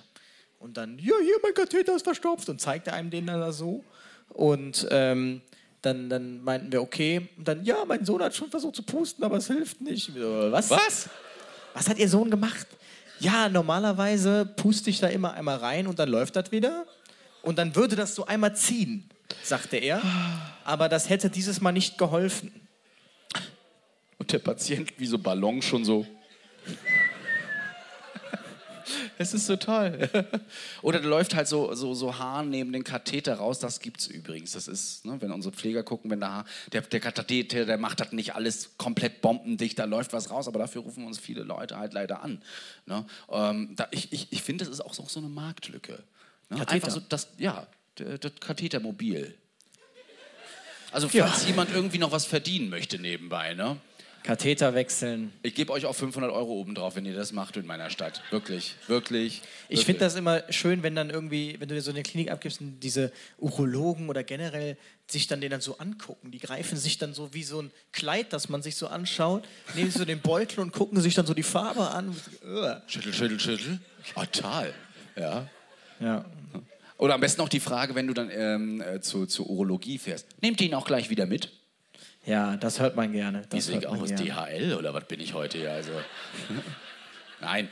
[0.58, 3.52] Und dann, ja, hier, mein Katheter ist verstopft und zeigt er einem den dann da
[3.52, 3.84] so.
[4.30, 5.42] Und ähm,
[5.86, 7.30] dann, dann meinten wir, okay.
[7.38, 10.12] Und dann, ja, mein Sohn hat schon versucht zu pusten, aber es hilft nicht.
[10.14, 10.70] So, Was?
[10.70, 11.10] Was?
[11.74, 12.68] Was hat Ihr Sohn gemacht?
[13.20, 16.86] Ja, normalerweise puste ich da immer einmal rein und dann läuft das wieder.
[17.42, 19.10] Und dann würde das so einmal ziehen,
[19.44, 20.02] sagte er.
[20.64, 22.52] Aber das hätte dieses Mal nicht geholfen.
[24.18, 26.06] Und der Patient wie so Ballon schon so.
[29.18, 30.10] Es ist so toll.
[30.82, 33.60] Oder da läuft halt so, so, so Haar neben den Katheter raus.
[33.60, 34.52] Das gibt es übrigens.
[34.52, 38.00] Das ist, ne, wenn unsere Pfleger gucken, wenn der, Haar, der, der Katheter, der macht
[38.00, 40.48] das nicht alles komplett bombendicht, da läuft was raus.
[40.48, 42.42] Aber dafür rufen uns viele Leute halt leider an.
[42.86, 43.06] Ne?
[43.32, 46.04] Ähm, da, ich ich, ich finde, das ist auch so, so eine Marktlücke.
[46.50, 46.58] Ne?
[46.58, 46.72] Katheter.
[46.72, 47.66] Einfach so, das, ja,
[47.98, 49.34] der- das Kathetermobil.
[50.92, 53.78] Also falls jemand irgendwie noch was verdienen möchte nebenbei, ne?
[54.26, 55.32] Katheter wechseln.
[55.44, 58.24] Ich gebe euch auch 500 Euro obendrauf, wenn ihr das macht in meiner Stadt.
[58.32, 59.44] Wirklich, wirklich.
[59.70, 62.60] Ich finde das immer schön, wenn dann irgendwie, wenn du dir so eine Klinik abgibst
[62.60, 66.32] und diese Urologen oder generell sich dann den dann so angucken.
[66.32, 69.92] Die greifen sich dann so wie so ein Kleid, das man sich so anschaut, nehmen
[69.92, 72.16] so den Beutel und gucken sich dann so die Farbe an.
[72.88, 73.80] Schüttel, schüttel, schüttel.
[74.16, 74.74] Total.
[75.16, 75.48] Ja.
[76.00, 76.26] Ja.
[76.98, 80.26] Oder am besten auch die Frage, wenn du dann ähm, äh, zu, zur Urologie fährst.
[80.42, 81.52] Nehmt ihr ihn auch gleich wieder mit?
[82.26, 83.44] Ja, das hört man gerne.
[83.50, 84.10] Das hört man aus?
[84.10, 85.58] DHL oder was bin ich heute?
[85.60, 85.92] Ja, also.
[87.42, 87.70] Nein,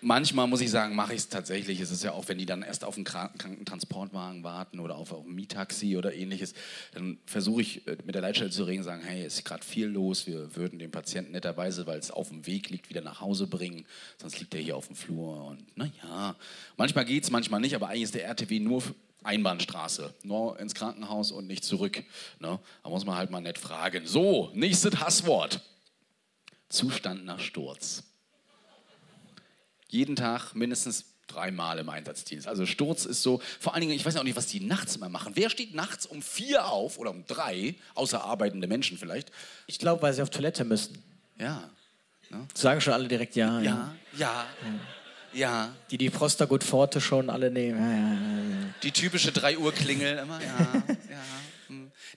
[0.00, 1.80] manchmal muss ich sagen, mache ich es tatsächlich.
[1.80, 5.12] Es ist ja auch, wenn die dann erst auf einen Kranken- Krankentransportwagen warten oder auf,
[5.12, 6.54] auf ein Mietaxi oder ähnliches,
[6.94, 9.86] dann versuche ich äh, mit der Leitstelle zu reden, sagen, hey, es ist gerade viel
[9.86, 13.46] los, wir würden den Patienten netterweise, weil es auf dem Weg liegt, wieder nach Hause
[13.46, 13.84] bringen,
[14.20, 16.36] sonst liegt er hier auf dem Flur und naja,
[16.76, 18.82] manchmal geht es, manchmal nicht, aber eigentlich ist der RTW nur
[19.24, 22.02] Einbahnstraße, nur ins Krankenhaus und nicht zurück.
[22.38, 22.58] Ne?
[22.82, 24.06] Da muss man halt mal nett fragen.
[24.06, 25.60] So, nächstes Hasswort.
[26.68, 28.04] Zustand nach Sturz
[29.92, 32.48] jeden Tag mindestens dreimal im Einsatzdienst.
[32.48, 35.08] Also Sturz ist so, vor allen Dingen, ich weiß auch nicht, was die nachts immer
[35.08, 35.32] machen.
[35.36, 39.30] Wer steht nachts um vier auf oder um drei, außer arbeitende Menschen vielleicht?
[39.66, 41.02] Ich glaube, weil sie auf Toilette müssen.
[41.38, 41.70] Ja.
[42.54, 43.60] Sagen schon alle direkt ja.
[43.60, 44.46] Ja, ja, ja.
[45.90, 47.78] Die die Prostagut Forte schon alle nehmen.
[47.78, 48.74] Ja, ja, ja, ja.
[48.82, 51.22] Die typische 3 Uhr Klingel immer, ja, ja.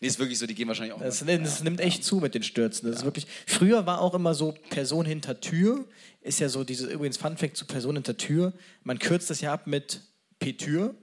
[0.01, 0.99] Nee, ist wirklich so, die gehen wahrscheinlich auch.
[0.99, 2.89] Das, mal- das nimmt echt zu mit den Stürzen.
[2.89, 3.27] Das ist wirklich.
[3.47, 5.85] Früher war auch immer so Person hinter Tür.
[6.21, 8.51] Ist ja so diese übrigens Fun Fact zu Person hinter Tür.
[8.83, 10.01] Man kürzt das ja ab mit
[10.39, 10.95] P-Tür.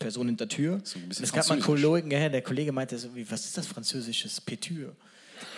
[0.00, 0.80] Person hinter Tür.
[0.82, 1.62] So es gab mal einen.
[1.62, 4.96] Kollegen, ja, der Kollege meinte so, wie, was ist das französisches P-Tür?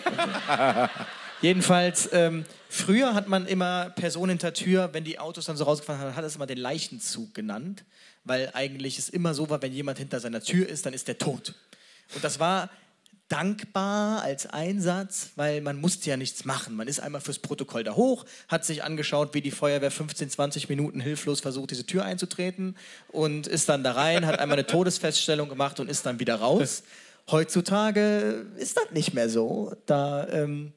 [1.43, 6.01] Jedenfalls, ähm, früher hat man immer Person hinter Tür, wenn die Autos dann so rausgefahren
[6.01, 7.83] haben, hat es immer den Leichenzug genannt,
[8.23, 11.17] weil eigentlich es immer so war, wenn jemand hinter seiner Tür ist, dann ist der
[11.17, 11.53] tot.
[12.15, 12.69] Und das war
[13.27, 16.77] dankbar als Einsatz, weil man musste ja nichts machen.
[16.77, 20.69] Man ist einmal fürs Protokoll da hoch, hat sich angeschaut, wie die Feuerwehr 15, 20
[20.69, 22.77] Minuten hilflos versucht, diese Tür einzutreten
[23.09, 26.83] und ist dann da rein, hat einmal eine Todesfeststellung gemacht und ist dann wieder raus.
[27.31, 29.75] Heutzutage ist das nicht mehr so.
[29.87, 30.71] Da ähm,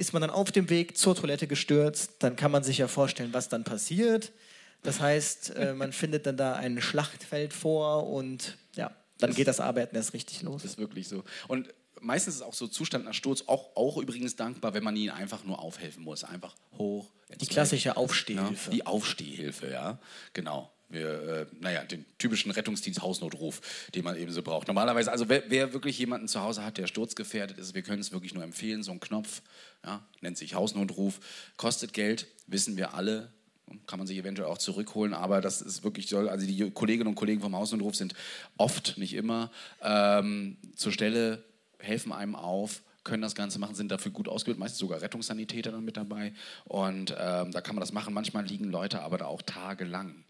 [0.00, 3.32] ist man dann auf dem Weg zur Toilette gestürzt, dann kann man sich ja vorstellen,
[3.32, 4.32] was dann passiert.
[4.82, 9.60] Das heißt, äh, man findet dann da ein Schlachtfeld vor und ja, dann geht das
[9.60, 10.62] Arbeiten erst richtig los.
[10.62, 11.22] Das ist wirklich so.
[11.48, 11.68] Und
[12.00, 15.44] meistens ist auch so Zustand nach Sturz auch, auch übrigens dankbar, wenn man ihnen einfach
[15.44, 16.24] nur aufhelfen muss.
[16.24, 17.10] Einfach hoch.
[17.38, 18.70] Die klassische Ja, Aufstehhilfe.
[18.70, 19.98] die Aufstehhilfe, ja.
[20.32, 20.72] Genau.
[20.88, 23.60] Wir, äh, naja, den typischen Rettungsdienst Hausnotruf,
[23.94, 24.66] den man eben so braucht.
[24.66, 28.10] Normalerweise, also wer, wer wirklich jemanden zu Hause hat, der sturzgefährdet ist, wir können es
[28.10, 29.40] wirklich nur empfehlen, so ein Knopf,
[29.84, 31.20] ja, nennt sich Hausnotruf,
[31.56, 33.32] kostet Geld, wissen wir alle,
[33.86, 37.14] kann man sich eventuell auch zurückholen, aber das ist wirklich soll, also die Kolleginnen und
[37.14, 38.14] Kollegen vom Hausnotruf sind
[38.56, 39.50] oft, nicht immer,
[39.82, 41.44] ähm, zur Stelle,
[41.78, 45.84] helfen einem auf, können das Ganze machen, sind dafür gut ausgebildet, meistens sogar Rettungssanitäter dann
[45.84, 46.34] mit dabei.
[46.64, 48.12] Und ähm, da kann man das machen.
[48.12, 50.24] Manchmal liegen Leute aber da auch tagelang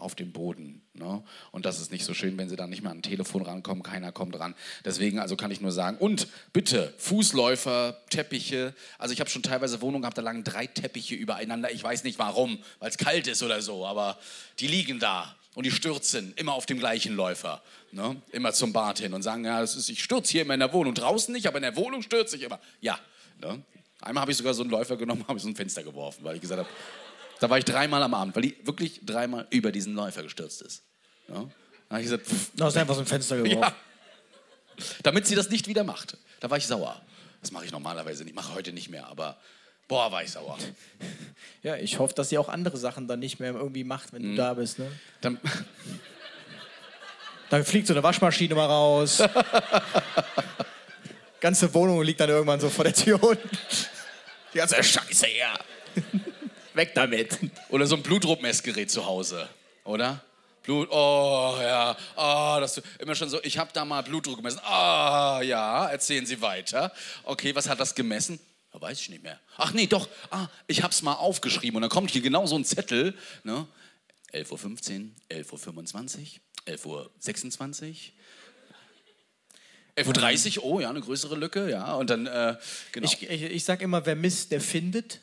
[0.00, 0.82] auf dem Boden.
[0.94, 1.22] Ne?
[1.52, 3.82] Und das ist nicht so schön, wenn sie dann nicht mehr an ein Telefon rankommen,
[3.82, 4.54] keiner kommt ran.
[4.84, 8.74] Deswegen also kann ich nur sagen, und bitte, Fußläufer, Teppiche.
[8.98, 11.70] Also ich habe schon teilweise Wohnungen gehabt, da lagen drei Teppiche übereinander.
[11.70, 14.18] Ich weiß nicht warum, weil es kalt ist oder so, aber
[14.58, 17.62] die liegen da und die stürzen immer auf dem gleichen Läufer.
[17.92, 18.20] Ne?
[18.32, 20.72] Immer zum Bad hin und sagen, ja, das ist, ich stürze hier immer in der
[20.72, 20.94] Wohnung.
[20.94, 22.60] Draußen nicht, aber in der Wohnung stürze ich immer.
[22.80, 22.98] Ja.
[23.40, 23.62] Ne?
[24.00, 26.36] Einmal habe ich sogar so einen Läufer genommen, habe ich so ein Fenster geworfen, weil
[26.36, 26.70] ich gesagt habe,
[27.40, 30.82] da war ich dreimal am Abend, weil die wirklich dreimal über diesen Läufer gestürzt ist.
[31.28, 31.34] Ja?
[31.34, 31.50] Dann
[31.90, 33.60] habe ich gesagt, pff, Du hast einfach so ein Fenster geworfen.
[33.60, 33.74] ja.
[35.02, 36.16] Damit sie das nicht wieder macht.
[36.38, 37.00] Da war ich sauer.
[37.42, 39.38] Das mache ich normalerweise nicht, mache heute nicht mehr, aber
[39.88, 40.56] boah, war ich sauer.
[41.62, 44.34] Ja, ich hoffe, dass sie auch andere Sachen dann nicht mehr irgendwie macht, wenn du
[44.36, 44.78] da bist.
[44.78, 44.90] Ne?
[45.20, 45.40] Dann,
[47.50, 49.22] Dann fliegt so eine Waschmaschine mal raus.
[51.40, 53.48] ganze Wohnung liegt dann irgendwann so vor der Tür unten.
[54.54, 55.58] Die ganze Scheiße her.
[56.80, 57.38] Weg damit.
[57.68, 59.46] Oder so ein Blutdruckmessgerät zu Hause,
[59.84, 60.24] oder?
[60.62, 63.42] Blut, oh ja, ah, das immer schon so.
[63.42, 64.60] Ich habe da mal Blutdruck gemessen.
[64.64, 66.90] Ah, ja, erzählen Sie weiter.
[67.24, 68.40] Okay, was hat das gemessen?
[68.72, 69.38] Ja, weiß ich nicht mehr.
[69.58, 70.08] Ach nee, doch.
[70.30, 73.14] Ah, ich hab's mal aufgeschrieben und dann kommt hier genau so ein Zettel.
[73.44, 73.66] Ne?
[74.32, 76.38] 11.15 Uhr, 11.25
[76.86, 77.94] Uhr, 11.26 Uhr.
[79.96, 81.92] 11.30 Uhr, oh ja, eine größere Lücke, ja.
[81.94, 82.56] Und dann, äh,
[82.92, 83.04] genau.
[83.04, 85.20] Ich, ich, ich sag immer, wer misst, der findet.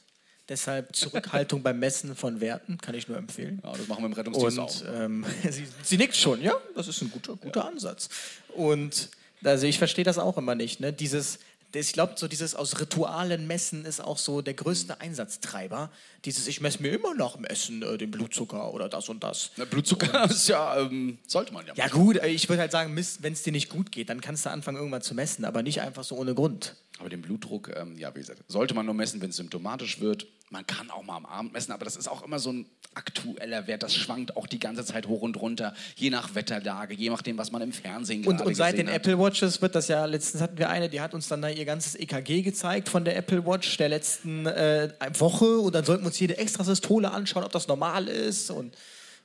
[0.50, 3.62] Deshalb Zurückhaltung beim Messen von Werten, kann ich nur empfehlen.
[3.64, 4.82] ja, das machen wir im Rettungsdienst Und auch.
[4.96, 8.10] ähm, sie, sie nickt schon, ja, das ist ein guter, guter Ansatz.
[8.56, 9.10] Und
[9.44, 10.80] also ich verstehe das auch immer nicht.
[10.80, 10.94] Ne?
[10.94, 11.40] Dieses,
[11.74, 15.92] ich glaube, so dieses aus Ritualen messen ist auch so der größte Einsatztreiber.
[16.24, 19.52] Dieses, ich messe mir immer nach dem Essen äh, den Blutzucker oder das und das.
[19.58, 21.74] Na, Blutzucker ist ja, ähm, sollte man ja.
[21.76, 24.46] Ja gut, äh, ich würde halt sagen, wenn es dir nicht gut geht, dann kannst
[24.46, 26.76] du anfangen, irgendwann zu messen, aber nicht einfach so ohne Grund.
[27.00, 30.26] Aber den Blutdruck, ähm, ja, wie gesagt, sollte man nur messen, wenn es symptomatisch wird.
[30.50, 33.68] Man kann auch mal am Abend messen, aber das ist auch immer so ein aktueller
[33.68, 33.84] Wert.
[33.84, 37.52] Das schwankt auch die ganze Zeit hoch und runter, je nach Wetterlage, je nachdem, was
[37.52, 38.96] man im Fernsehen Und, gerade und seit den hat.
[38.96, 41.66] Apple Watches wird das ja, letztens hatten wir eine, die hat uns dann da ihr
[41.66, 46.08] ganzes EKG gezeigt von der Apple Watch der letzten äh, Woche und dann sollten wir
[46.08, 48.76] uns jede Extrasystole anschauen, ob das normal ist und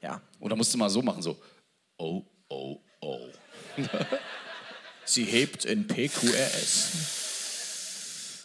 [0.02, 0.20] ja.
[0.40, 1.40] Oder musst du mal so machen, so,
[1.96, 3.20] oh, oh, oh.
[5.04, 7.21] Sie hebt in PQRS.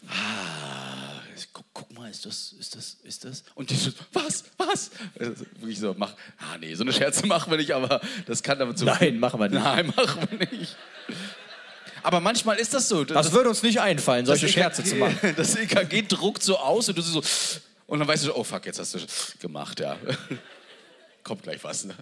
[0.07, 1.21] Ah,
[1.53, 3.43] guck, guck mal, ist das, ist das, ist das?
[3.55, 4.91] Und die so, was, was?
[5.19, 8.59] Also, wirklich so, mach, ah nee, so eine Scherze machen wir nicht, aber das kann
[8.59, 8.85] damit so.
[8.85, 9.63] Nein, machen wir nicht.
[9.63, 10.75] Nein, machen wir nicht.
[12.03, 13.03] Aber manchmal ist das so.
[13.03, 15.17] Das würde uns nicht einfallen, solche das Scherze zu machen.
[15.35, 17.21] Das EKG druckt so aus und du so.
[17.87, 18.99] Und dann weißt du, oh fuck, jetzt hast du
[19.39, 19.97] gemacht, ja.
[21.27, 21.83] Kommt gleich was.
[21.83, 21.93] Ne?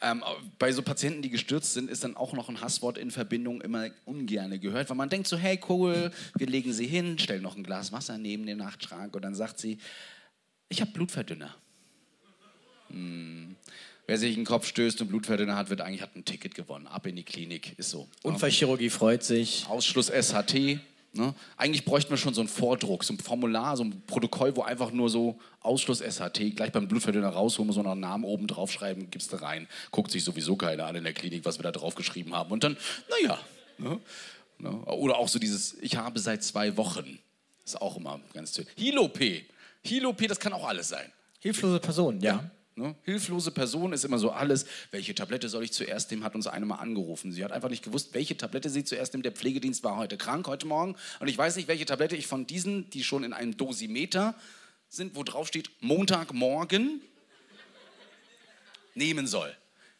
[0.00, 0.24] Ähm,
[0.58, 3.90] bei so Patienten, die gestürzt sind, ist dann auch noch ein Hasswort in Verbindung immer
[4.06, 7.64] ungerne gehört, weil man denkt so, hey cool, wir legen sie hin, stellen noch ein
[7.64, 9.76] Glas Wasser neben den Nachtschrank und dann sagt sie,
[10.70, 11.54] ich habe Blutverdünner.
[12.88, 13.56] Hm.
[14.06, 16.86] Wer sich in den Kopf stößt und Blutverdünner hat, wird eigentlich hat ein Ticket gewonnen.
[16.86, 18.08] Ab in die Klinik, ist so.
[18.22, 19.66] Unfallchirurgie freut sich.
[19.68, 20.80] Ausschluss SHT.
[21.14, 21.34] Ne?
[21.56, 24.92] Eigentlich bräuchten wir schon so einen Vordruck, so ein Formular, so ein Protokoll, wo einfach
[24.92, 29.36] nur so Ausschluss SHT, gleich beim Blutverdünner rausholen, so einen Namen oben draufschreiben, gibst du
[29.36, 29.68] rein.
[29.90, 32.50] Guckt sich sowieso keiner an in der Klinik, was wir da draufgeschrieben haben.
[32.50, 32.78] Und dann,
[33.10, 33.38] naja.
[33.78, 34.00] Ne?
[34.58, 34.70] Ne?
[34.86, 37.18] Oder auch so dieses, ich habe seit zwei Wochen.
[37.64, 38.66] Ist auch immer ganz toll.
[38.76, 39.44] Hilo-P.
[39.84, 41.12] Hilo-P, das kann auch alles sein.
[41.40, 42.50] Hilflose Person, ja.
[42.74, 42.94] Ne?
[43.02, 44.64] Hilflose Person ist immer so alles.
[44.90, 47.30] Welche Tablette soll ich zuerst nehmen, hat uns eine mal angerufen.
[47.32, 49.24] Sie hat einfach nicht gewusst, welche Tablette sie zuerst nimmt.
[49.24, 50.96] Der Pflegedienst war heute krank, heute Morgen.
[51.20, 54.34] Und ich weiß nicht, welche Tablette ich von diesen, die schon in einem Dosimeter
[54.88, 57.02] sind, wo drauf steht Montagmorgen,
[58.94, 59.54] nehmen soll.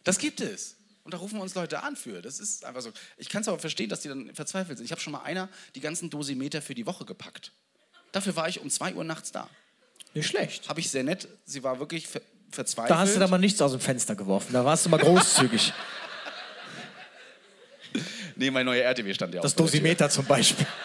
[0.04, 0.76] Das gibt es.
[1.04, 2.22] Und da rufen wir uns Leute an für.
[2.22, 2.92] Das ist einfach so.
[3.16, 4.84] Ich kann es aber verstehen, dass die dann verzweifelt sind.
[4.84, 7.52] Ich habe schon mal einer die ganzen Dosimeter für die Woche gepackt.
[8.12, 9.48] Dafür war ich um 2 Uhr nachts da.
[10.14, 10.68] Nicht schlecht.
[10.68, 11.26] Habe ich sehr nett.
[11.44, 12.06] Sie war wirklich
[12.52, 12.90] verzweifelt.
[12.90, 14.52] Da hast du da mal nichts aus dem Fenster geworfen.
[14.52, 15.72] Da warst du mal großzügig.
[18.36, 19.66] nee, mein neuer RTW stand ja Das auch Tür.
[19.66, 20.66] Dosimeter zum Beispiel.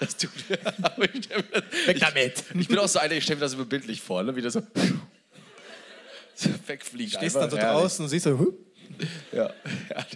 [0.00, 0.30] Das tut
[1.14, 2.44] ich, das- Weg damit.
[2.58, 4.34] ich bin auch so einer, ich stelle mir das immer bildlich vor, ne?
[4.34, 4.62] wie das so,
[6.34, 7.12] so wegfliegt.
[7.12, 7.42] Stehst einfach.
[7.42, 7.80] dann so Herrlich.
[7.80, 8.52] draußen und siehst so, huh?
[9.32, 9.50] Ja.
[9.90, 10.06] ja.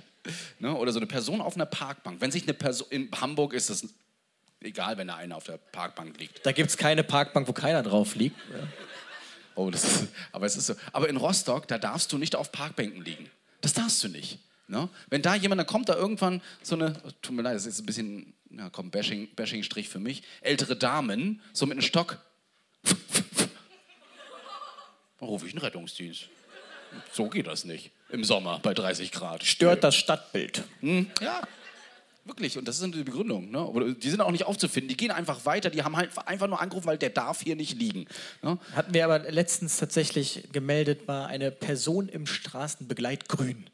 [0.59, 0.74] Ne?
[0.74, 2.20] Oder so eine Person auf einer Parkbank.
[2.20, 3.86] Wenn sich eine Person, in Hamburg ist das
[4.61, 6.45] egal, wenn da einer auf der Parkbank liegt.
[6.45, 8.36] da gibt es keine Parkbank, wo keiner drauf liegt.
[9.59, 10.75] Oh, das ist, aber es ist so.
[10.93, 13.29] Aber in Rostock, da darfst du nicht auf Parkbänken liegen.
[13.61, 14.39] Das darfst du nicht.
[14.69, 14.89] Ne?
[15.11, 16.93] Wenn da jemand, dann kommt da irgendwann so eine,
[17.23, 21.43] tut mir leid, das ist ein bisschen, ja komm, Bashing, Bashing-Strich für mich, ältere Damen,
[21.53, 22.19] so mit einem Stock.
[25.19, 26.29] Dann rufe ich einen Rettungsdienst.
[27.13, 27.91] So geht das nicht.
[28.11, 29.43] Im Sommer bei 30 Grad.
[29.43, 30.63] Stört das Stadtbild.
[30.81, 31.43] Hm, ja,
[32.29, 32.59] wirklich.
[32.59, 33.51] Und das ist die Begründung.
[33.51, 33.97] Ne?
[34.01, 34.89] Die sind auch nicht aufzufinden.
[34.89, 35.70] Die gehen einfach weiter.
[35.70, 38.07] Die haben halt einfach nur angerufen, weil der darf hier nicht liegen.
[38.43, 38.59] Ne?
[38.74, 43.66] Hatten wir aber letztens tatsächlich gemeldet, war eine Person im Straßenbegleitgrün.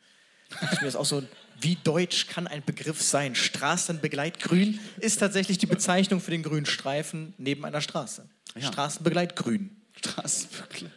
[0.81, 1.23] Das auch so,
[1.61, 3.35] wie deutsch kann ein Begriff sein?
[3.35, 8.29] Straßenbegleitgrün ist tatsächlich die Bezeichnung für den grünen Streifen neben einer Straße.
[8.55, 8.69] Ja.
[8.69, 9.77] Straßenbegleitgrün.
[10.17, 10.91] Das ist wirklich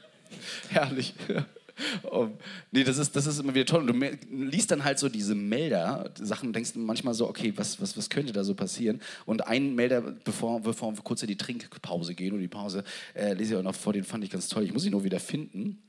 [2.03, 2.29] Oh,
[2.71, 3.89] nee, das ist, das ist immer wieder toll.
[3.89, 7.95] Und du liest dann halt so diese Melder, Sachen, denkst manchmal so, okay, was, was,
[7.97, 9.01] was könnte da so passieren?
[9.25, 13.33] Und ein Melder, bevor, bevor wir kurz in die Trinkpause gehen oder die Pause, äh,
[13.33, 14.63] lese ich auch noch vor, den fand ich ganz toll.
[14.63, 15.81] Ich muss ihn nur wieder finden.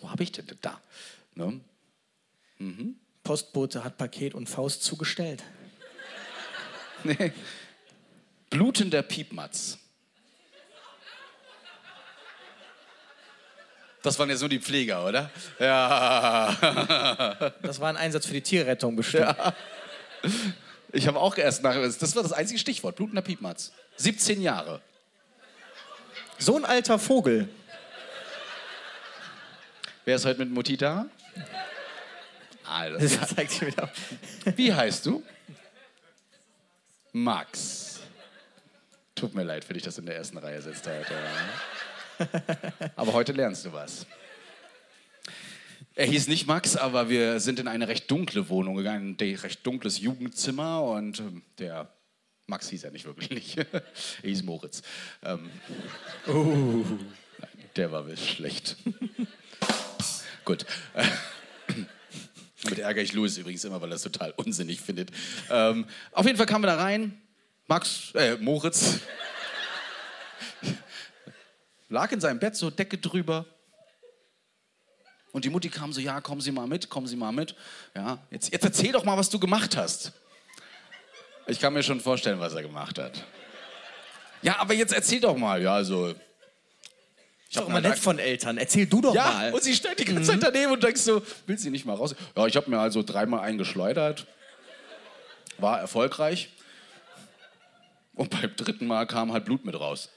[0.00, 0.80] Wo habe ich denn da?
[1.34, 1.60] Ne?
[3.22, 5.42] Postbote hat Paket und Faust zugestellt.
[7.06, 7.32] Nee.
[8.48, 9.78] Blutender Piepmatz.
[14.04, 15.30] Das waren jetzt nur die Pfleger, oder?
[15.58, 16.54] Ja.
[17.62, 19.34] Das war ein Einsatz für die Tierrettung bestimmt.
[20.92, 21.74] Ich habe auch erst nach.
[21.74, 22.96] Das war das einzige Stichwort.
[22.96, 23.72] Blutender Piepmatz.
[23.96, 24.80] 17 Jahre.
[26.38, 27.48] So ein alter Vogel.
[30.04, 31.06] Wer ist heute mit Mutti da?
[32.66, 33.90] Ah, das- Das zeigt sich wieder.
[34.56, 35.22] Wie heißt du?
[37.12, 38.00] Max.
[39.14, 41.14] Tut mir leid für dich, dass du in der ersten Reihe sitzt heute.
[42.96, 44.06] Aber heute lernst du was.
[45.96, 49.64] Er hieß nicht Max, aber wir sind in eine recht dunkle Wohnung gegangen, ein recht
[49.64, 51.88] dunkles Jugendzimmer und ähm, der
[52.48, 53.58] Max hieß er nicht wirklich nicht.
[53.72, 53.82] er
[54.22, 54.82] hieß Moritz.
[55.22, 55.50] Ähm,
[56.26, 56.98] Nein,
[57.76, 58.76] der war schlecht.
[60.44, 60.66] Gut.
[62.64, 65.12] Damit ärgere ich Louis übrigens immer, weil er es total unsinnig findet.
[65.48, 67.20] Ähm, auf jeden Fall kamen wir da rein.
[67.68, 69.00] Max, äh, Moritz
[71.88, 73.46] lag in seinem Bett, so Decke drüber.
[75.32, 77.56] Und die Mutti kam so, ja, kommen Sie mal mit, kommen Sie mal mit.
[77.94, 80.12] Ja, jetzt, jetzt erzähl doch mal, was du gemacht hast.
[81.46, 83.24] Ich kann mir schon vorstellen, was er gemacht hat.
[84.42, 85.60] Ja, aber jetzt erzähl doch mal.
[85.60, 86.10] Ja, also.
[86.10, 88.58] Ich Ist doch immer nett von Eltern.
[88.58, 89.52] Erzähl du doch ja, mal.
[89.52, 92.14] und sie stand die ganze Zeit daneben und denkst so, will sie nicht mal raus?
[92.36, 94.26] Ja, ich habe mir also dreimal eingeschleudert.
[95.58, 96.50] War erfolgreich.
[98.14, 100.10] Und beim dritten Mal kam halt Blut mit raus.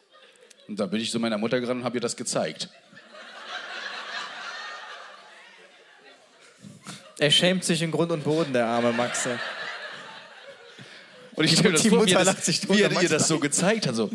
[0.68, 2.70] Und da bin ich zu meiner Mutter gerannt und habe ihr das gezeigt.
[7.20, 9.26] Er schämt sich in Grund und Boden, der arme Max.
[9.26, 9.38] ey.
[11.36, 13.02] Und ich stelle mir das Die vor, wie Mutter er lacht das, sich wie er
[13.02, 13.96] ihr das so gezeigt hat.
[13.96, 14.12] So.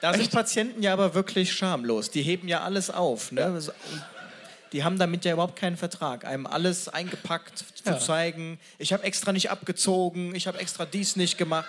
[0.00, 2.10] Da sind Patienten ja aber wirklich schamlos.
[2.10, 3.32] Die heben ja alles auf.
[3.32, 3.46] Ne?
[3.46, 3.72] Und
[4.74, 6.24] Die haben damit ja überhaupt keinen Vertrag.
[6.24, 8.58] Einem alles eingepackt zu zeigen.
[8.78, 10.34] Ich habe extra nicht abgezogen.
[10.34, 11.68] Ich habe extra dies nicht gemacht.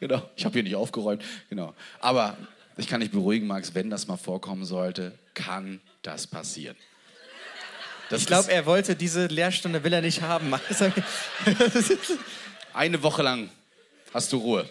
[0.00, 0.22] Genau.
[0.34, 1.22] Ich habe hier nicht aufgeräumt.
[1.50, 1.74] Genau.
[2.00, 2.38] Aber
[2.78, 6.76] ich kann dich beruhigen, Max, wenn das mal vorkommen sollte, kann das passieren.
[8.08, 10.50] Das Ich glaube, er wollte diese Lehrstunde will er nicht haben.
[12.72, 13.50] eine Woche lang
[14.14, 14.66] hast du Ruhe.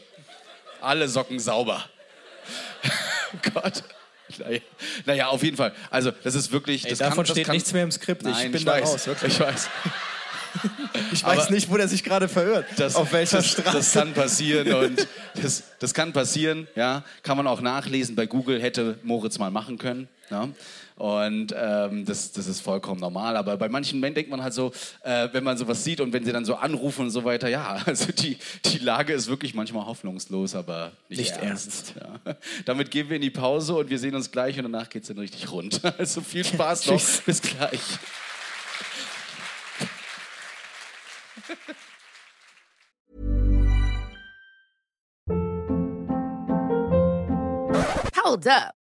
[0.82, 1.88] Alle Socken sauber.
[3.34, 3.84] oh Gott.
[4.40, 4.60] Naja,
[5.06, 5.74] naja, auf jeden Fall.
[5.90, 6.84] Also, das ist wirklich.
[6.84, 8.24] Ey, das davon kann, das steht kann, nichts mehr im Skript.
[8.24, 9.34] Ich Nein, bin ich da weiß, raus, wirklich.
[9.34, 9.70] Ich weiß.
[11.12, 12.66] Ich weiß Aber- nicht, wo der sich gerade verirrt.
[12.78, 13.78] Das, Auf welcher das, Straße.
[13.78, 17.04] Das kann passieren und das, das kann passieren, ja.
[17.22, 20.08] Kann man auch nachlesen bei Google, hätte Moritz mal machen können.
[20.32, 20.54] Ne?
[20.98, 23.38] Und ähm, das, das ist vollkommen normal.
[23.38, 24.72] Aber bei manchen Menschen denkt man halt so,
[25.04, 27.82] äh, wenn man sowas sieht und wenn sie dann so anrufen und so weiter, ja,
[27.86, 31.94] also die, die Lage ist wirklich manchmal hoffnungslos, aber nicht, Nicht ernst.
[32.00, 32.36] Ja.
[32.66, 35.08] Damit gehen wir in die Pause und wir sehen uns gleich und danach geht es
[35.08, 35.82] dann richtig rund.
[35.98, 36.98] Also viel Spaß noch.
[36.98, 37.22] Tschüss.
[37.26, 37.80] Bis gleich.
[48.24, 48.87] Hold up.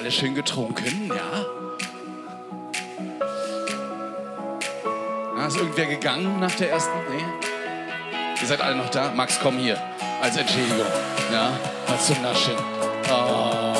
[0.00, 1.08] alle schön getrunken?
[1.14, 1.44] Ja?
[5.36, 6.96] Ah, ist irgendwer gegangen nach der ersten?
[7.10, 7.22] Nee?
[8.40, 9.12] Ihr seid alle noch da?
[9.14, 9.78] Max, komm hier.
[10.22, 10.86] Als Entschädigung.
[11.30, 11.50] Ja?
[11.86, 12.54] Mal zum Naschen.
[13.10, 13.74] Oh.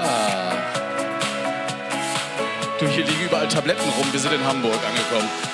[0.00, 0.52] Ah.
[2.78, 4.06] Du, hier liegen überall Tabletten rum.
[4.12, 5.53] Wir sind in Hamburg angekommen.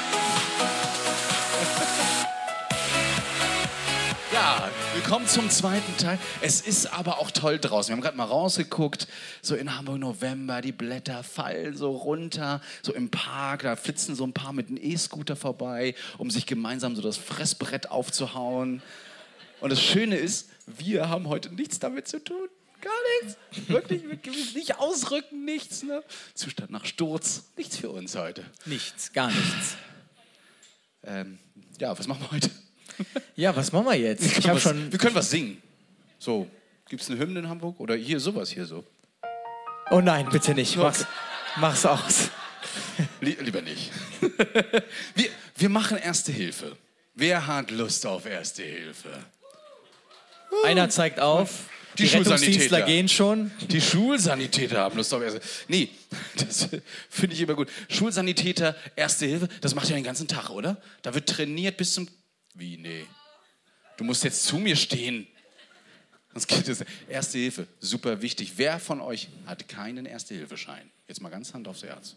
[5.10, 6.20] Willkommen zum zweiten Teil.
[6.40, 7.88] Es ist aber auch toll draußen.
[7.88, 9.08] Wir haben gerade mal rausgeguckt,
[9.42, 14.22] so in Hamburg November, die Blätter fallen so runter, so im Park, da flitzen so
[14.22, 18.82] ein paar mit einem E-Scooter vorbei, um sich gemeinsam so das Fressbrett aufzuhauen.
[19.60, 22.48] Und das Schöne ist, wir haben heute nichts damit zu tun.
[22.80, 22.92] Gar
[23.24, 23.68] nichts.
[23.68, 25.82] Wirklich, wir- nicht ausrücken, nichts.
[25.82, 26.04] Ne?
[26.34, 28.44] Zustand nach Sturz, nichts für uns heute.
[28.64, 29.74] Nichts, gar nichts.
[31.02, 31.40] Ähm,
[31.80, 32.48] ja, was machen wir heute?
[33.36, 34.24] Ja, was machen wir jetzt?
[34.38, 34.90] Ich habe was, schon.
[34.92, 35.60] Wir können was singen.
[36.18, 36.46] So,
[36.88, 37.80] gibt es eine Hymne in Hamburg?
[37.80, 38.84] Oder hier sowas hier so?
[39.90, 40.76] Oh nein, bitte nicht.
[40.76, 41.06] Mach's,
[41.56, 42.30] mach's aus.
[43.20, 43.90] Lie lieber nicht.
[45.14, 46.76] wir, wir machen Erste Hilfe.
[47.14, 49.08] Wer hat Lust auf Erste Hilfe?
[50.64, 51.64] Einer zeigt auf.
[51.98, 52.82] Die Die, Schulsanitäter.
[52.82, 53.50] gehen schon.
[53.68, 55.88] Die Schulsanitäter haben Lust auf Erste Nee,
[56.36, 56.68] das
[57.08, 57.68] finde ich immer gut.
[57.88, 60.80] Schulsanitäter, Erste Hilfe, das macht ja den ganzen Tag, oder?
[61.02, 62.08] Da wird trainiert bis zum...
[62.54, 63.06] Wie, nee.
[63.96, 65.26] Du musst jetzt zu mir stehen.
[66.32, 66.84] Sonst geht es.
[67.08, 68.52] Erste Hilfe, super wichtig.
[68.56, 70.90] Wer von euch hat keinen Erste-Hilfe-Schein?
[71.08, 72.14] Jetzt mal ganz Hand aufs Herz.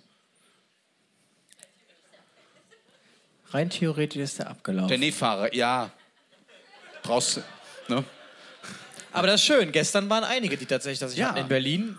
[3.51, 4.89] Rein theoretisch ist er abgelaufen.
[4.89, 5.91] Der Nähfahrer, ja.
[7.03, 7.43] Brauchst du,
[7.87, 8.03] ne?
[9.11, 9.71] Aber das ist schön.
[9.71, 11.29] Gestern waren einige, die tatsächlich das Ja.
[11.29, 11.97] hatten in Berlin.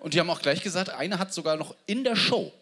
[0.00, 2.52] Und die haben auch gleich gesagt, eine hat sogar noch in der Show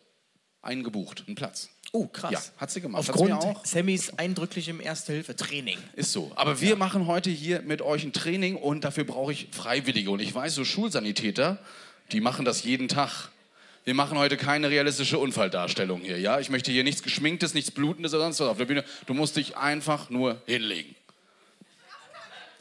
[0.62, 1.70] einen gebucht, einen Platz.
[1.96, 2.30] Oh, krass.
[2.30, 3.08] Ja, hat sie gemacht.
[3.08, 3.42] Aufgrund.
[3.66, 5.78] Sammys eindrücklichem Erste-Hilfe-Training.
[5.94, 6.30] Ist so.
[6.34, 10.10] Aber wir machen heute hier mit euch ein Training und dafür brauche ich Freiwillige.
[10.10, 11.56] Und ich weiß, so Schulsanitäter,
[12.12, 13.30] die machen das jeden Tag.
[13.84, 16.38] Wir machen heute keine realistische Unfalldarstellung hier, ja?
[16.38, 18.84] Ich möchte hier nichts Geschminktes, nichts Blutendes oder sonst was auf der Bühne.
[19.06, 20.94] Du musst dich einfach nur hinlegen.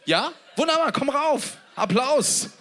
[0.06, 0.32] Ja?
[0.56, 1.58] Wunderbar, komm rauf.
[1.76, 2.52] Applaus.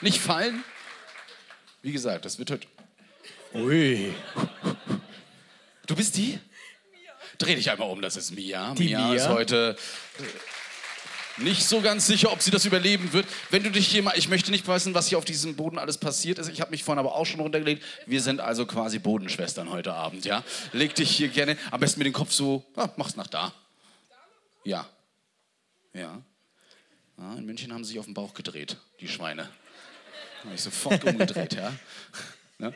[0.00, 0.62] Nicht fallen.
[1.82, 2.66] Wie gesagt, das wird heute
[3.54, 4.12] Ui.
[5.86, 6.38] Du bist die?
[7.38, 8.74] Dreh dich einmal um, das ist Mia.
[8.74, 9.14] Die Mia, Mia.
[9.14, 9.76] ist heute
[10.18, 13.26] äh, nicht so ganz sicher, ob sie das überleben wird.
[13.50, 15.98] Wenn du dich hier mal, ich möchte nicht wissen, was hier auf diesem Boden alles
[15.98, 16.48] passiert ist.
[16.48, 17.82] Ich habe mich vorhin aber auch schon runtergelegt.
[18.06, 20.44] Wir sind also quasi Bodenschwestern heute Abend, ja?
[20.72, 23.52] Leg dich hier gerne, am besten mit dem Kopf so, ah, mach's nach da.
[24.64, 24.86] Ja.
[25.92, 26.22] Ja.
[27.18, 29.48] Ah, in München haben sie sich auf den Bauch gedreht, die Schweine.
[30.46, 31.72] Habe ich sofort umgedreht, ja.
[32.58, 32.72] Ne?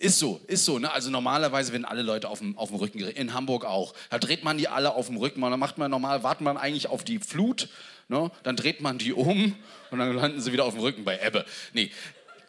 [0.00, 0.80] Ist so, ist so.
[0.80, 0.92] Ne?
[0.92, 2.98] Also normalerweise werden alle Leute auf dem, auf dem Rücken.
[2.98, 3.94] In Hamburg auch.
[4.10, 5.42] Da dreht man die alle auf dem Rücken.
[5.44, 7.68] Und dann macht man normal, wartet man eigentlich auf die Flut.
[8.08, 8.32] Ne?
[8.42, 9.54] Dann dreht man die um
[9.92, 11.44] und dann landen sie wieder auf dem Rücken bei Ebbe.
[11.72, 11.92] Nee.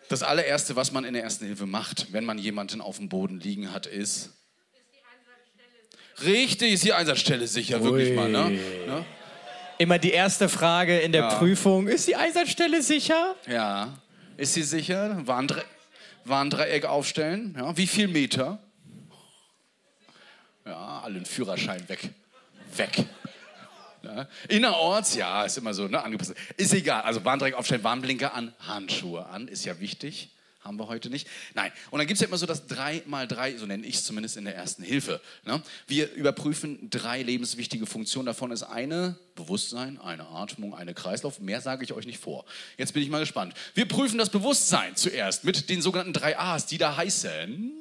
[0.09, 3.39] Das allererste, was man in der Ersten Hilfe macht, wenn man jemanden auf dem Boden
[3.39, 4.32] liegen hat, ist.
[6.24, 8.16] Richtig, ist die Einsatzstelle sicher, wirklich Ui.
[8.16, 8.30] mal.
[8.30, 8.49] Ne?
[8.51, 9.05] Ne?
[9.78, 11.36] Immer die erste Frage in der Ja.
[11.36, 13.36] Prüfung: Ist die Einsatzstelle sicher?
[13.47, 13.93] Ja.
[14.38, 15.25] Ist sie sicher?
[15.25, 15.63] Warndre
[16.25, 17.55] Warndreieck aufstellen.
[17.57, 17.77] Ja.
[17.77, 18.59] Wie viel Meter?
[20.65, 22.09] Ja, alle einen Führerschein weg.
[22.75, 23.05] Weg.
[24.01, 24.27] Ja.
[24.49, 26.33] Innerorts, ja, ist immer so, ne, angepasst.
[26.57, 27.03] Ist egal.
[27.03, 30.34] Also Warndreieck aufstellen, Warnblinker an, Handschuhe an, ist ja wichtig.
[30.66, 31.28] Haben wir heute nicht.
[31.53, 31.72] Nein.
[31.91, 34.03] Und dann gibt es ja immer so das 3 mal 3, so nenne ich es
[34.03, 35.22] zumindest in der ersten Hilfe.
[35.45, 35.61] Ne?
[35.86, 38.26] Wir überprüfen drei lebenswichtige Funktionen.
[38.26, 41.39] Davon ist eine Bewusstsein, eine Atmung, eine Kreislauf.
[41.39, 42.45] Mehr sage ich euch nicht vor.
[42.78, 43.53] Jetzt bin ich mal gespannt.
[43.76, 47.72] Wir prüfen das Bewusstsein zuerst mit den sogenannten drei A's, die da heißen.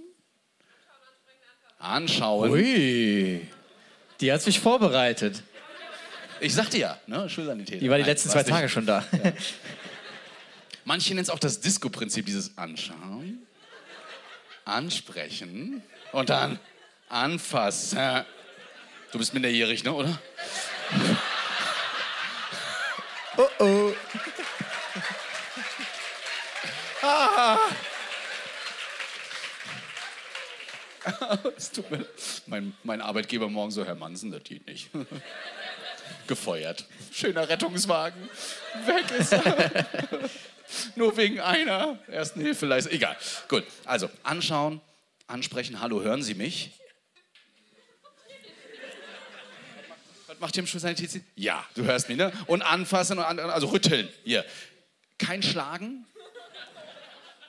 [1.79, 2.51] Anschauen.
[2.51, 3.49] Ui,
[4.21, 5.43] die hat sich vorbereitet.
[6.41, 7.31] Ich sagte ja, ne?
[7.31, 7.81] Schulsanität.
[7.81, 8.51] Die war die Nein, letzten zwei nicht.
[8.51, 9.03] Tage schon da.
[10.85, 13.47] Manche nennen es auch das Disco-Prinzip, dieses Anschauen,
[14.65, 15.83] Ansprechen
[16.13, 16.59] und dann
[17.09, 18.25] Anfassen.
[19.13, 20.19] Du bist minderjährig, ne, oder?
[23.37, 23.93] Oh oh.
[31.57, 32.05] Es tut mir
[32.47, 34.91] mein, mein Arbeitgeber morgen so, Herr Mansen, das geht nicht.
[36.27, 36.87] Gefeuert.
[37.13, 38.29] Schöner Rettungswagen.
[38.87, 39.87] Weg ist er.
[40.97, 42.93] Nur wegen einer ersten Hilfeleistung.
[42.93, 43.17] Egal.
[43.49, 43.65] Gut.
[43.85, 44.81] Also, anschauen,
[45.27, 45.81] ansprechen.
[45.81, 46.73] Hallo, hören Sie mich?
[50.27, 51.29] Was macht ihr im Schulsanitätsdienst?
[51.37, 52.33] Ja, du hörst mich, ne?
[52.47, 54.09] Und anfassen, und an, also rütteln.
[54.25, 54.45] Hier.
[55.19, 56.07] Kein Schlagen,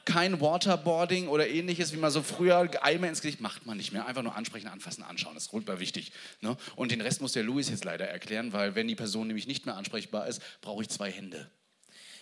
[0.05, 4.05] kein Waterboarding oder ähnliches, wie man so früher Eimer ins Gesicht macht man nicht mehr.
[4.05, 5.33] Einfach nur ansprechen, anfassen, anschauen.
[5.33, 6.11] Das ist rundbar wichtig.
[6.41, 6.55] Ne?
[6.75, 9.65] Und den Rest muss der Louis jetzt leider erklären, weil wenn die Person nämlich nicht
[9.65, 11.49] mehr ansprechbar ist, brauche ich zwei Hände.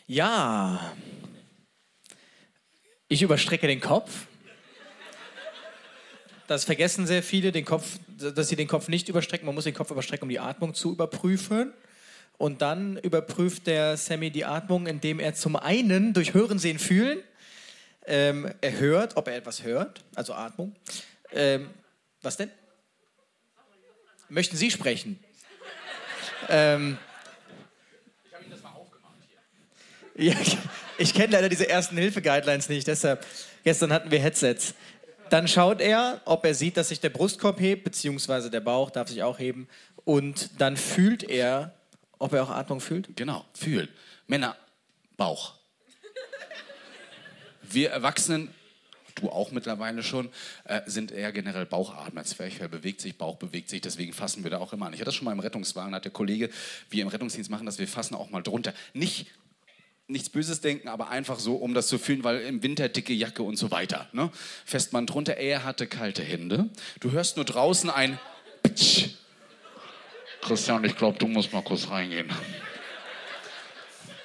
[0.08, 0.94] Ja.
[3.08, 4.28] Ich überstrecke den Kopf.
[6.48, 9.46] Das vergessen sehr viele, den Kopf, dass sie den Kopf nicht überstrecken.
[9.46, 11.74] Man muss den Kopf überstrecken, um die Atmung zu überprüfen.
[12.38, 17.20] Und dann überprüft der Sammy die Atmung, indem er zum einen durch Hören, Sehen, Fühlen
[18.06, 20.76] ähm, er hört, ob er etwas hört, also Atmung.
[21.32, 21.70] Ähm,
[22.22, 22.52] was denn?
[24.30, 25.24] Möchten Sie sprechen?
[26.50, 26.98] ähm,
[30.16, 30.34] ja,
[30.98, 33.26] ich, kenne leider diese ersten Hilfe-Guidelines nicht, deshalb
[33.64, 34.76] gestern hatten wir Headsets.
[35.30, 39.10] Dann schaut er, ob er sieht, dass sich der Brustkorb hebt, beziehungsweise der Bauch darf
[39.10, 39.68] sich auch heben.
[40.06, 41.74] Und dann fühlt er,
[42.20, 43.16] ob er auch Atmung fühlt.
[43.16, 43.90] Genau, fühlen.
[44.28, 44.56] Männer,
[45.18, 45.54] Bauch.
[47.64, 48.50] Wir Erwachsenen,
[49.16, 50.30] du auch mittlerweile schon,
[50.66, 52.24] äh, sind eher generell Bauchatmer.
[52.24, 54.94] Zwerchfell bewegt sich, Bauch bewegt sich, deswegen fassen wir da auch immer an.
[54.94, 56.50] Ich hatte das schon mal im Rettungswagen, hat der Kollege,
[56.90, 58.74] wir im Rettungsdienst machen das, wir fassen auch mal drunter.
[58.94, 59.28] Nicht
[60.08, 63.44] nichts Böses denken, aber einfach so, um das zu fühlen, weil im Winter dicke Jacke
[63.44, 64.10] und so weiter.
[64.12, 64.32] Ne?
[64.66, 66.70] Fässt man drunter, er hatte kalte Hände.
[67.00, 68.20] Du hörst nur draußen ein
[68.62, 69.10] Pitsch.
[70.42, 72.30] Christian, ich glaube, du musst mal kurz reingehen.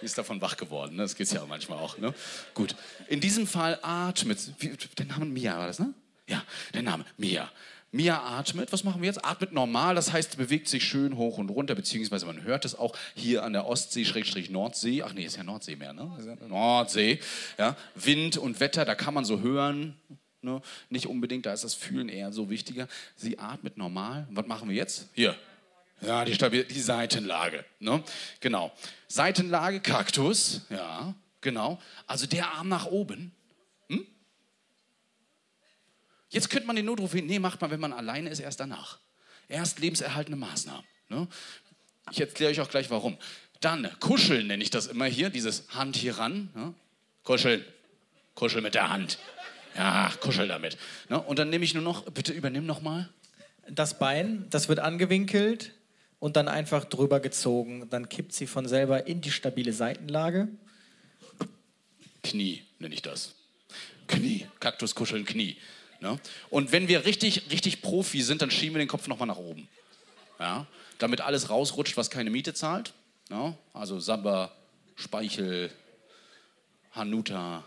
[0.02, 1.02] Ist davon wach geworden, ne?
[1.02, 1.98] das geht ja manchmal auch.
[1.98, 2.14] Ne?
[2.54, 2.74] Gut,
[3.08, 5.92] in diesem Fall atmet, wie, der Name Mia war das, ne?
[6.28, 7.50] Ja, der Name Mia.
[7.90, 9.24] Mia atmet, was machen wir jetzt?
[9.24, 12.94] Atmet normal, das heißt, bewegt sich schön hoch und runter, beziehungsweise man hört es auch
[13.14, 15.02] hier an der Ostsee, Schrägstrich Nordsee.
[15.02, 16.10] Ach nee, ist ja Nordsee mehr, ne?
[16.48, 17.18] Nordsee,
[17.56, 17.76] ja.
[17.94, 19.98] Wind und Wetter, da kann man so hören,
[20.42, 20.60] ne?
[20.90, 22.88] Nicht unbedingt, da ist das Fühlen eher so wichtiger.
[23.16, 24.26] Sie atmet normal.
[24.30, 25.08] Was machen wir jetzt?
[25.14, 25.34] Hier.
[26.02, 28.02] Ja, die, Stabil die Seitenlage, ne?
[28.40, 28.70] Genau.
[29.08, 31.80] Seitenlage, Kaktus, ja, genau.
[32.06, 33.32] Also der Arm nach oben,
[36.30, 38.98] Jetzt könnte man den Notruf hin, nee, macht man, wenn man alleine ist, erst danach.
[39.48, 40.84] Erst lebenserhaltende Maßnahmen.
[41.08, 41.26] Ne?
[42.10, 43.16] Ich erkläre euch auch gleich warum.
[43.60, 46.50] Dann kuscheln nenne ich das immer hier, dieses Hand hier ran.
[46.54, 46.74] Ne?
[47.24, 47.64] Kuscheln.
[48.34, 49.18] Kuschel mit der Hand.
[49.74, 50.76] Ja, kuschel damit.
[51.08, 51.20] Ne?
[51.20, 53.08] Und dann nehme ich nur noch, bitte übernimm noch mal.
[53.68, 55.72] Das Bein, das wird angewinkelt
[56.20, 57.88] und dann einfach drüber gezogen.
[57.90, 60.48] Dann kippt sie von selber in die stabile Seitenlage.
[62.22, 63.34] Knie nenne ich das.
[64.06, 64.46] Knie.
[64.60, 65.56] Kaktus kuscheln, Knie.
[66.00, 66.18] Ne?
[66.50, 69.68] Und wenn wir richtig, richtig Profi sind, dann schieben wir den Kopf nochmal nach oben.
[70.38, 70.66] Ja?
[70.98, 72.92] Damit alles rausrutscht, was keine Miete zahlt.
[73.30, 73.56] Ne?
[73.72, 74.52] Also Samba,
[74.94, 75.70] Speichel,
[76.92, 77.64] Hanuta,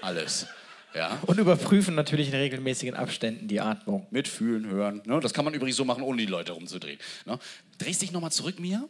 [0.00, 0.46] alles.
[0.94, 1.18] Ja?
[1.26, 4.06] Und überprüfen natürlich in regelmäßigen Abständen die Atmung.
[4.10, 5.02] Mitfühlen, hören.
[5.04, 5.20] Ne?
[5.20, 6.98] Das kann man übrigens so machen, ohne die Leute rumzudrehen.
[7.26, 7.38] Ne?
[7.78, 8.84] Drehst dich nochmal zurück, Mia.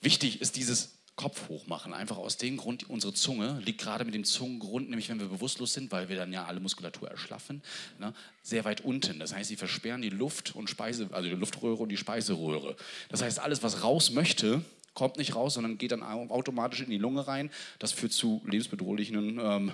[0.00, 1.92] Wichtig ist dieses Kopf hochmachen.
[1.92, 5.72] Einfach aus dem Grund, unsere Zunge liegt gerade mit dem Zungengrund, nämlich wenn wir bewusstlos
[5.72, 7.62] sind, weil wir dann ja alle Muskulatur erschlaffen,
[7.98, 8.12] ne,
[8.42, 9.18] sehr weit unten.
[9.20, 12.76] Das heißt, sie versperren die Luft und Speise, also die Luftröhre und die Speiseröhre.
[13.08, 16.98] Das heißt, alles, was raus möchte, kommt nicht raus, sondern geht dann automatisch in die
[16.98, 17.50] Lunge rein.
[17.78, 19.72] Das führt zu lebensbedrohlichen ähm,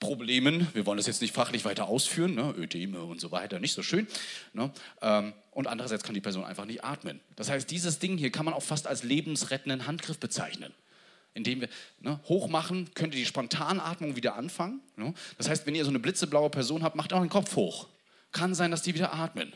[0.00, 0.66] Problemen.
[0.72, 2.54] Wir wollen das jetzt nicht fachlich weiter ausführen, ne?
[2.56, 4.06] Ödeme und so weiter, nicht so schön.
[4.52, 4.70] Ne?
[5.02, 7.20] Ähm, und andererseits kann die Person einfach nicht atmen.
[7.36, 10.72] Das heißt, dieses Ding hier kann man auch fast als lebensrettenden Handgriff bezeichnen.
[11.34, 11.68] Indem wir
[12.00, 14.80] ne, hochmachen, könnt ihr die Spontanatmung wieder anfangen.
[14.96, 15.14] Ne?
[15.36, 17.88] Das heißt, wenn ihr so eine blitzeblaue Person habt, macht auch den Kopf hoch.
[18.32, 19.52] Kann sein, dass die wieder atmen.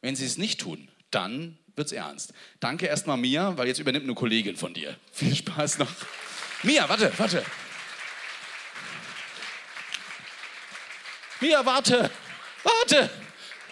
[0.00, 2.32] Wenn sie es nicht tun, dann wird es ernst.
[2.58, 4.96] Danke erstmal Mia, weil jetzt übernimmt eine Kollegin von dir.
[5.12, 5.90] Viel Spaß noch.
[6.62, 7.42] Mia, warte, warte.
[11.40, 12.10] Mia, warte!
[12.62, 13.08] Warte!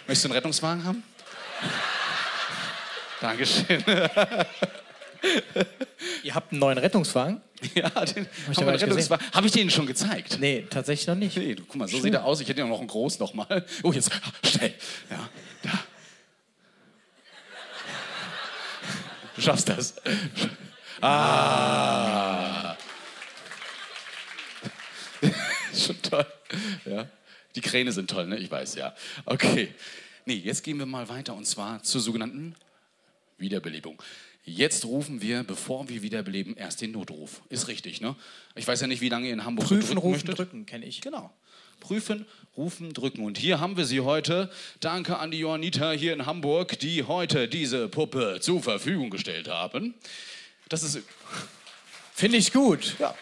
[0.07, 1.03] Möchtest du einen Rettungswagen haben?
[3.21, 3.83] Dankeschön.
[6.23, 7.41] Ihr habt einen neuen Rettungswagen?
[7.75, 9.25] Ja, den ich aber wir nicht Rettungswagen.
[9.33, 10.37] Habe ich den schon gezeigt?
[10.39, 11.37] Nee, tatsächlich noch nicht.
[11.37, 12.41] Nee, du, guck mal, so sieht er aus.
[12.41, 13.65] Ich hätte ja noch einen groß noch mal.
[13.83, 14.11] Oh, jetzt
[14.43, 14.73] schnell.
[15.11, 15.29] Ja,
[15.63, 15.71] da.
[19.39, 19.95] Du schaffst das.
[20.99, 22.75] Ah.
[25.73, 26.25] Schon toll.
[26.85, 27.07] Ja.
[27.55, 28.37] Die Kräne sind toll, ne?
[28.37, 28.93] Ich weiß, ja.
[29.23, 29.73] Okay.
[30.25, 32.53] Nee, jetzt gehen wir mal weiter und zwar zur sogenannten
[33.37, 34.03] Wiederbelebung.
[34.43, 37.41] Jetzt rufen wir, bevor wir wiederbeleben, erst den Notruf.
[37.47, 38.17] Ist richtig, ne?
[38.55, 40.99] Ich weiß ja nicht, wie lange ihr in Hamburg Prüfen, rufen, drücken, kenne ich.
[40.99, 41.33] Genau.
[41.79, 42.25] Prüfen,
[42.57, 43.23] rufen, drücken.
[43.23, 44.51] Und hier haben wir sie heute.
[44.79, 49.93] Danke an die Johanniter hier in Hamburg, die heute diese Puppe zur Verfügung gestellt haben.
[50.67, 50.99] Das ist.
[52.13, 52.95] Finde ich gut.
[52.99, 53.15] Ja.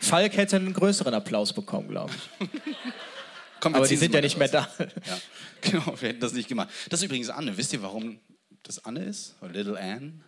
[0.00, 2.48] Falk hätte einen größeren Applaus bekommen, glaube ich.
[3.60, 4.68] Komm, Aber die sind ja nicht mehr da.
[4.78, 5.20] Ja,
[5.60, 6.70] genau, wir hätten das nicht gemacht.
[6.88, 7.56] Das ist übrigens Anne.
[7.56, 8.18] Wisst ihr, warum
[8.62, 9.36] das Anne ist?
[9.42, 10.20] Oder Little Anne?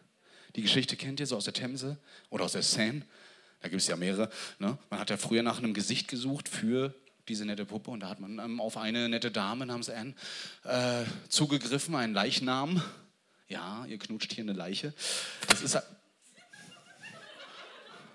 [0.55, 1.97] Die Geschichte kennt ihr so aus der Themse
[2.29, 3.03] oder aus der Seine.
[3.63, 4.29] Da gibt es ja mehrere.
[4.59, 4.77] Ne?
[4.91, 6.95] Man hat ja früher nach einem Gesicht gesucht für
[7.29, 10.15] diese nette Puppe und da hat man ähm, auf eine nette Dame namens Anne
[10.65, 12.83] äh, zugegriffen, einen Leichnam.
[13.49, 14.93] Ja, ihr knutscht hier eine Leiche.
[15.49, 15.79] Das ist.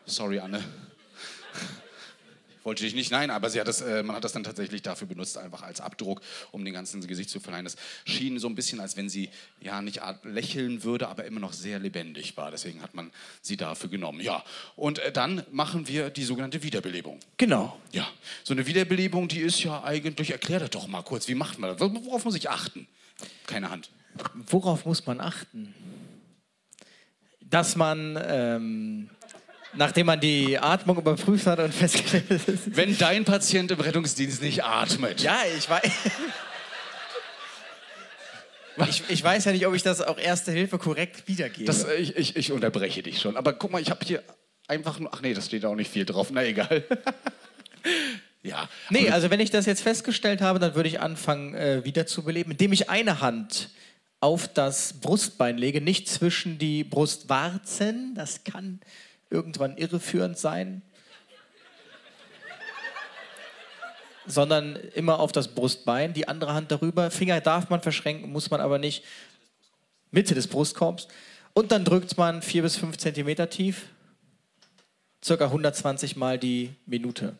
[0.05, 0.63] Sorry, Anne.
[2.67, 5.37] Wollte ich nicht, nein, aber hat das, äh, man hat das dann tatsächlich dafür benutzt,
[5.37, 6.19] einfach als Abdruck,
[6.51, 7.63] um dem ganzen Gesicht zu verleihen.
[7.63, 9.29] Das schien so ein bisschen, als wenn sie
[9.61, 12.51] ja nicht lächeln würde, aber immer noch sehr lebendig war.
[12.51, 13.09] Deswegen hat man
[13.41, 14.19] sie dafür genommen.
[14.19, 14.43] Ja,
[14.75, 17.21] und äh, dann machen wir die sogenannte Wiederbelebung.
[17.37, 17.79] Genau.
[17.93, 18.05] Ja,
[18.43, 21.69] so eine Wiederbelebung, die ist ja eigentlich, erklär das doch mal kurz, wie macht man
[21.69, 21.79] das?
[21.79, 22.85] Worauf muss ich achten?
[23.45, 23.91] Keine Hand.
[24.33, 25.73] Worauf muss man achten?
[27.39, 29.09] Dass man, ähm,
[29.73, 34.63] nachdem man die Atmung überprüft hat und festgestellt hat, Wenn dein Patient im Rettungsdienst nicht
[34.63, 35.21] atmet.
[35.21, 35.91] Ja, ich weiß.
[38.89, 41.65] Ich, ich weiß ja nicht, ob ich das auch Erste Hilfe korrekt wiedergebe.
[41.65, 43.35] Das, äh, ich, ich, ich unterbreche dich schon.
[43.35, 44.23] Aber guck mal, ich habe hier
[44.67, 45.13] einfach nur.
[45.13, 46.29] Ach nee, das steht auch nicht viel drauf.
[46.31, 46.83] Na egal.
[48.43, 48.69] ja.
[48.89, 52.71] nee, also wenn ich das jetzt festgestellt habe, dann würde ich anfangen, äh, wiederzubeleben, indem
[52.71, 53.69] ich eine Hand
[54.19, 58.13] auf das Brustbein lege, nicht zwischen die Brustwarzen.
[58.15, 58.79] Das kann
[59.29, 60.81] irgendwann irreführend sein.
[64.25, 67.11] Sondern immer auf das Brustbein, die andere Hand darüber.
[67.11, 69.03] Finger darf man verschränken, muss man aber nicht.
[70.11, 71.07] Mitte des Brustkorbs.
[71.53, 73.87] Und dann drückt man vier bis fünf Zentimeter tief,
[75.23, 77.37] circa 120 Mal die Minute.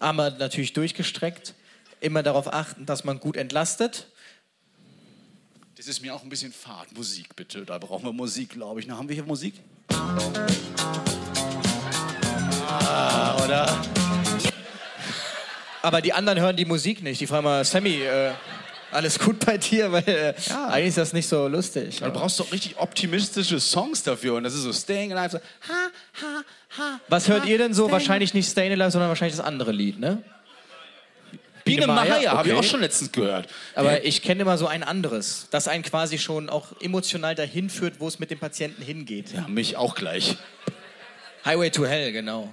[0.00, 1.54] Arme natürlich durchgestreckt.
[2.00, 4.08] Immer darauf achten, dass man gut entlastet.
[5.80, 6.94] Das ist mir auch ein bisschen Fahrt.
[6.94, 7.64] Musik bitte.
[7.64, 8.86] Da brauchen wir Musik, glaube ich.
[8.86, 9.54] Na, haben wir hier Musik?
[15.80, 17.18] Aber die anderen hören die Musik nicht.
[17.22, 18.32] Die fragen mal, Sammy, äh,
[18.92, 19.90] alles gut bei dir?
[19.90, 20.34] Weil äh,
[20.68, 22.00] eigentlich ist das nicht so lustig.
[22.00, 24.34] Du brauchst doch richtig optimistische Songs dafür.
[24.34, 25.30] Und das ist so Staying Alive.
[25.30, 26.44] So, ha, ha,
[26.76, 27.00] ha.
[27.08, 27.90] Was hört ihr denn so?
[27.90, 30.22] Wahrscheinlich nicht Staying Alive, sondern wahrscheinlich das andere Lied, ne?
[31.64, 32.60] Biene Maya, Maya, habe ich okay.
[32.60, 33.48] auch schon letztens gehört.
[33.74, 38.00] Aber ich kenne immer so ein anderes, das einen quasi schon auch emotional dahin führt,
[38.00, 39.32] wo es mit dem Patienten hingeht.
[39.32, 40.36] Ja, mich auch gleich.
[41.44, 42.52] Highway to Hell, genau.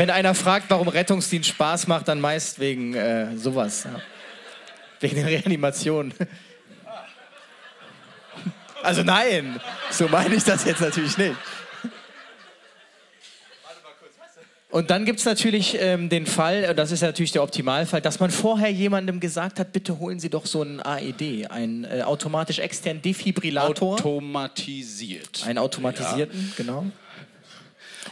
[0.00, 3.84] Wenn einer fragt, warum Rettungsdienst Spaß macht, dann meist wegen äh, sowas.
[3.84, 4.00] Ja.
[5.00, 6.14] Wegen der Reanimation.
[8.82, 11.36] Also nein, so meine ich das jetzt natürlich nicht.
[14.70, 18.00] Und dann gibt es natürlich ähm, den Fall, äh, das ist ja natürlich der Optimalfall,
[18.00, 22.00] dass man vorher jemandem gesagt hat, bitte holen Sie doch so einen AED, einen äh,
[22.04, 23.92] automatisch externen Defibrillator.
[23.96, 25.44] Automatisiert.
[25.44, 26.86] einen automatisierten, genau.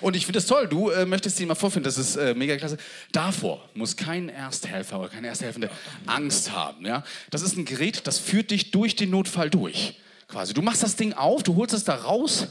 [0.01, 2.57] Und ich finde es toll, du äh, möchtest ihn mal vorfinden, das ist äh, mega
[2.57, 2.79] klasse.
[3.13, 5.71] Davor muss kein Ersthelfer oder keine Ersthelfende
[6.07, 6.85] Angst haben.
[6.87, 7.05] Ja?
[7.31, 10.01] Das ist ein Gerät, das führt dich durch den Notfall durch.
[10.29, 10.53] Quasi.
[10.53, 12.49] Du machst das Ding auf, du holst es da raus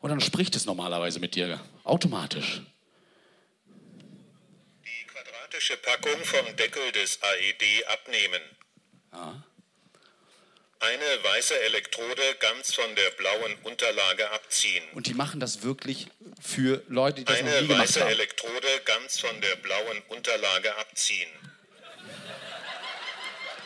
[0.00, 1.60] und dann spricht es normalerweise mit dir.
[1.84, 2.62] Automatisch.
[4.84, 8.40] Die quadratische Packung vom Deckel des AED abnehmen.
[10.80, 14.84] Eine weiße Elektrode ganz von der blauen Unterlage abziehen.
[14.94, 16.06] Und die machen das wirklich
[16.40, 18.10] für Leute, die das noch nie Eine gemacht weiße haben.
[18.10, 21.28] Elektrode ganz von der blauen Unterlage abziehen.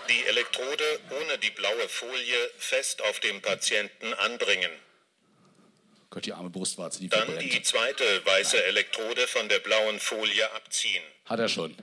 [0.08, 4.70] Die Elektrode ohne die blaue Folie fest auf dem Patienten anbringen.
[6.10, 7.52] Gott, die arme Brustwarze, die Dann verbrennt.
[7.52, 11.02] die zweite weiße Elektrode von der blauen Folie abziehen.
[11.26, 11.76] Hat er schon.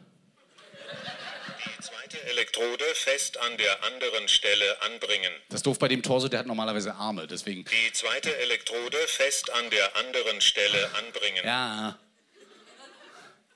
[2.09, 5.31] Die zweite Elektrode fest an der anderen Stelle anbringen.
[5.49, 7.65] Das ist doof bei dem Torso, der hat normalerweise Arme, deswegen.
[7.65, 11.45] Die zweite Elektrode fest an der anderen Stelle anbringen.
[11.45, 11.99] Ja.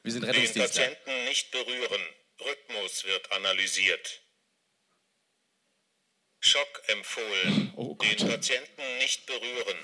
[0.04, 0.54] Wir sind Den.
[0.54, 2.01] Patienten nicht berühren.
[2.41, 4.22] Rhythmus wird analysiert.
[6.39, 7.74] Schock empfohlen.
[7.76, 8.20] Oh Gott.
[8.20, 9.78] Den Patienten nicht berühren.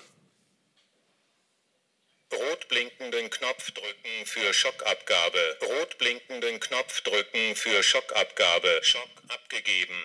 [2.32, 5.58] Rot blinkenden Knopf drücken für Schockabgabe.
[5.64, 8.80] Rot blinkenden Knopf drücken für Schockabgabe.
[8.84, 9.96] Schock abgegeben.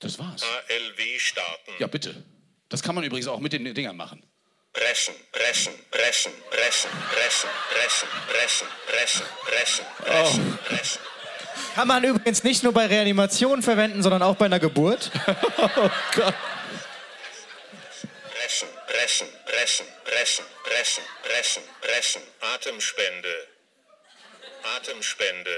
[0.00, 0.42] Das war's.
[0.42, 1.72] ALW starten.
[1.78, 2.24] Ja, bitte.
[2.68, 4.26] Das kann man übrigens auch mit den Dingern machen.
[4.72, 11.00] Pressen, pressen, pressen, pressen, pressen, pressen, pressen, pressen, pressen, pressen, pressen.
[11.74, 15.10] Kann man übrigens nicht nur bei Reanimationen verwenden, sondern auch bei einer Geburt.
[18.34, 22.22] Pressen, pressen, pressen, pressen, pressen, pressen, pressen.
[22.54, 23.34] Atemspende.
[24.76, 25.56] Atemspende.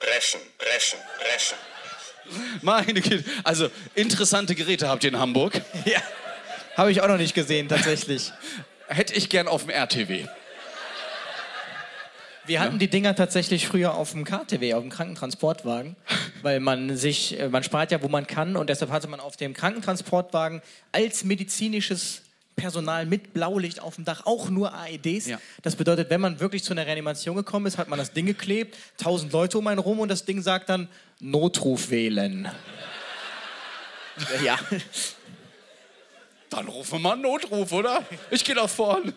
[0.00, 1.58] Pressen, pressen, pressen.
[2.60, 3.24] Meine Güte.
[3.44, 5.54] Also, interessante Geräte habt ihr in Hamburg.
[5.84, 6.02] ja.
[6.76, 8.32] Habe ich auch noch nicht gesehen, tatsächlich.
[8.88, 10.26] Hätte ich gern auf dem RTW.
[12.44, 15.94] Wir hatten die Dinger tatsächlich früher auf dem KTW, auf dem Krankentransportwagen,
[16.42, 19.36] weil man sich, äh, man spart ja, wo man kann und deshalb hatte man auf
[19.36, 20.62] dem Krankentransportwagen
[20.92, 22.22] als medizinisches
[22.56, 25.26] Personal mit Blaulicht auf dem Dach auch nur AEDs.
[25.26, 25.40] Ja.
[25.62, 28.76] Das bedeutet, wenn man wirklich zu einer Reanimation gekommen ist, hat man das Ding geklebt,
[28.98, 30.88] tausend Leute um einen rum und das Ding sagt dann
[31.20, 32.50] Notruf wählen.
[34.44, 34.58] ja.
[36.50, 38.04] Dann rufen wir mal einen Notruf, oder?
[38.30, 39.14] Ich gehe nach vorn.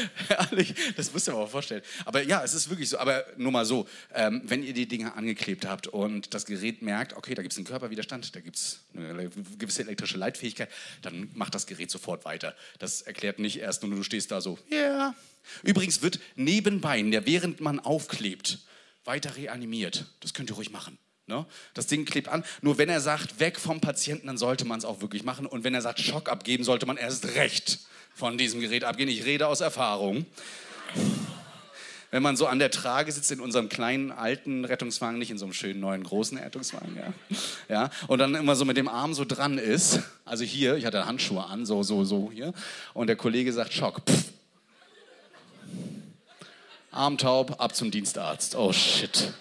[0.28, 1.82] Herrlich, das müsst ihr euch mal vorstellen.
[2.04, 2.98] Aber ja, es ist wirklich so.
[2.98, 7.14] Aber nur mal so, ähm, wenn ihr die Dinge angeklebt habt und das Gerät merkt,
[7.14, 10.68] okay, da gibt es einen Körperwiderstand, da gibt es eine gewisse elektrische Leitfähigkeit,
[11.02, 12.54] dann macht das Gerät sofort weiter.
[12.78, 14.78] Das erklärt nicht erst nur, du stehst da so, ja.
[14.78, 15.14] Yeah.
[15.62, 18.60] Übrigens wird nebenbei, während man aufklebt,
[19.04, 20.06] weiter reanimiert.
[20.20, 20.98] Das könnt ihr ruhig machen.
[21.26, 21.46] Ne?
[21.74, 22.44] Das Ding klebt an.
[22.60, 25.46] Nur wenn er sagt, weg vom Patienten, dann sollte man es auch wirklich machen.
[25.46, 27.80] Und wenn er sagt, Schock abgeben, sollte man erst recht
[28.14, 29.08] von diesem Gerät abgehen.
[29.08, 30.26] Ich rede aus Erfahrung.
[32.10, 35.46] Wenn man so an der Trage sitzt in unserem kleinen alten Rettungswagen, nicht in so
[35.46, 37.14] einem schönen neuen großen Rettungswagen, ja,
[37.70, 41.06] ja, und dann immer so mit dem Arm so dran ist, also hier, ich hatte
[41.06, 42.52] Handschuhe an, so, so, so hier,
[42.92, 44.24] und der Kollege sagt Schock, Pff.
[46.90, 48.54] Arm taub, ab zum Dienstarzt.
[48.54, 49.32] Oh shit.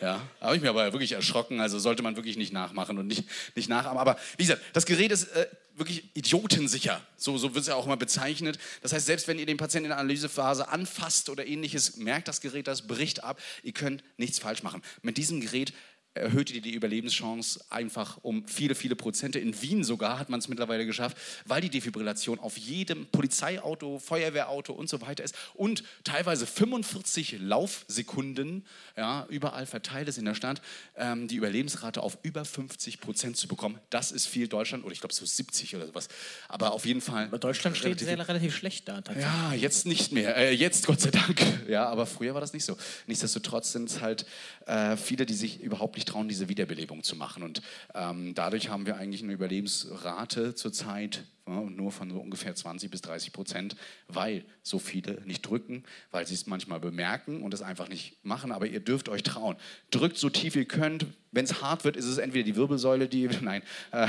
[0.00, 1.60] Ja, habe ich mir aber wirklich erschrocken.
[1.60, 3.24] Also sollte man wirklich nicht nachmachen und nicht,
[3.54, 3.98] nicht nachahmen.
[3.98, 5.46] Aber wie gesagt, das Gerät ist äh,
[5.80, 7.00] wirklich idiotensicher.
[7.16, 8.58] So, so wird es ja auch immer bezeichnet.
[8.82, 12.40] Das heißt, selbst wenn ihr den Patienten in der Analysephase anfasst oder ähnliches, merkt das
[12.40, 13.40] Gerät das, bricht ab.
[13.62, 14.82] Ihr könnt nichts falsch machen.
[15.02, 15.72] Mit diesem Gerät
[16.14, 19.38] erhöht ihr die Überlebenschance einfach um viele, viele Prozente.
[19.38, 24.72] In Wien sogar hat man es mittlerweile geschafft, weil die Defibrillation auf jedem Polizeiauto, Feuerwehrauto
[24.72, 28.64] und so weiter ist und teilweise 45 Laufsekunden
[28.96, 30.60] ja, überall verteilt ist in der Stadt,
[30.96, 33.78] ähm, die Überlebensrate auf über 50 Prozent zu bekommen.
[33.90, 36.08] Das ist viel Deutschland oder ich glaube so 70 oder sowas.
[36.48, 37.26] Aber auf jeden Fall.
[37.26, 39.02] Aber Deutschland steht relativ- relativ schlecht da.
[39.18, 40.36] ja, jetzt nicht mehr.
[40.36, 41.40] Äh, jetzt Gott sei Dank.
[41.68, 42.76] Ja, aber früher war das nicht so.
[43.06, 44.26] Nichtsdestotrotz sind es halt
[44.66, 47.42] äh, viele, die sich überhaupt nicht trauen, diese Wiederbelebung zu machen.
[47.42, 47.62] Und
[47.94, 53.00] ähm, dadurch haben wir eigentlich eine Überlebensrate zurzeit ja, nur von so ungefähr 20 bis
[53.02, 53.76] 30 Prozent,
[54.08, 58.52] weil so viele nicht drücken, weil sie es manchmal bemerken und es einfach nicht machen.
[58.52, 59.56] Aber ihr dürft euch trauen.
[59.90, 61.06] Drückt so tief ihr könnt.
[61.32, 63.28] Wenn es hart wird, ist es entweder die Wirbelsäule, die.
[63.40, 63.62] Nein.
[63.90, 64.06] Äh,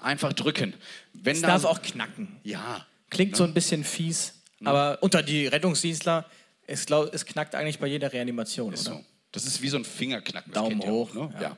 [0.00, 0.74] einfach drücken.
[1.12, 2.40] Wenn Es da- darf auch knacken.
[2.44, 2.86] Ja.
[3.10, 6.24] Klingt so ein bisschen fies, aber unter die Rettungsdienstler,
[6.66, 8.98] es, glaub, es knackt eigentlich bei jeder Reanimation, Ist oder?
[8.98, 9.04] so.
[9.32, 10.52] Das ist wie so ein Fingerknacken.
[10.52, 11.34] Das Daumen hoch, Auch, ne?
[11.34, 11.40] ja.
[11.40, 11.56] ja.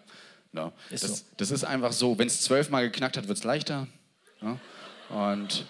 [0.53, 0.73] Ja.
[0.91, 1.25] Ist das, so.
[1.37, 2.17] das ist einfach so.
[2.17, 3.89] Wenn es zwölfmal geknackt hat, wird es leichter.
[4.41, 4.59] Ja?
[5.09, 5.67] Und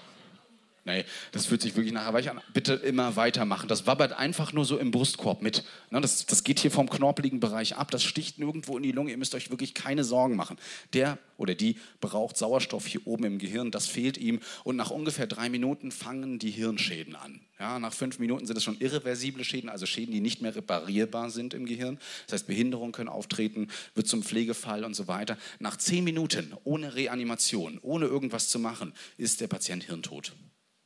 [0.84, 2.40] nee, das fühlt sich wirklich nachher weich an.
[2.52, 3.68] Bitte immer weitermachen.
[3.68, 5.64] Das wabbert einfach nur so im Brustkorb mit.
[5.90, 6.00] Ne?
[6.00, 7.90] Das, das geht hier vom knorpeligen Bereich ab.
[7.90, 9.10] Das sticht nirgendwo in die Lunge.
[9.10, 10.58] Ihr müsst euch wirklich keine Sorgen machen.
[10.92, 13.70] Der oder die braucht Sauerstoff hier oben im Gehirn.
[13.70, 14.40] Das fehlt ihm.
[14.62, 17.40] Und nach ungefähr drei Minuten fangen die Hirnschäden an.
[17.58, 21.30] Ja, nach fünf Minuten sind es schon irreversible Schäden, also Schäden, die nicht mehr reparierbar
[21.30, 21.98] sind im Gehirn.
[22.26, 25.38] Das heißt, Behinderungen können auftreten, wird zum Pflegefall und so weiter.
[25.60, 30.32] Nach zehn Minuten ohne Reanimation, ohne irgendwas zu machen, ist der Patient hirntot.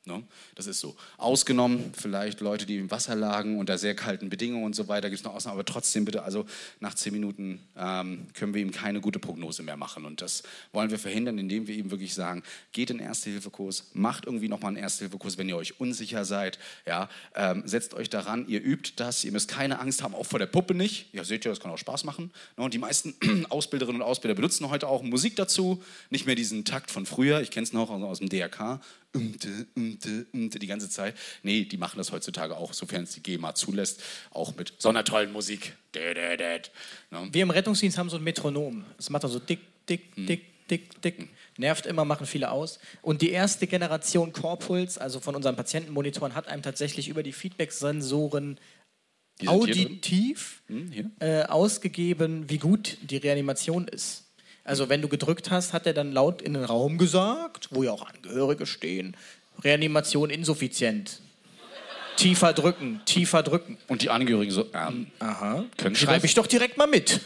[0.09, 0.25] Ne?
[0.55, 0.97] Das ist so.
[1.19, 5.21] Ausgenommen vielleicht Leute, die im Wasser lagen unter sehr kalten Bedingungen und so weiter, gibt
[5.21, 6.47] es noch Ausnahmen, aber trotzdem bitte, also
[6.81, 10.07] nach zehn Minuten ähm, können wir ihm keine gute Prognose mehr machen.
[10.07, 10.43] Und das
[10.73, 12.43] wollen wir verhindern, indem wir ihm wirklich sagen,
[12.73, 17.63] geht in Erste-Hilfe-Kurs, macht irgendwie nochmal einen Erste-Hilfe-Kurs, wenn ihr euch unsicher seid, ja, ähm,
[17.67, 20.75] setzt euch daran, ihr übt das, ihr müsst keine Angst haben, auch vor der Puppe
[20.75, 21.13] nicht.
[21.13, 22.31] Ja, seht ihr, das kann auch Spaß machen.
[22.57, 22.65] Ne?
[22.65, 23.15] Und die meisten
[23.51, 27.51] Ausbilderinnen und Ausbilder benutzen heute auch Musik dazu, nicht mehr diesen Takt von früher, ich
[27.51, 28.81] kenne es noch aus dem DRK,
[29.15, 31.17] umte, umte, umte die ganze Zeit.
[31.43, 35.05] Nee, die machen das heutzutage auch, sofern es die GEMA zulässt, auch mit so einer
[35.05, 35.77] tollen Musik.
[35.95, 36.63] Ne?
[37.33, 38.85] Wir im Rettungsdienst haben so ein Metronom.
[38.97, 40.27] Das macht dann so dick, dick, Hm.
[40.27, 41.29] dick, dick, dick.
[41.57, 42.79] Nervt immer, machen viele aus.
[43.03, 48.61] Und die erste Generation Corpuls, also von unseren Patientenmonitoren, hat einem tatsächlich über die Feedback-Sensoren
[49.47, 54.28] auditiv Hm, äh, ausgegeben, wie gut die Reanimation ist.
[54.69, 57.91] Also wenn du gedrückt hast, hat er dann laut in den Raum gesagt, wo ja
[57.91, 59.17] auch Angehörige stehen,
[59.65, 61.23] Reanimation insuffizient.
[62.17, 63.79] Tiefer drücken, tiefer drücken.
[63.87, 65.65] Und die Angehörigen so, ähm, Aha.
[65.79, 67.19] Können Sie Schreibe ich doch direkt mal mit.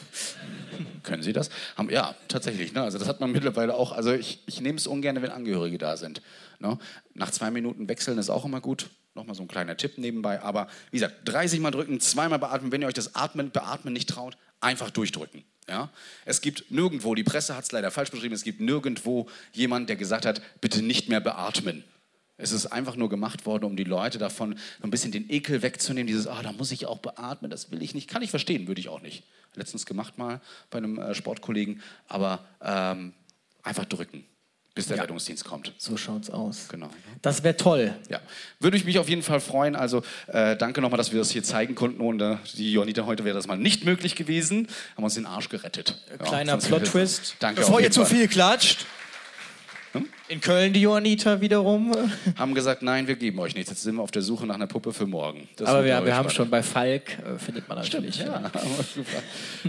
[1.02, 1.50] können Sie das?
[1.76, 2.74] Haben, ja, tatsächlich.
[2.74, 2.82] Ne?
[2.82, 3.90] Also das hat man mittlerweile auch.
[3.90, 6.22] Also ich, ich nehme es ungern, wenn Angehörige da sind.
[6.60, 6.78] Ne?
[7.14, 8.88] Nach zwei Minuten wechseln ist auch immer gut.
[9.16, 10.40] Nochmal so ein kleiner Tipp nebenbei.
[10.42, 12.70] Aber wie gesagt, 30 Mal drücken, zweimal beatmen.
[12.70, 15.42] Wenn ihr euch das Atmen, Beatmen nicht traut, einfach durchdrücken.
[15.68, 15.90] Ja?
[16.24, 19.96] Es gibt nirgendwo, die Presse hat es leider falsch beschrieben, es gibt nirgendwo jemand, der
[19.96, 21.84] gesagt hat, bitte nicht mehr beatmen.
[22.38, 26.08] Es ist einfach nur gemacht worden, um die Leute davon ein bisschen den Ekel wegzunehmen.
[26.08, 28.08] Dieses, ah, da muss ich auch beatmen, das will ich nicht.
[28.08, 29.22] Kann ich verstehen, würde ich auch nicht.
[29.54, 30.40] Letztens gemacht mal
[30.70, 33.12] bei einem äh, Sportkollegen, aber ähm,
[33.62, 34.24] einfach drücken,
[34.74, 35.72] bis der Rettungsdienst kommt.
[35.76, 36.68] So schaut's aus.
[36.68, 36.88] Genau.
[37.20, 37.94] Das wäre toll.
[38.08, 38.20] Ja,
[38.58, 39.76] würde ich mich auf jeden Fall freuen.
[39.76, 42.00] Also äh, danke nochmal, dass wir das hier zeigen konnten.
[42.00, 44.68] Ohne die Jonita heute wäre das mal nicht möglich gewesen.
[44.96, 46.00] Haben uns den Arsch gerettet.
[46.10, 47.36] Ja, Kleiner sonst wäre- Plot-Twist.
[47.40, 47.60] Danke.
[47.60, 48.86] Bevor ihr zu viel klatscht.
[50.28, 51.94] In Köln die Johanniter wiederum.
[52.38, 53.68] Haben gesagt, nein, wir geben euch nichts.
[53.68, 55.46] Jetzt sind wir auf der Suche nach einer Puppe für morgen.
[55.56, 58.16] Das Aber wir, wir haben schon bei Falk, äh, findet man natürlich.
[58.20, 58.50] Ja, aber
[58.94, 59.22] super.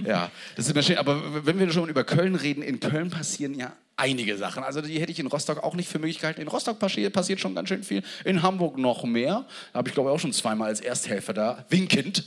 [0.07, 0.97] ja, das ist immer schön.
[0.97, 4.63] Aber wenn wir schon über Köln reden, in Köln passieren ja einige Sachen.
[4.63, 6.41] Also die hätte ich in Rostock auch nicht für möglich gehalten.
[6.41, 8.03] In Rostock passiert, passiert schon ganz schön viel.
[8.25, 9.45] In Hamburg noch mehr.
[9.71, 12.25] Da habe ich glaube ich auch schon zweimal als Ersthelfer da, winkend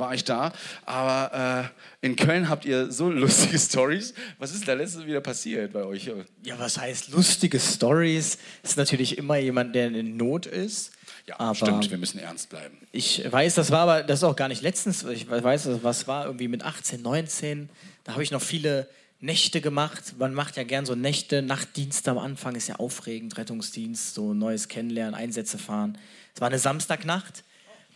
[0.00, 0.52] war ich da.
[0.86, 1.70] Aber
[2.02, 4.14] äh, in Köln habt ihr so lustige Stories.
[4.38, 6.10] Was ist da letztens wieder passiert bei euch?
[6.42, 8.38] Ja, was heißt lustige Stories?
[8.62, 10.92] Ist natürlich immer jemand, der in Not ist.
[11.26, 12.76] Ja, aber stimmt, wir müssen ernst bleiben.
[12.90, 16.24] Ich weiß, das war aber, das ist auch gar nicht letztens, ich weiß, was war
[16.24, 17.68] irgendwie mit 18, 19,
[18.04, 18.88] da habe ich noch viele
[19.20, 20.14] Nächte gemacht.
[20.18, 24.68] Man macht ja gern so Nächte, Nachtdienste am Anfang ist ja aufregend, Rettungsdienst, so neues
[24.68, 25.98] Kennenlernen, Einsätze fahren.
[26.34, 27.44] Es war eine Samstagnacht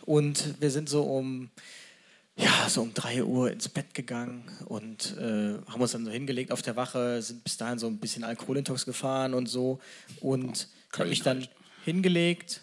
[0.05, 1.49] und wir sind so um,
[2.37, 6.51] ja, so um 3 Uhr ins Bett gegangen und äh, haben uns dann so hingelegt
[6.51, 9.79] auf der Wache, sind bis dahin so ein bisschen Alkoholintox gefahren und so
[10.21, 11.47] und habe mich dann
[11.83, 12.61] hingelegt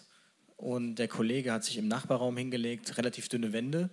[0.63, 3.89] und der Kollege hat sich im Nachbarraum hingelegt, relativ dünne Wände.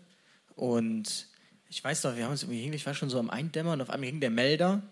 [0.55, 1.27] Und
[1.71, 3.83] ich weiß noch, wir haben uns irgendwie hingelegt, ich war schon so am Eindämmern und
[3.83, 4.83] auf einmal hing der Melder.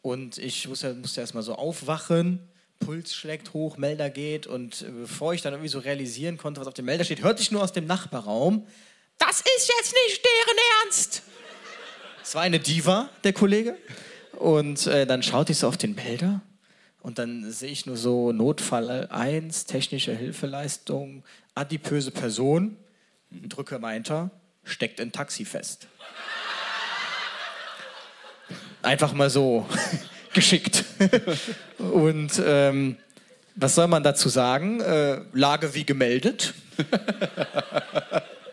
[0.00, 2.38] Und ich musste, musste erstmal so aufwachen,
[2.78, 4.46] Puls schlägt hoch, Melder geht.
[4.46, 7.42] Und äh, bevor ich dann irgendwie so realisieren konnte, was auf dem Melder steht, hörte
[7.42, 8.64] ich nur aus dem Nachbarraum,
[9.18, 11.22] das ist jetzt nicht deren Ernst.
[12.22, 13.76] Es war eine Diva, der Kollege.
[14.32, 16.42] Und äh, dann schaute ich so auf den Melder
[17.00, 21.24] und dann sehe ich nur so Notfall 1, technische Hilfeleistung,
[21.54, 22.76] adipöse Person,
[23.30, 24.30] drücke mal Enter,
[24.64, 25.86] steckt in Taxi fest.
[28.82, 29.66] Einfach mal so
[30.34, 30.84] geschickt.
[31.78, 32.96] Und ähm,
[33.56, 34.80] was soll man dazu sagen?
[34.80, 36.54] Äh, Lage wie gemeldet.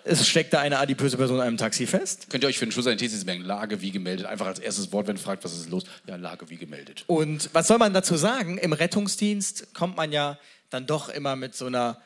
[0.04, 2.28] es steckte eine adipöse Person in einem Taxi fest.
[2.30, 3.44] Könnt ihr euch für den Schluss eine Thesis merken?
[3.44, 4.26] Lage wie gemeldet.
[4.26, 5.84] Einfach als erstes Wort, wenn fragt, was ist los?
[6.08, 7.04] Ja, Lage wie gemeldet.
[7.08, 8.58] Und was soll man dazu sagen?
[8.58, 10.38] Im Rettungsdienst kommt man ja
[10.70, 12.02] dann doch immer mit so einer,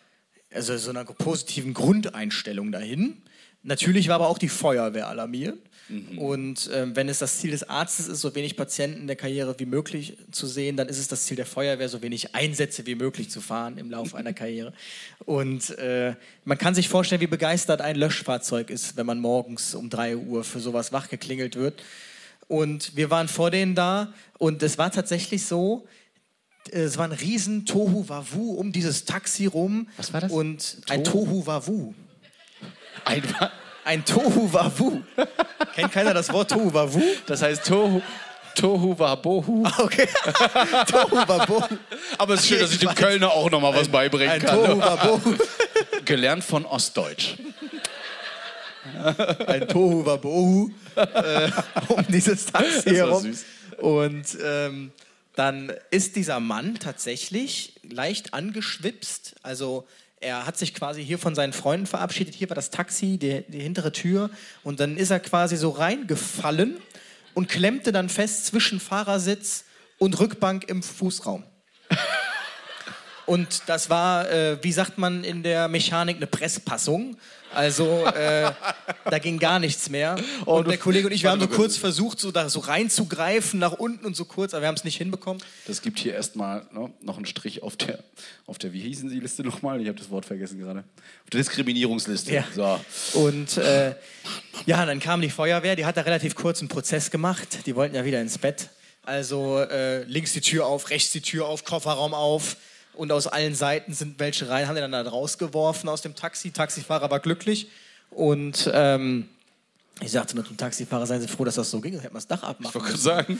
[0.53, 3.21] also so einer positiven Grundeinstellung dahin.
[3.65, 5.57] Natürlich war aber auch die Feuerwehr alarmiert.
[6.17, 9.59] Und ähm, wenn es das Ziel des Arztes ist, so wenig Patienten in der Karriere
[9.59, 12.95] wie möglich zu sehen, dann ist es das Ziel der Feuerwehr, so wenig Einsätze wie
[12.95, 14.73] möglich zu fahren im Laufe einer Karriere.
[15.25, 19.89] Und äh, man kann sich vorstellen, wie begeistert ein Löschfahrzeug ist, wenn man morgens um
[19.89, 21.83] 3 Uhr für sowas wachgeklingelt wird.
[22.47, 25.87] Und wir waren vor denen da und es war tatsächlich so,
[26.71, 29.87] es war ein riesen Tohu Wavu um dieses Taxi rum.
[29.97, 30.31] Was war das?
[30.31, 31.93] Und ein Tohu Wavu.
[33.05, 35.01] Ein Tohu Wavu.
[35.75, 37.01] Kennt keiner das Wort Tohu Wavu?
[37.27, 38.01] Das heißt Tohu,
[38.55, 39.67] Tohu war Bohu.
[39.77, 40.07] Okay.
[40.87, 41.61] Tohu Wavu.
[42.17, 44.55] Aber es ist schön, dass ich dem Kölner auch noch mal was beibringen Ein kann.
[44.55, 45.35] Tohu Wavu.
[46.05, 47.35] Gelernt von Ostdeutsch.
[49.47, 51.49] Ein Tohu Wabohu äh,
[51.89, 53.35] um dieses Taxi herum.
[53.77, 54.91] Und ähm,
[55.35, 59.35] dann ist dieser Mann tatsächlich leicht angeschwipst.
[59.43, 59.87] Also
[60.25, 62.33] er hat sich quasi hier von seinen Freunden verabschiedet.
[62.33, 64.31] Hier war das Taxi, die, die hintere Tür.
[64.63, 66.77] Und dann ist er quasi so reingefallen
[67.35, 69.65] und klemmte dann fest zwischen Fahrersitz
[69.99, 71.43] und Rückbank im Fußraum.
[73.25, 77.17] Und das war, äh, wie sagt man in der Mechanik, eine Presspassung.
[77.53, 78.51] Also äh,
[79.09, 80.17] da ging gar nichts mehr.
[80.45, 83.59] Oh, Und der Kollege und ich, wir haben so kurz versucht, so, da so reinzugreifen,
[83.59, 85.41] nach unten und so kurz, aber wir haben es nicht hinbekommen.
[85.65, 88.03] Das gibt hier erstmal ne, noch einen Strich auf der,
[88.45, 89.81] auf der, wie hießen die Liste nochmal?
[89.81, 90.79] Ich habe das Wort vergessen gerade.
[90.79, 92.33] Auf der Diskriminierungsliste.
[92.33, 92.43] Ja.
[92.53, 92.79] So.
[93.19, 93.95] Und äh,
[94.65, 97.65] ja, dann kam die Feuerwehr, die hat da relativ kurz einen Prozess gemacht.
[97.65, 98.69] Die wollten ja wieder ins Bett.
[99.03, 102.57] Also äh, links die Tür auf, rechts die Tür auf, Kofferraum auf.
[102.95, 106.51] Und aus allen Seiten sind welche rein, haben die dann da rausgeworfen aus dem Taxi.
[106.51, 107.67] Taxifahrer war glücklich.
[108.09, 109.27] Und ähm,
[110.01, 112.17] ich sagte nur zum Taxifahrer, seien Sie froh, dass das so ging, sonst hätten wir
[112.17, 113.39] das Dach Ich abmachen wollte gerade müssen.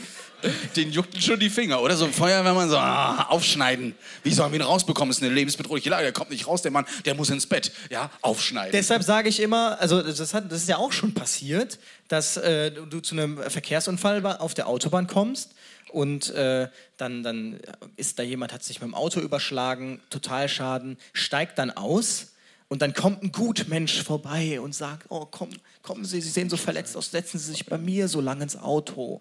[0.74, 1.82] den juckten schon die Finger.
[1.82, 3.94] Oder so ein Feuerwehrmann so, ah, aufschneiden.
[4.22, 5.10] Wie sollen wir ihn rausbekommen?
[5.10, 6.04] Das ist eine lebensbedrohliche Lage.
[6.04, 7.72] Der kommt nicht raus, der Mann, der muss ins Bett.
[7.90, 8.72] Ja, aufschneiden.
[8.72, 11.78] Deshalb sage ich immer, also das, hat, das ist ja auch schon passiert,
[12.08, 15.50] dass äh, du zu einem Verkehrsunfall auf der Autobahn kommst
[15.90, 17.60] und äh, dann, dann
[17.96, 22.32] ist da jemand, hat sich mit dem Auto überschlagen, Totalschaden, steigt dann aus
[22.68, 25.50] und dann kommt ein Gutmensch vorbei und sagt, oh komm,
[25.82, 28.56] kommen Sie, Sie sehen so verletzt aus, setzen Sie sich bei mir so lang ins
[28.56, 29.20] Auto.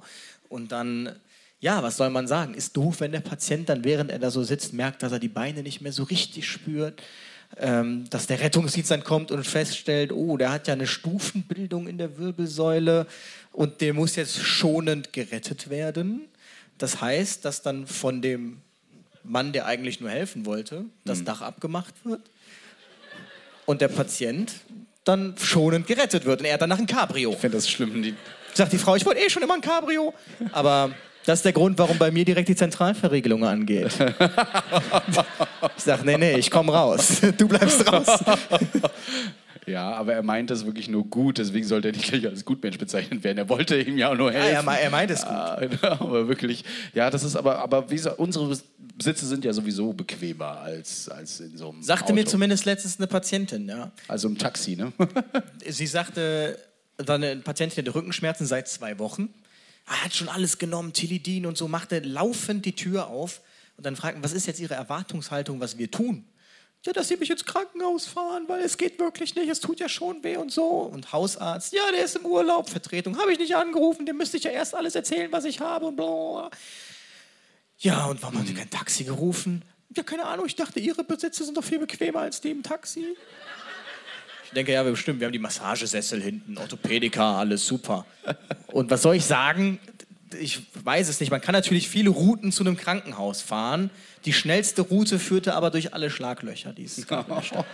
[0.50, 1.16] Und dann,
[1.60, 4.44] ja, was soll man sagen, ist doof, wenn der Patient dann, während er da so
[4.44, 7.02] sitzt, merkt, dass er die Beine nicht mehr so richtig spürt
[7.58, 11.98] ähm, dass der Rettungsdienst dann kommt und feststellt, oh, der hat ja eine Stufenbildung in
[11.98, 13.08] der Wirbelsäule
[13.52, 16.28] und der muss jetzt schonend gerettet werden.
[16.78, 18.62] Das heißt, dass dann von dem
[19.24, 22.22] Mann, der eigentlich nur helfen wollte, das Dach abgemacht wird
[23.66, 24.54] und der Patient
[25.04, 27.32] dann schonend gerettet wird und er hat danach ein Cabrio.
[27.32, 28.02] Ich finde das schlimm.
[28.02, 28.16] Die,
[28.54, 30.14] Sagt die Frau, ich wollte eh schon immer ein Cabrio.
[30.54, 30.92] Aber
[31.26, 33.92] das ist der Grund, warum bei mir direkt die Zentralverriegelung angeht.
[35.78, 37.22] Ich sag, nee, nee, ich komm raus.
[37.38, 38.08] Du bleibst raus.
[39.66, 42.78] ja, aber er meint das wirklich nur gut, deswegen sollte er nicht gleich als Gutmensch
[42.78, 43.38] bezeichnet werden.
[43.38, 44.54] Er wollte ihm ja auch nur helfen.
[44.56, 45.30] er me- er meint es gut.
[45.32, 45.60] Ah,
[46.00, 46.64] aber wirklich,
[46.94, 48.58] ja, das ist aber, aber wie gesagt, unsere
[49.02, 52.14] Sitze sind ja sowieso bequemer als, als in so einem Sagte Auto.
[52.14, 53.92] mir zumindest letztens eine Patientin, ja.
[54.08, 54.94] Also im Taxi, ne?
[55.68, 56.58] Sie sagte,
[56.98, 59.30] war eine Patientin hatte Rückenschmerzen seit zwei Wochen.
[59.88, 63.42] Er hat schon alles genommen, Tilidin und so, machte laufend die Tür auf
[63.78, 66.24] und dann fragten, was ist jetzt Ihre Erwartungshaltung, was wir tun?
[66.86, 69.90] Ja, dass Sie mich ins Krankenhaus fahren, weil es geht wirklich nicht, es tut ja
[69.90, 70.68] schon weh und so.
[70.68, 74.44] Und Hausarzt, ja, der ist im Urlaub, Vertretung, habe ich nicht angerufen, dem müsste ich
[74.44, 76.52] ja erst alles erzählen, was ich habe und bla.
[77.80, 79.64] Ja, und warum haben Sie kein Taxi gerufen?
[79.96, 83.16] Ja, keine Ahnung, ich dachte, Ihre Besitzer sind doch viel bequemer als die im Taxi.
[84.46, 88.06] Ich denke, ja, bestimmt, wir haben die Massagesessel hinten, Orthopädika, alles super.
[88.68, 89.80] Und was soll ich sagen?
[90.40, 91.32] Ich weiß es nicht.
[91.32, 93.90] Man kann natürlich viele Routen zu einem Krankenhaus fahren.
[94.26, 97.66] Die schnellste Route führte aber durch alle Schlaglöcher, die es gab in der Stadt.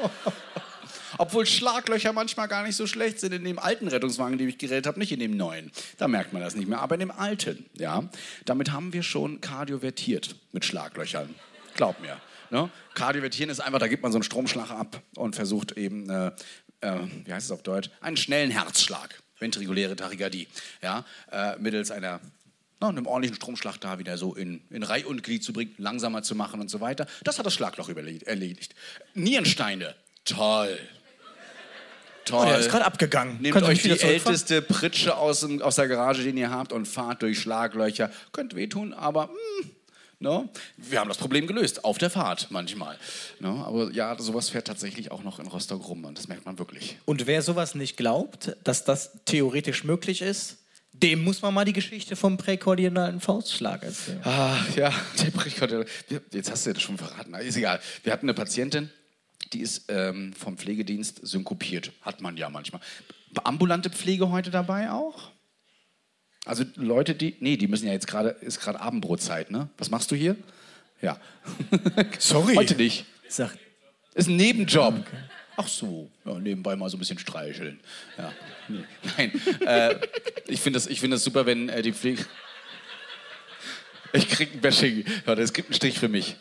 [1.17, 4.87] Obwohl Schlaglöcher manchmal gar nicht so schlecht sind in dem alten Rettungswagen, den ich geredet
[4.87, 5.71] habe, nicht in dem neuen.
[5.97, 6.79] Da merkt man das nicht mehr.
[6.79, 8.09] Aber in dem alten, ja,
[8.45, 11.33] damit haben wir schon kardiovertiert mit Schlaglöchern.
[11.75, 12.19] Glaub mir.
[12.49, 12.69] Ne?
[12.93, 16.31] Kardiovertieren ist einfach, da gibt man so einen Stromschlag ab und versucht eben, äh,
[16.81, 20.47] äh, wie heißt es auf Deutsch, einen schnellen Herzschlag, ventrikuläre Tachykardie,
[20.81, 22.19] ja, äh, mittels einer
[22.81, 26.23] na, einem ordentlichen Stromschlag da wieder so in, in Reih und Glied zu bringen, langsamer
[26.23, 27.05] zu machen und so weiter.
[27.23, 28.75] Das hat das Schlagloch erledigt.
[29.13, 29.95] Nierensteine,
[30.25, 30.77] toll.
[32.25, 32.45] Toll.
[32.45, 33.37] Oh, der ist gerade abgegangen.
[33.41, 36.87] Nehmt Könnt euch die älteste Pritsche aus, dem, aus der Garage, den ihr habt, und
[36.87, 38.11] fahrt durch Schlaglöcher.
[38.31, 39.69] Könnt wehtun, aber mm,
[40.19, 41.83] no, wir haben das Problem gelöst.
[41.83, 42.97] Auf der Fahrt manchmal.
[43.39, 46.59] No, aber ja, sowas fährt tatsächlich auch noch in Rostock rum und das merkt man
[46.59, 46.97] wirklich.
[47.05, 50.57] Und wer sowas nicht glaubt, dass das theoretisch möglich ist,
[51.01, 54.21] dem muss man mal die Geschichte vom präkordialen Faustschlag erzählen.
[54.23, 55.85] Ah, ja, der Brichkarte.
[56.31, 57.33] Jetzt hast du das schon verraten.
[57.35, 57.79] Ist egal.
[58.03, 58.89] Wir hatten eine Patientin,
[59.53, 61.91] die ist ähm, vom Pflegedienst synkopiert.
[62.01, 62.81] Hat man ja manchmal.
[63.43, 65.31] Ambulante Pflege heute dabei auch?
[66.45, 67.35] Also Leute, die.
[67.39, 68.29] Nee, die müssen ja jetzt gerade.
[68.29, 69.69] Ist gerade Abendbrotzeit, ne?
[69.77, 70.35] Was machst du hier?
[71.01, 71.19] Ja.
[72.19, 72.55] Sorry.
[72.55, 73.05] Heute nicht.
[73.27, 73.57] Sagt,
[74.13, 75.05] Ist ein Nebenjob.
[75.57, 77.79] Ach so, ja, nebenbei mal so ein bisschen streicheln.
[78.17, 78.33] Ja.
[78.67, 78.83] Nee.
[79.17, 79.95] Nein, äh,
[80.47, 82.25] ich finde das, find das super, wenn äh, die Pflege.
[84.13, 85.05] Ich krieg ein Bashing.
[85.23, 86.35] Warte, es gibt einen Strich für mich.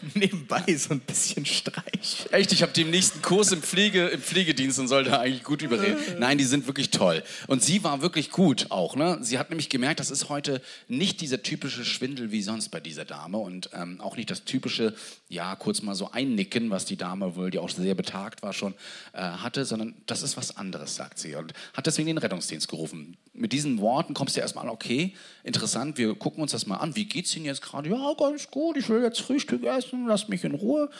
[0.14, 2.26] Nebenbei so ein bisschen Streich.
[2.30, 5.98] Echt, ich habe den nächsten Kurs im, Pflege, im Pflegedienst und sollte eigentlich gut überreden.
[6.18, 7.22] Nein, die sind wirklich toll.
[7.46, 8.96] Und sie war wirklich gut auch.
[8.96, 9.18] Ne?
[9.20, 13.04] Sie hat nämlich gemerkt, das ist heute nicht dieser typische Schwindel wie sonst bei dieser
[13.04, 14.94] Dame und ähm, auch nicht das typische,
[15.28, 18.74] ja, kurz mal so einnicken, was die Dame wohl, die auch sehr betagt war, schon
[19.12, 21.34] äh, hatte, sondern das ist was anderes, sagt sie.
[21.34, 23.16] Und hat deswegen den Rettungsdienst gerufen.
[23.32, 25.14] Mit diesen Worten kommst du erstmal, okay,
[25.44, 26.96] interessant, wir gucken uns das mal an.
[26.96, 27.90] Wie geht's Ihnen jetzt gerade?
[27.90, 30.90] Ja, ganz gut, ich will jetzt Frühstück essen, lasst mich in Ruhe.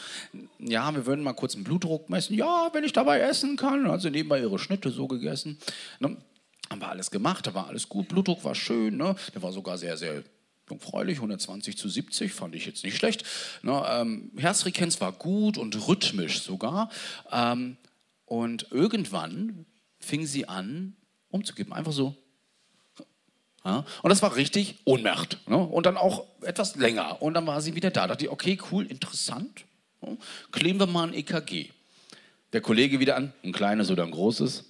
[0.59, 2.35] Ja, wir würden mal kurz einen Blutdruck messen.
[2.35, 3.83] Ja, wenn ich dabei essen kann.
[3.83, 5.57] Dann hat sie nebenbei ihre Schnitte so gegessen.
[5.99, 6.17] Ne?
[6.69, 8.09] Haben wir alles gemacht, da war alles gut.
[8.09, 9.15] Blutdruck war schön, ne?
[9.33, 10.23] der war sogar sehr, sehr
[10.69, 13.23] jungfräulich, 120 zu 70, fand ich jetzt nicht schlecht.
[13.61, 13.83] Ne?
[13.89, 16.89] Ähm, Herzfrequenz war gut und rhythmisch sogar.
[17.31, 17.77] Ähm,
[18.25, 19.65] und irgendwann
[19.99, 20.95] fing sie an,
[21.29, 21.73] umzugeben.
[21.73, 22.15] Einfach so.
[23.67, 23.83] Ja?
[24.01, 25.37] Und das war richtig Ohnmacht.
[25.47, 25.57] Ne?
[25.57, 27.21] Und dann auch etwas länger.
[27.21, 28.01] Und dann war sie wieder da.
[28.01, 29.65] Da dachte ich, okay, cool, interessant.
[30.01, 30.17] Ne?
[30.53, 31.69] Kleben wir mal ein EKG.
[32.53, 34.63] Der Kollege wieder an, ein kleines oder ein großes.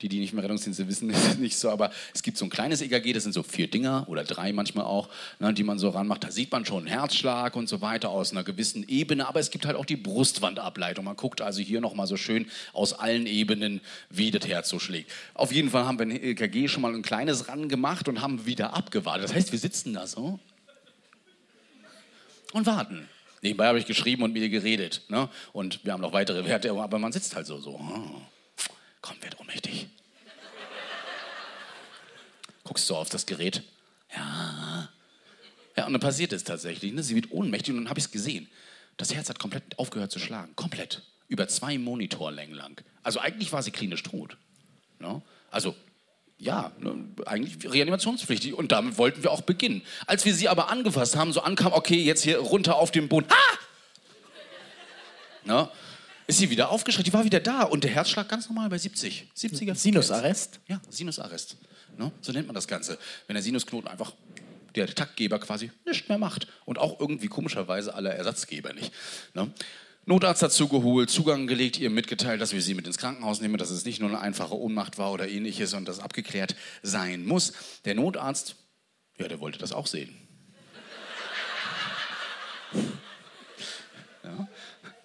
[0.00, 2.80] Die, die nicht mehr Rettungsdienste wissen, ist nicht so, aber es gibt so ein kleines
[2.80, 5.08] EKG, das sind so vier Dinger oder drei manchmal auch,
[5.38, 6.24] ne, die man so ranmacht.
[6.24, 9.66] Da sieht man schon Herzschlag und so weiter aus einer gewissen Ebene, aber es gibt
[9.66, 11.04] halt auch die Brustwandableitung.
[11.04, 13.80] Man guckt also hier nochmal so schön aus allen Ebenen,
[14.10, 15.10] wie das Herz so schlägt.
[15.34, 18.46] Auf jeden Fall haben wir ein EKG schon mal ein kleines ran gemacht und haben
[18.46, 19.24] wieder abgewartet.
[19.24, 20.38] Das heißt, wir sitzen da so
[22.52, 23.08] und warten.
[23.42, 25.02] Nebenbei habe ich geschrieben und mit ihr geredet.
[25.08, 25.28] Ne?
[25.52, 27.58] Und wir haben noch weitere Werte, aber man sitzt halt so.
[27.58, 27.80] so.
[29.08, 29.86] Komm, werd ohnmächtig.
[32.62, 33.62] Guckst du auf das Gerät?
[34.14, 34.90] Ja.
[35.76, 36.92] Ja, und dann passiert es tatsächlich.
[36.92, 37.02] Ne?
[37.02, 38.50] Sie wird ohnmächtig und dann habe ich es gesehen.
[38.98, 40.54] Das Herz hat komplett aufgehört zu schlagen.
[40.56, 41.02] Komplett.
[41.28, 42.82] Über zwei Monitorlängen lang.
[43.02, 44.36] Also eigentlich war sie klinisch tot.
[44.98, 45.22] Ne?
[45.50, 45.74] Also
[46.36, 46.94] ja, ne,
[47.24, 48.52] eigentlich reanimationspflichtig.
[48.52, 49.82] Und damit wollten wir auch beginnen.
[50.06, 53.28] Als wir sie aber angefasst haben, so ankam, okay, jetzt hier runter auf den Boden.
[53.30, 53.58] Ah!
[55.44, 55.70] Ne?
[56.28, 59.32] Ist sie wieder aufgeschreckt, die war wieder da und der Herzschlag ganz normal bei 70.
[59.34, 59.74] 70er.
[59.74, 60.60] Sinusarrest?
[60.68, 61.56] Ja, Sinusarrest.
[61.96, 62.12] Ne?
[62.20, 62.98] So nennt man das Ganze.
[63.26, 64.12] Wenn der Sinusknoten einfach
[64.74, 66.46] der Taktgeber quasi nichts mehr macht.
[66.66, 68.92] Und auch irgendwie komischerweise alle Ersatzgeber nicht.
[69.32, 69.50] Ne?
[70.04, 73.70] Notarzt dazu geholt, Zugang gelegt, ihr mitgeteilt, dass wir sie mit ins Krankenhaus nehmen, dass
[73.70, 77.54] es nicht nur eine einfache Ohnmacht war oder ähnliches und das abgeklärt sein muss.
[77.86, 78.56] Der Notarzt,
[79.18, 80.14] ja, der wollte das auch sehen.
[84.24, 84.46] Ja.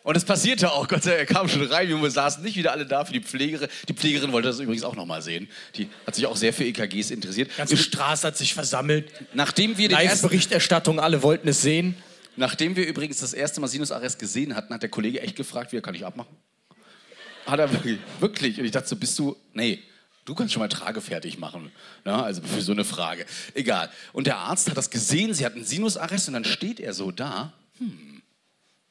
[0.03, 2.73] Und es passierte auch, Gott sei Dank, er kam schon rein, wir saßen nicht wieder
[2.73, 3.69] alle da für die Pflegerin.
[3.87, 5.47] Die Pflegerin wollte das übrigens auch nochmal sehen.
[5.75, 7.51] Die hat sich auch sehr für EKGs interessiert.
[7.51, 9.09] Die ganze Straße hat sich versammelt.
[9.33, 11.95] Nachdem wir den ersten, Live-Berichterstattung, alle wollten es sehen.
[12.35, 15.79] nachdem wir übrigens das erste Mal Sinusarrest gesehen hatten, hat der Kollege echt gefragt, wie
[15.79, 16.35] kann ich abmachen?
[17.45, 18.59] Hat er wirklich, wirklich.
[18.59, 19.79] Und ich dachte so, bist du, nee,
[20.25, 21.71] du kannst schon mal Trage fertig machen.
[22.03, 23.25] Ja, also für so eine Frage.
[23.53, 23.89] Egal.
[24.11, 27.11] Und der Arzt hat das gesehen, sie hat einen Sinusarrest und dann steht er so
[27.11, 27.53] da.
[27.77, 28.12] Hm.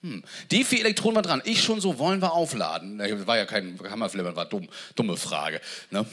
[0.02, 0.24] Hm.
[0.50, 1.42] Die vier Elektronen waren dran.
[1.44, 2.98] Ich schon so, wollen wir aufladen?
[2.98, 4.68] Das war ja kein Hammerflimmern, war dumm.
[4.96, 5.60] Dumme Frage.
[5.90, 6.04] Ne?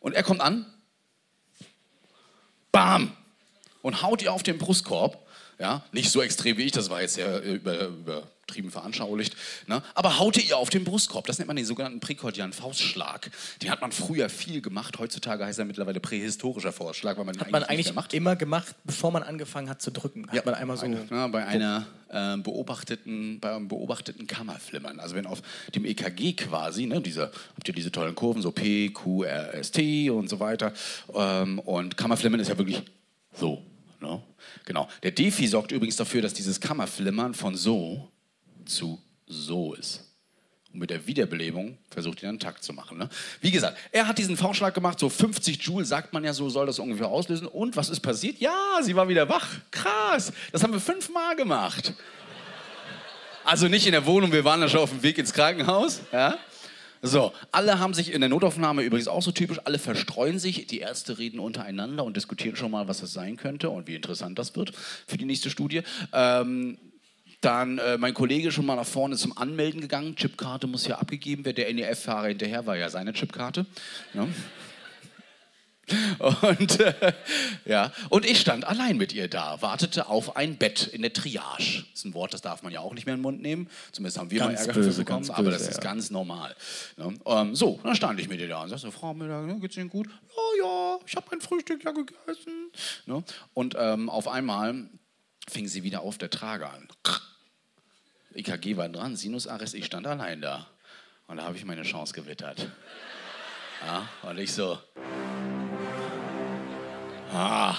[0.00, 0.66] Und er kommt an.
[2.70, 3.16] Bam!
[3.80, 5.26] Und haut ihr auf den Brustkorb.
[5.58, 9.36] Ja, nicht so extrem wie ich, das war jetzt sehr äh, über, übertrieben veranschaulicht.
[9.66, 9.82] Ne?
[9.94, 11.26] Aber haute ihr auf den Brustkorb.
[11.26, 13.30] Das nennt man den sogenannten präkordialen Faustschlag.
[13.60, 14.98] Den hat man früher viel gemacht.
[14.98, 19.24] Heutzutage heißt er mittlerweile prähistorischer Faustschlag, weil man Hat man eigentlich immer gemacht, bevor man
[19.24, 20.30] angefangen hat zu drücken.
[20.30, 20.86] Hat man einmal so.
[20.86, 25.00] Eine, ja, bei einer äh, beobachteten, bei einem beobachteten Kammerflimmern.
[25.00, 25.42] Also wenn auf
[25.74, 29.72] dem EKG quasi, ne, diese, habt ihr diese tollen Kurven, so P, Q, R, S,
[29.72, 30.72] T und so weiter.
[31.12, 32.80] Ähm, und Kammerflimmern ist ja wirklich
[33.32, 33.64] so.
[34.00, 34.22] Ne?
[34.66, 34.88] Genau.
[35.02, 38.08] Der Defi sorgt übrigens dafür, dass dieses Kammerflimmern von so
[38.66, 40.04] zu so ist.
[40.72, 42.98] Und mit der Wiederbelebung versucht ihn Takt zu machen.
[42.98, 43.08] Ne?
[43.40, 46.66] Wie gesagt, er hat diesen V-Schlag gemacht, so 50 Joule, sagt man ja so, soll
[46.66, 47.46] das ungefähr auslösen.
[47.46, 48.38] Und was ist passiert?
[48.40, 49.48] Ja, sie war wieder wach.
[49.70, 50.32] Krass.
[50.52, 51.94] Das haben wir fünfmal gemacht.
[53.44, 56.00] Also nicht in der Wohnung, wir waren da schon auf dem Weg ins Krankenhaus.
[56.12, 56.36] Ja?
[57.02, 60.80] So, alle haben sich in der Notaufnahme übrigens auch so typisch, alle verstreuen sich, die
[60.80, 64.56] Ärzte reden untereinander und diskutieren schon mal, was das sein könnte und wie interessant das
[64.56, 64.72] wird
[65.06, 65.82] für die nächste Studie.
[66.12, 66.78] Ähm,
[67.40, 70.16] dann äh, mein Kollege schon mal nach vorne zum Anmelden gegangen.
[70.16, 71.56] Chipkarte muss ja abgegeben werden.
[71.56, 73.66] Der NEF-Fahrer hinterher war ja seine Chipkarte.
[74.14, 74.26] Ja.
[76.18, 77.12] Und, äh,
[77.64, 77.92] ja.
[78.08, 81.84] und ich stand allein mit ihr da, wartete auf ein Bett in der Triage.
[81.92, 83.68] Das ist ein Wort, das darf man ja auch nicht mehr in den Mund nehmen.
[83.92, 85.82] Zumindest haben wir Ganz mal Ärger böse, bekommen, ganz aber böse, das ist ja.
[85.84, 86.56] ganz normal.
[86.96, 87.14] Ne?
[87.24, 89.88] Ähm, so, dann stand ich mit ihr da und sagte, Frau Müller, ne, geht's Ihnen
[89.88, 90.08] gut?
[90.08, 92.72] Ja, ja, ich habe mein Frühstück ja gegessen.
[93.06, 93.22] Ne?
[93.54, 94.88] Und ähm, auf einmal
[95.48, 96.88] fing sie wieder auf der Trage an.
[98.34, 100.66] EKG war dran, Sinusarrest, ich stand allein da.
[101.26, 102.68] Und da habe ich meine Chance gewittert.
[103.84, 104.78] Ja, und ich so,
[107.32, 107.74] ah,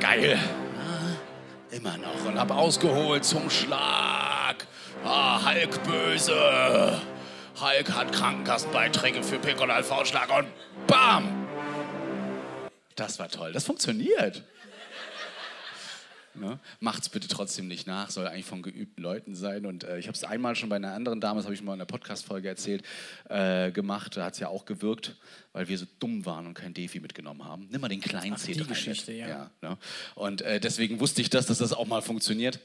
[0.00, 0.38] geil.
[0.78, 2.24] Ah, Immer noch.
[2.26, 4.66] Und habe ausgeholt zum Schlag.
[5.04, 7.00] Ah, Hulk böse.
[7.60, 10.48] Hulk hat Krankenkassenbeiträge für Pink und AV-Schlag und
[10.86, 11.46] BAM!
[12.96, 13.52] Das war toll.
[13.52, 14.44] Das funktioniert.
[16.34, 16.58] Ne?
[16.80, 19.66] Macht's bitte trotzdem nicht nach, soll eigentlich von geübten Leuten sein.
[19.66, 21.74] Und äh, ich habe es einmal schon bei einer anderen Dame, das habe ich mal
[21.74, 22.82] in einer Podcast-Folge erzählt,
[23.28, 24.16] äh, gemacht.
[24.16, 25.16] Da hat es ja auch gewirkt,
[25.52, 27.68] weil wir so dumm waren und kein Defi mitgenommen haben.
[27.70, 29.28] Nimm mal den kleinen C3 die Geschichte, ja.
[29.28, 29.78] ja ne?
[30.14, 32.60] Und äh, deswegen wusste ich das, dass das auch mal funktioniert.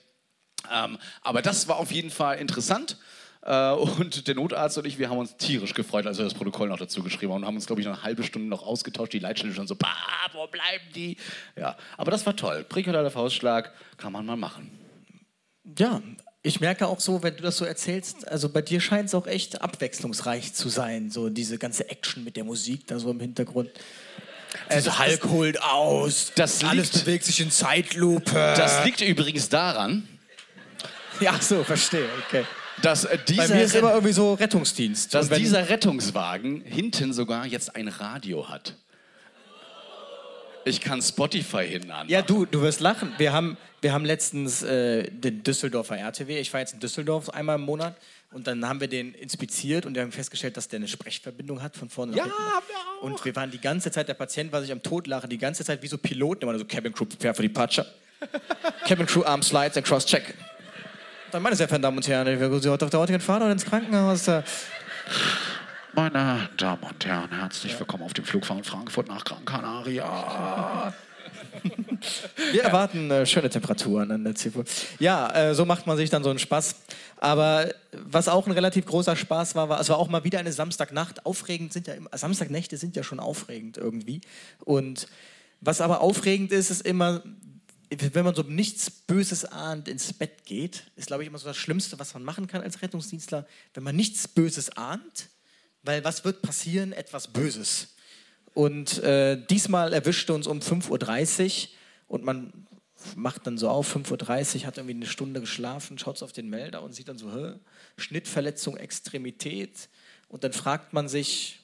[0.72, 2.98] Ähm, aber das war auf jeden Fall interessant.
[3.44, 6.68] Äh, und der Notarzt und ich, wir haben uns tierisch gefreut, als wir das Protokoll
[6.70, 9.14] noch dazu geschrieben haben und haben uns, glaube ich, noch eine halbe Stunde noch ausgetauscht.
[9.14, 9.96] Die Leitstelle schon so, bah,
[10.34, 11.18] wo bleiben die?
[11.56, 12.64] Ja, aber das war toll.
[12.68, 14.72] Präkolarer Faustschlag kann man mal machen.
[15.78, 16.02] Ja,
[16.44, 19.28] ich merke auch so, wenn du das so erzählst, also bei dir scheint es auch
[19.28, 23.70] echt abwechslungsreich zu sein, so diese ganze Action mit der Musik da so im Hintergrund.
[24.70, 28.32] Also Hulk holt aus, Das alles liegt- bewegt sich in Zeitlupe.
[28.34, 30.08] Das liegt übrigens daran,
[31.20, 32.46] ja, so, verstehe, okay.
[32.82, 35.14] Dass äh, Bei dieser, mir ist immer irgendwie so Rettungsdienst.
[35.14, 38.76] dass dieser Rettungswagen hinten sogar jetzt ein Radio hat.
[40.66, 42.10] Ich kann Spotify hinten an.
[42.10, 43.14] Ja, du, du wirst lachen.
[43.18, 46.40] Wir haben, wir haben letztens äh, den Düsseldorfer RTW.
[46.40, 47.96] Ich war jetzt in Düsseldorf einmal im Monat.
[48.34, 51.78] Und dann haben wir den inspiziert und wir haben festgestellt, dass der eine Sprechverbindung hat
[51.78, 52.38] von vorne nach Ja, hinten.
[52.38, 53.04] haben wir auch.
[53.04, 55.64] Und wir waren die ganze Zeit, der Patient war sich am Tod lachen, die ganze
[55.64, 57.88] Zeit wie so Piloten, immer so Cabin Crew, prepare for departure.
[58.86, 60.34] Cabin Crew, Arm Slides and Cross-Check.
[61.32, 63.44] Dann, meine sehr verehrten Damen und Herren, wir begrüßen Sie heute auf der heutigen Fahrt
[63.44, 64.30] ins Krankenhaus.
[64.30, 64.44] Äh,
[65.94, 70.94] Meine Damen und Herren, herzlich willkommen auf dem Flug von Frankfurt nach Gran Canaria.
[72.54, 74.64] Wir erwarten äh, schöne Temperaturen an der Ziffer.
[75.00, 76.76] Ja, äh, so macht man sich dann so einen Spaß.
[77.18, 80.54] Aber was auch ein relativ großer Spaß war, war, es war auch mal wieder eine
[80.54, 81.26] Samstagnacht.
[81.26, 84.22] Aufregend sind ja immer, Samstagnächte sind ja schon aufregend irgendwie.
[84.64, 85.08] Und
[85.60, 87.22] was aber aufregend ist, ist immer,
[87.90, 91.58] wenn man so nichts Böses ahnt ins Bett geht, ist, glaube ich, immer so das
[91.58, 95.30] Schlimmste, was man machen kann als Rettungsdienstler, wenn man nichts Böses ahnt,
[95.84, 96.92] weil was wird passieren?
[96.92, 97.96] Etwas Böses.
[98.54, 101.70] Und äh, diesmal erwischte uns um 5.30 Uhr
[102.08, 102.68] und man
[103.16, 106.82] macht dann so auf, 5.30 Uhr, hat irgendwie eine Stunde geschlafen, schaut auf den Melder
[106.82, 107.54] und sieht dann so?
[107.98, 109.90] Schnittverletzung, Extremität.
[110.28, 111.60] Und dann fragt man sich,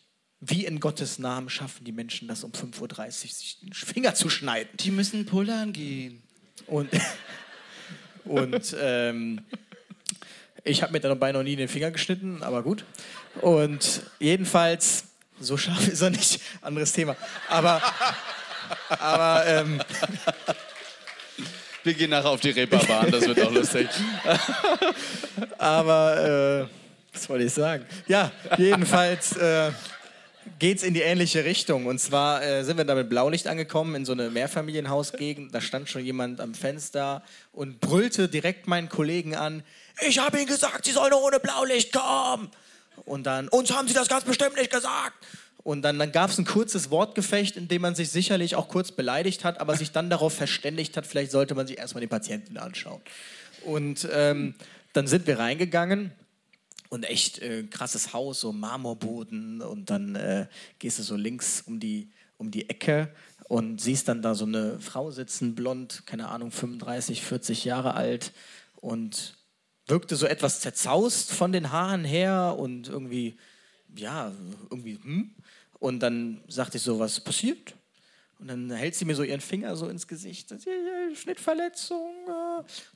[0.46, 4.30] wie in Gottes Namen schaffen die Menschen das um 5.30 Uhr, sich den Finger zu
[4.30, 4.70] schneiden?
[4.80, 6.22] Die müssen pullern gehen.
[6.68, 6.90] Und,
[8.26, 9.42] und ähm,
[10.64, 12.86] ich habe mir dann dabei noch nie den Finger geschnitten, aber gut.
[13.42, 15.06] Und jedenfalls,
[15.40, 17.16] so scharf ist er nicht, anderes Thema.
[17.50, 17.82] Aber,
[18.90, 19.82] aber ähm,
[21.84, 23.90] Wir gehen nachher auf die Reeperbahn, das wird auch lustig.
[25.58, 27.86] aber äh, was wollte ich sagen?
[28.08, 29.72] Ja, jedenfalls äh,
[30.60, 31.86] geht es in die ähnliche Richtung.
[31.86, 35.54] Und zwar äh, sind wir da mit Blaulicht angekommen in so eine Mehrfamilienhausgegend.
[35.54, 39.64] Da stand schon jemand am Fenster und brüllte direkt meinen Kollegen an:
[40.08, 42.50] Ich habe Ihnen gesagt, Sie sollen ohne Blaulicht kommen.
[43.06, 45.14] Und dann, uns haben Sie das ganz bestimmt nicht gesagt.
[45.64, 48.92] Und dann, dann gab es ein kurzes Wortgefecht, in dem man sich sicherlich auch kurz
[48.92, 52.58] beleidigt hat, aber sich dann darauf verständigt hat, vielleicht sollte man sich erstmal den Patienten
[52.58, 53.02] anschauen.
[53.64, 54.56] Und ähm,
[54.92, 56.12] dann sind wir reingegangen
[56.94, 60.46] und echt äh, krasses Haus, so Marmorboden und dann äh,
[60.78, 63.12] gehst du so links um die, um die Ecke
[63.50, 68.32] und siehst dann da so eine Frau sitzen, blond, keine Ahnung, 35, 40 Jahre alt
[68.76, 69.38] und
[69.88, 73.38] wirkte so etwas zerzaust von den Haaren her und irgendwie,
[73.96, 74.32] ja,
[74.70, 75.34] irgendwie, hm?
[75.80, 77.74] Und dann sagte ich so, was passiert?
[78.44, 80.50] Und dann hält sie mir so ihren Finger so ins Gesicht.
[80.50, 80.68] Sagt,
[81.16, 82.14] Schnittverletzung.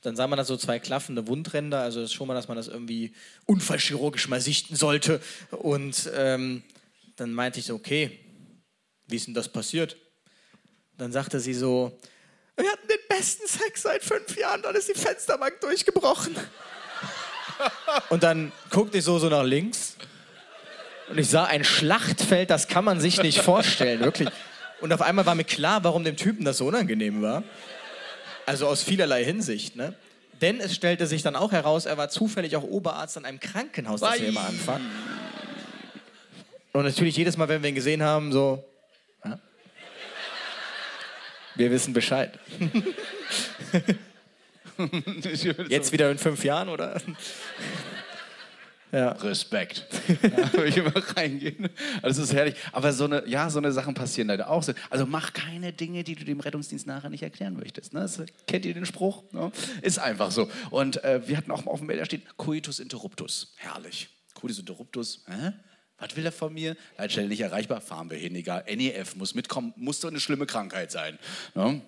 [0.02, 1.80] Dann sah man da so zwei klaffende Wundränder.
[1.80, 3.14] Also das ist schon mal, dass man das irgendwie
[3.46, 5.22] unfallchirurgisch mal sichten sollte.
[5.52, 6.62] Und ähm,
[7.16, 8.18] dann meinte ich so, okay,
[9.06, 9.96] wie ist denn das passiert?
[10.98, 11.98] Dann sagte sie so,
[12.54, 16.36] wir hatten den besten Sex seit fünf Jahren, dann ist die Fensterbank durchgebrochen.
[18.10, 19.96] Und dann guckte ich so, so nach links
[21.08, 24.28] und ich sah ein Schlachtfeld, das kann man sich nicht vorstellen, wirklich.
[24.80, 27.42] Und auf einmal war mir klar, warum dem Typen das so unangenehm war.
[28.46, 29.94] Also aus vielerlei Hinsicht, ne?
[30.40, 34.00] Denn es stellte sich dann auch heraus, er war zufällig auch Oberarzt an einem Krankenhaus,
[34.00, 34.88] das wir immer anfangen.
[36.72, 38.64] Und natürlich jedes Mal, wenn wir ihn gesehen haben, so.
[39.24, 39.40] Ja?
[41.56, 42.38] Wir wissen Bescheid.
[45.68, 47.00] Jetzt wieder in fünf Jahren, oder?
[48.92, 49.10] Ja.
[49.12, 49.86] Respekt.
[50.22, 51.68] Ja, will ich immer reingehen.
[52.02, 52.54] Also das ist herrlich.
[52.72, 54.62] Aber so eine, ja, so eine Sachen passieren leider auch.
[54.62, 54.72] so.
[54.90, 57.92] Also mach keine Dinge, die du dem Rettungsdienst nachher nicht erklären möchtest.
[57.92, 58.00] Ne?
[58.00, 59.24] Das, kennt ihr den Spruch?
[59.32, 59.52] Ne?
[59.82, 60.50] Ist einfach so.
[60.70, 63.54] Und äh, wir hatten auch mal auf dem Bild, da steht Coitus interruptus.
[63.56, 64.08] Herrlich.
[64.34, 65.24] Coitus interruptus.
[65.26, 65.52] Hä?
[65.98, 66.76] Was will er von mir?
[66.96, 68.64] Leitstelle nicht erreichbar, fahren wir hin, egal.
[68.68, 71.18] NEF muss mitkommen, muss doch eine schlimme Krankheit sein.
[71.54, 71.80] Ne?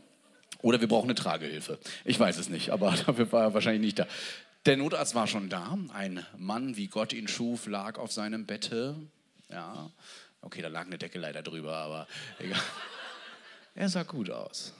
[0.62, 1.78] Oder wir brauchen eine Tragehilfe.
[2.05, 4.06] Ich weiß es nicht, aber dafür war er wahrscheinlich nicht da.
[4.66, 5.78] Der Notarzt war schon da.
[5.93, 8.95] Ein Mann, wie Gott ihn schuf, lag auf seinem Bette.
[9.49, 9.91] Ja,
[10.43, 12.07] okay, da lag eine Decke leider drüber, aber
[12.39, 12.61] egal.
[13.74, 14.74] Er sah gut aus.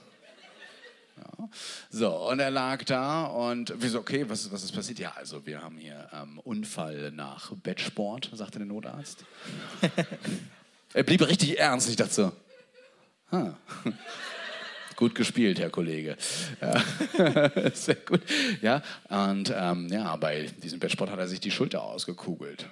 [1.17, 1.49] Ja.
[1.89, 4.99] So, und er lag da und wir so, okay, was, was ist passiert?
[4.99, 9.25] Ja, also wir haben hier ähm, Unfall nach Bettsport, sagte der Notarzt.
[10.93, 11.89] er blieb richtig ernst.
[11.89, 12.31] Ich dachte so,
[13.31, 13.53] ah.
[15.01, 16.15] Gut gespielt, Herr Kollege.
[16.61, 17.71] Ja.
[17.73, 18.21] Sehr gut.
[18.61, 22.67] Ja, und ähm, ja, bei diesem Bettsport hat er sich die Schulter ausgekugelt.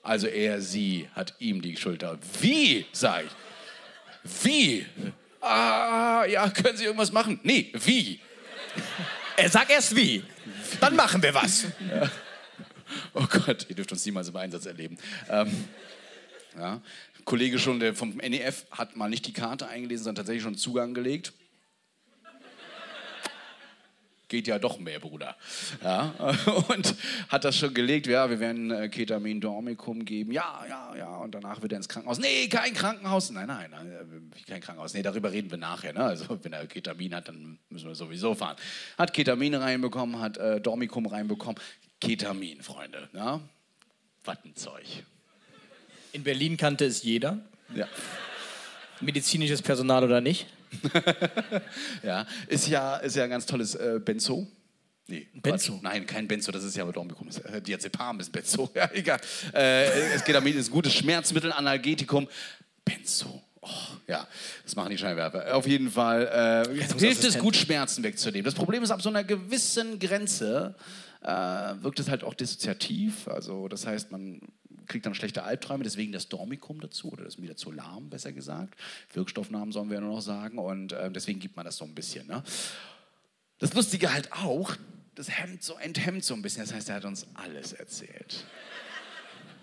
[0.00, 2.16] Also er, sie hat ihm die Schulter.
[2.40, 4.44] Wie, sag ich.
[4.44, 4.86] Wie?
[5.40, 7.40] Ah, ja, können Sie irgendwas machen?
[7.42, 8.20] Nee, wie?
[9.36, 10.22] Er sagt erst wie.
[10.78, 11.64] Dann machen wir was.
[11.90, 12.08] Ja.
[13.14, 14.96] Oh Gott, ihr dürft uns niemals im Einsatz erleben.
[15.28, 15.50] Ähm,
[16.56, 16.80] ja.
[17.24, 20.94] Kollege schon der vom NEF hat mal nicht die Karte eingelesen, sondern tatsächlich schon Zugang
[20.94, 21.32] gelegt
[24.34, 25.36] geht ja doch mehr, Bruder.
[25.80, 26.12] Ja,
[26.68, 26.96] und
[27.28, 30.32] hat das schon gelegt, ja, wir werden äh, Ketamin Dormicum geben.
[30.32, 32.18] Ja, ja, ja, und danach wird er ins Krankenhaus.
[32.18, 33.30] Nee, kein Krankenhaus.
[33.30, 34.92] Nein, nein, nein äh, kein Krankenhaus.
[34.92, 35.92] Nee, darüber reden wir nachher.
[35.92, 36.00] Ne?
[36.00, 38.56] Also, wenn er Ketamin hat, dann müssen wir sowieso fahren.
[38.98, 41.60] Hat Ketamin reinbekommen, hat äh, Dormicum reinbekommen.
[42.00, 43.08] Ketamin, Freunde.
[43.12, 43.40] Ja?
[44.24, 44.84] Wattenzeug.
[46.10, 47.38] In Berlin kannte es jeder.
[47.72, 47.86] Ja.
[49.00, 50.48] Medizinisches Personal oder nicht?
[52.02, 54.46] ja, ist ja, ist ja ein ganz tolles äh, Benzo.
[55.06, 55.78] Nee, Benzo?
[55.82, 57.28] Nein, kein Benzo, das ist ja aber Dormicum.
[57.52, 58.70] Äh, Diazepam ist Benzo.
[58.74, 59.20] Ja, egal.
[59.52, 62.26] Äh, es geht ist ein gutes Schmerzmittel, Analgetikum.
[62.84, 63.42] Benzo.
[63.60, 63.68] Oh,
[64.06, 64.26] ja,
[64.62, 65.54] das machen die Scheinwerfer.
[65.56, 68.44] Auf jeden Fall äh, hilft es gut, Schmerzen wegzunehmen.
[68.44, 70.74] Das Problem ist, ab so einer gewissen Grenze
[71.22, 71.28] äh,
[71.80, 73.26] wirkt es halt auch dissoziativ.
[73.28, 74.40] Also das heißt, man
[74.86, 78.78] kriegt dann schlechte Albträume, deswegen das Dormicum dazu oder das Midazolam, besser gesagt.
[79.12, 82.26] Wirkstoffnamen sollen wir nur noch sagen und äh, deswegen gibt man das so ein bisschen.
[82.26, 82.42] Ne?
[83.58, 84.76] Das Lustige halt auch,
[85.14, 86.64] das hemmt so, enthemmt so ein bisschen.
[86.64, 88.44] Das heißt, er hat uns alles erzählt.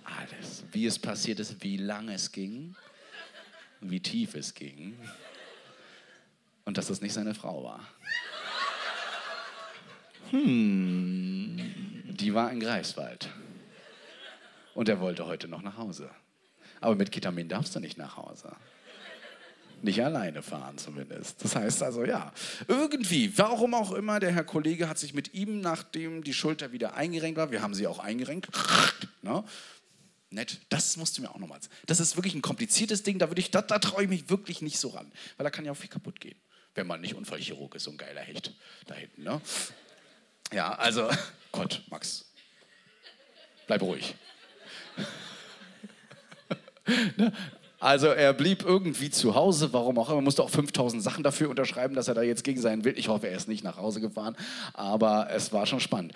[0.04, 0.64] Alles.
[0.72, 2.76] Wie es passiert ist, wie lange es ging,
[3.82, 4.96] wie tief es ging
[6.66, 7.88] und dass das nicht seine Frau war.
[10.32, 11.60] Hm.
[12.06, 13.30] Die war in Greifswald.
[14.74, 16.10] Und er wollte heute noch nach Hause.
[16.80, 18.56] Aber mit Ketamin darfst du nicht nach Hause.
[19.84, 21.44] Nicht alleine fahren zumindest.
[21.44, 22.32] Das heißt also, ja,
[22.68, 26.94] irgendwie, warum auch immer, der Herr Kollege hat sich mit ihm, nachdem die Schulter wieder
[26.94, 28.50] eingerenkt war, wir haben sie auch eingerenkt,
[29.24, 29.44] ne?
[30.30, 33.62] nett, das musst du mir auch nochmal Das ist wirklich ein kompliziertes Ding, da, da,
[33.62, 36.20] da traue ich mich wirklich nicht so ran, weil da kann ja auch viel kaputt
[36.20, 36.40] gehen,
[36.76, 38.54] wenn man nicht Unfallchirurg ist, so ein geiler Hecht
[38.86, 39.24] da hinten.
[39.24, 39.42] Ne?
[40.54, 41.10] Ja, also,
[41.52, 42.32] Gott, Max,
[43.66, 44.16] bleib ruhig.
[47.18, 47.32] Ne?
[47.80, 51.96] Also er blieb irgendwie zu Hause, warum auch immer, musste auch 5000 Sachen dafür unterschreiben,
[51.96, 54.36] dass er da jetzt gegen seinen Willen, ich hoffe, er ist nicht nach Hause gefahren,
[54.74, 56.14] aber es war schon spannend.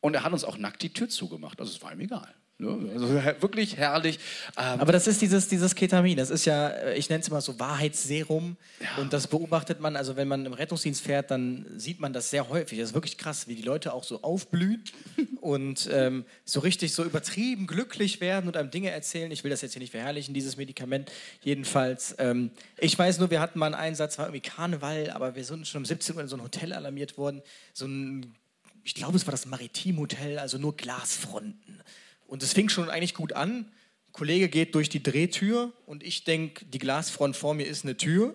[0.00, 2.34] Und er hat uns auch nackt die Tür zugemacht, also es war ihm egal.
[2.60, 2.90] Ne?
[2.92, 3.08] Also
[3.40, 4.18] wirklich herrlich.
[4.56, 6.16] Ähm Aber das ist dieses, dieses Ketamin.
[6.16, 8.56] Das ist ja, äh, ich nenne es immer so Wahrheitsserum.
[8.80, 9.02] Ja.
[9.02, 12.48] Und das beobachtet man, also wenn man im Rettungsdienst fährt, dann sieht man das sehr
[12.48, 12.78] häufig.
[12.78, 14.84] Das ist wirklich krass, wie die Leute auch so aufblühen
[15.40, 19.30] und ähm, so richtig so übertrieben glücklich werden und einem Dinge erzählen.
[19.30, 21.10] Ich will das jetzt hier nicht verherrlichen, dieses Medikament.
[21.42, 25.44] Jedenfalls, ähm, ich weiß nur, wir hatten mal einen Einsatz, war irgendwie Karneval, aber wir
[25.44, 27.42] sind schon um 17 Uhr in so ein Hotel alarmiert worden.
[27.72, 28.34] So ein
[28.82, 31.82] ich glaube, es war das Maritim Hotel, also nur Glasfronten.
[32.30, 33.50] Und es fing schon eigentlich gut an.
[33.50, 37.96] Ein Kollege geht durch die Drehtür und ich denke, die Glasfront vor mir ist eine
[37.96, 38.34] Tür,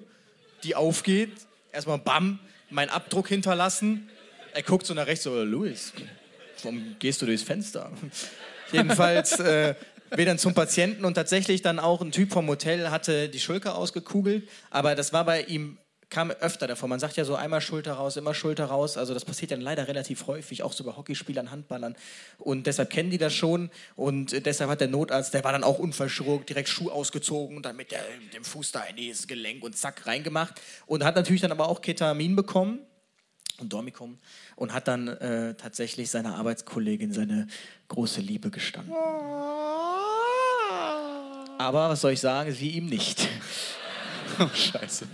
[0.64, 1.32] die aufgeht.
[1.72, 2.40] Erstmal bam,
[2.70, 4.10] mein Abdruck hinterlassen.
[4.54, 5.94] Er guckt so nach rechts, so, Louis,
[6.62, 7.90] warum gehst du durchs Fenster?
[8.74, 9.76] Jedenfalls, äh,
[10.14, 13.78] wir dann zum Patienten und tatsächlich dann auch ein Typ vom Hotel hatte die Schulter
[13.78, 15.78] ausgekugelt, aber das war bei ihm
[16.16, 16.88] kam öfter davor.
[16.88, 18.96] Man sagt ja so einmal Schulter raus, immer Schulter raus.
[18.96, 21.94] Also das passiert dann leider relativ häufig, auch so bei Hockeyspielern, Handballern.
[22.38, 23.70] Und deshalb kennen die das schon.
[23.98, 27.76] Und deshalb hat der Notarzt, der war dann auch unverschrockt, direkt Schuh ausgezogen und dann
[27.76, 28.00] mit, der,
[28.34, 30.62] dem Fuß da in dieses Gelenk und zack reingemacht.
[30.86, 32.80] Und hat natürlich dann aber auch Ketamin bekommen
[33.60, 34.18] und Dormicum
[34.56, 37.48] und hat dann äh, tatsächlich seiner Arbeitskollegin seine
[37.90, 38.94] große Liebe gestanden.
[41.58, 43.28] Aber was soll ich sagen, wie ihm nicht.
[44.38, 45.08] Oh, scheiße.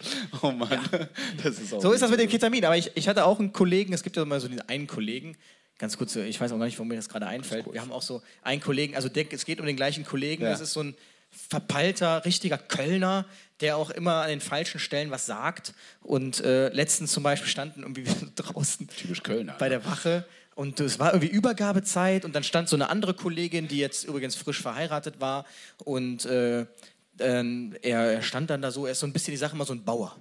[0.42, 1.08] Oh Mann, ja.
[1.42, 2.64] das ist auch So ist das mit dem Ketamin.
[2.64, 5.36] Aber ich, ich hatte auch einen Kollegen, es gibt ja mal so den einen Kollegen,
[5.78, 7.70] ganz kurz, ich weiß auch gar nicht, warum mir das gerade einfällt.
[7.72, 10.50] Wir haben auch so einen Kollegen, also der, es geht um den gleichen Kollegen, ja.
[10.50, 10.94] das ist so ein
[11.30, 13.26] verpeilter, richtiger Kölner,
[13.60, 15.74] der auch immer an den falschen Stellen was sagt.
[16.02, 18.04] Und äh, letztens zum Beispiel standen irgendwie
[18.36, 20.24] draußen Typisch Kölner, bei der Wache
[20.56, 24.36] und es war irgendwie Übergabezeit und dann stand so eine andere Kollegin, die jetzt übrigens
[24.36, 25.44] frisch verheiratet war
[25.84, 26.64] und äh,
[27.20, 29.64] ähm, er, er, stand dann da so, er ist so ein bisschen die Sache immer
[29.64, 30.16] so ein Bauer.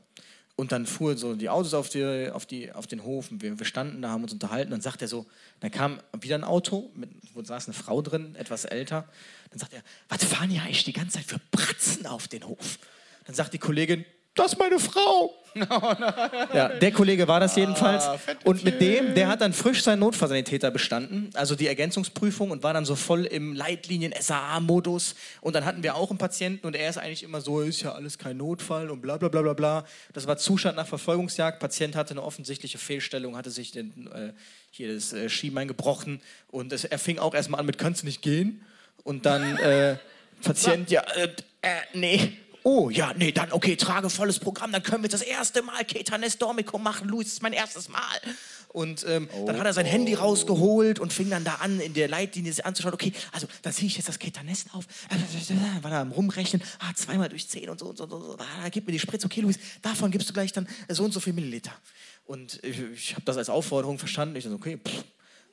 [0.55, 3.57] und dann fuhren so die Autos auf, die, auf, die, auf den Hof und wir,
[3.59, 4.71] wir standen da, haben uns unterhalten.
[4.71, 5.25] Dann sagt er so,
[5.59, 9.07] dann kam wieder ein Auto, mit, wo saß eine Frau drin, etwas älter.
[9.49, 12.79] Dann sagt er, was fahren ja eigentlich die ganze Zeit für Bratzen auf den Hof?
[13.25, 15.33] Dann sagt die Kollegin, das ist meine Frau.
[15.55, 18.07] Ja, der Kollege war das jedenfalls.
[18.43, 22.73] und mit dem, der hat dann frisch seinen Notfallsanitäter bestanden, also die Ergänzungsprüfung und war
[22.73, 25.15] dann so voll im Leitlinien-SAA-Modus.
[25.41, 27.93] Und dann hatten wir auch einen Patienten und er ist eigentlich immer so, ist ja
[27.93, 29.85] alles kein Notfall und bla bla bla bla bla.
[30.13, 31.59] Das war Zustand nach Verfolgungsjagd.
[31.59, 34.33] Patient hatte eine offensichtliche Fehlstellung, hatte sich den, äh,
[34.71, 38.05] hier das äh, Schienbein gebrochen und es, er fing auch erstmal an mit, kannst du
[38.05, 38.61] nicht gehen?
[39.03, 39.97] Und dann äh,
[40.41, 41.29] Patient, ja, äh,
[41.61, 42.37] äh, nee.
[42.67, 46.39] Oh, ja, nee, dann, okay, trage volles Programm, dann können wir das erste Mal Ketanes
[46.39, 47.07] Dormicum machen.
[47.07, 48.01] Luis, das ist mein erstes Mal.
[48.69, 49.89] Und ähm, oh, dann hat er sein oh.
[49.89, 52.95] Handy rausgeholt und fing dann da an, in der Leitlinie sich anzuschauen.
[52.95, 54.85] Okay, also dann ziehe ich jetzt das Ketanes auf.
[55.83, 56.63] War da am Rumrechnen.
[56.79, 58.05] Ah, zweimal durch zehn und so und so.
[58.05, 58.35] Und so.
[58.39, 59.27] Ah, gib mir die Spritze.
[59.27, 61.71] Okay, Luis, davon gibst du gleich dann so und so viel Milliliter.
[62.25, 64.37] Und ich, ich habe das als Aufforderung verstanden.
[64.37, 65.03] Ich dachte, okay, pff.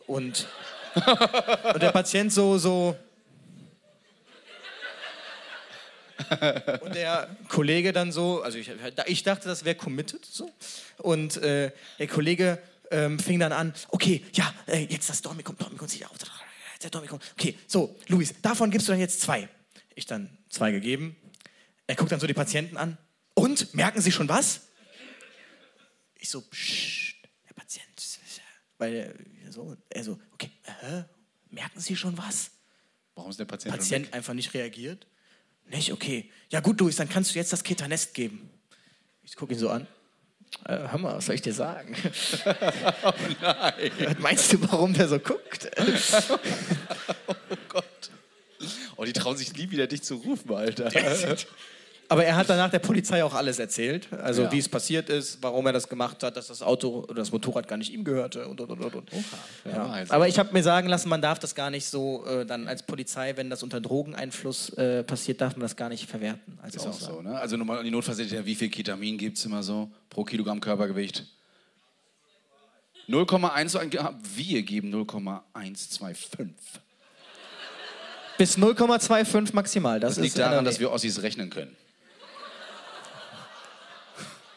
[0.06, 0.48] Und,
[1.74, 2.96] und der Patient so, so,
[6.80, 8.70] Und der Kollege dann so, also ich,
[9.06, 10.50] ich dachte, das wäre committed so.
[10.98, 12.58] Und äh, der Kollege
[12.90, 16.16] ähm, fing dann an, okay, ja, äh, jetzt das Dormicum, Dormicum sich auf.
[16.82, 17.20] Der Dormicum.
[17.34, 19.48] Okay, so, Luis, davon gibst du dann jetzt zwei.
[19.94, 21.16] Ich dann zwei gegeben.
[21.86, 22.98] Er guckt dann so die Patienten an.
[23.34, 24.62] Und, merken Sie schon was?
[26.16, 27.14] Ich so, pssst,
[27.48, 27.88] der Patient.
[28.78, 30.50] Weil er so, er so okay,
[30.82, 31.02] äh,
[31.50, 32.50] merken Sie schon was?
[33.14, 35.06] Warum ist der Patient Patient einfach nicht reagiert?
[35.72, 35.90] Nicht?
[35.90, 36.30] Okay.
[36.50, 38.50] Ja gut, Luis, dann kannst du jetzt das Ketanest geben.
[39.22, 39.86] Ich gucke ihn so an.
[40.66, 41.96] Äh, hör mal, was soll ich dir sagen?
[43.02, 43.90] oh nein.
[44.04, 45.70] Was meinst du, warum der so guckt?
[47.26, 48.10] oh Gott.
[48.96, 50.90] Oh, die trauen sich nie wieder, dich zu rufen, Alter.
[52.12, 54.08] Aber er hat danach der Polizei auch alles erzählt.
[54.12, 54.52] Also ja.
[54.52, 57.66] wie es passiert ist, warum er das gemacht hat, dass das Auto oder das Motorrad
[57.66, 59.10] gar nicht ihm gehörte und und und und.
[59.64, 59.86] Ja.
[59.86, 60.12] Also.
[60.12, 62.82] Aber ich habe mir sagen lassen, man darf das gar nicht so äh, dann als
[62.82, 66.58] Polizei, wenn das unter Drogeneinfluss äh, passiert, darf man das gar nicht verwerten.
[66.62, 67.12] Als ist Aussage.
[67.12, 67.38] auch so, ne?
[67.38, 71.24] Also nochmal an die Notfallsituation, wie viel Ketamin gibt es immer so pro Kilogramm Körpergewicht?
[73.08, 76.82] 0,1, wir geben 0,125.
[78.38, 80.00] Bis 0,25 maximal.
[80.00, 81.76] Das, das liegt daran, dass wir Ossis rechnen können.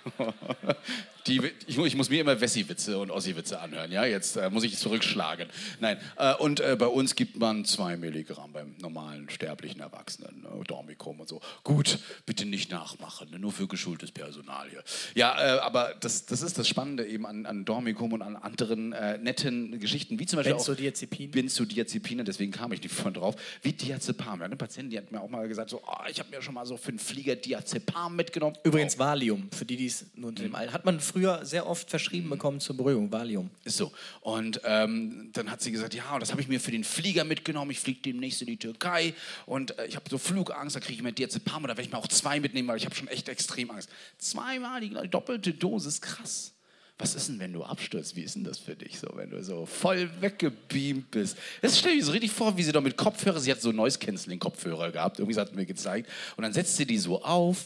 [0.05, 0.33] ハハ
[0.67, 1.05] ハ。
[1.27, 3.91] Die, ich, ich, muss mir immer Wessi-Witze und Ossi-Witze anhören.
[3.91, 5.49] Ja, jetzt äh, muss ich zurückschlagen.
[5.79, 10.43] Nein, äh, und äh, bei uns gibt man zwei Milligramm beim normalen sterblichen Erwachsenen.
[10.43, 10.63] Ne?
[10.67, 11.41] Dormicum und so.
[11.63, 11.97] Gut,
[12.27, 13.39] bitte nicht nachmachen, ne?
[13.39, 14.83] nur für geschultes Personal hier.
[15.15, 18.93] Ja, äh, aber das, das ist das Spannende eben an, an Dormicum und an anderen
[18.93, 21.29] äh, netten Geschichten, wie zum Beispiel Benzodiazepin.
[21.29, 24.41] auch Benzodiazepine, deswegen kam ich nicht von drauf, wie Diazepam.
[24.41, 26.53] Ja, eine Patientin, die hat mir auch mal gesagt, so, oh, ich habe mir schon
[26.53, 28.57] mal so für einen Flieger Diazepam mitgenommen.
[28.63, 30.71] Übrigens Valium, für die, die es nur unter dem All.
[30.71, 33.49] Hat man früher sehr oft verschrieben bekommen zur Beruhigung, Valium.
[33.63, 33.91] Ist so.
[34.21, 37.71] Und ähm, dann hat sie gesagt, ja, das habe ich mir für den Flieger mitgenommen.
[37.71, 39.13] Ich fliege demnächst in die Türkei
[39.45, 41.97] und äh, ich habe so Flugangst, da kriege ich mir Diazepam oder werde ich mir
[41.97, 43.89] auch zwei mitnehmen, weil ich habe schon echt extrem Angst.
[44.17, 46.55] Zweimal die, doppelte Dosis, krass
[46.97, 48.15] was ist denn, wenn du abstürzt?
[48.15, 51.37] Wie ist denn das für dich, so, wenn du so voll weggebeamt bist?
[51.61, 53.71] Das stelle ich mir so richtig vor, wie sie da mit Kopfhörer, sie hat so
[53.71, 57.65] Noise-Canceling-Kopfhörer gehabt, irgendwie hat mir gezeigt, und dann setzt sie die so auf,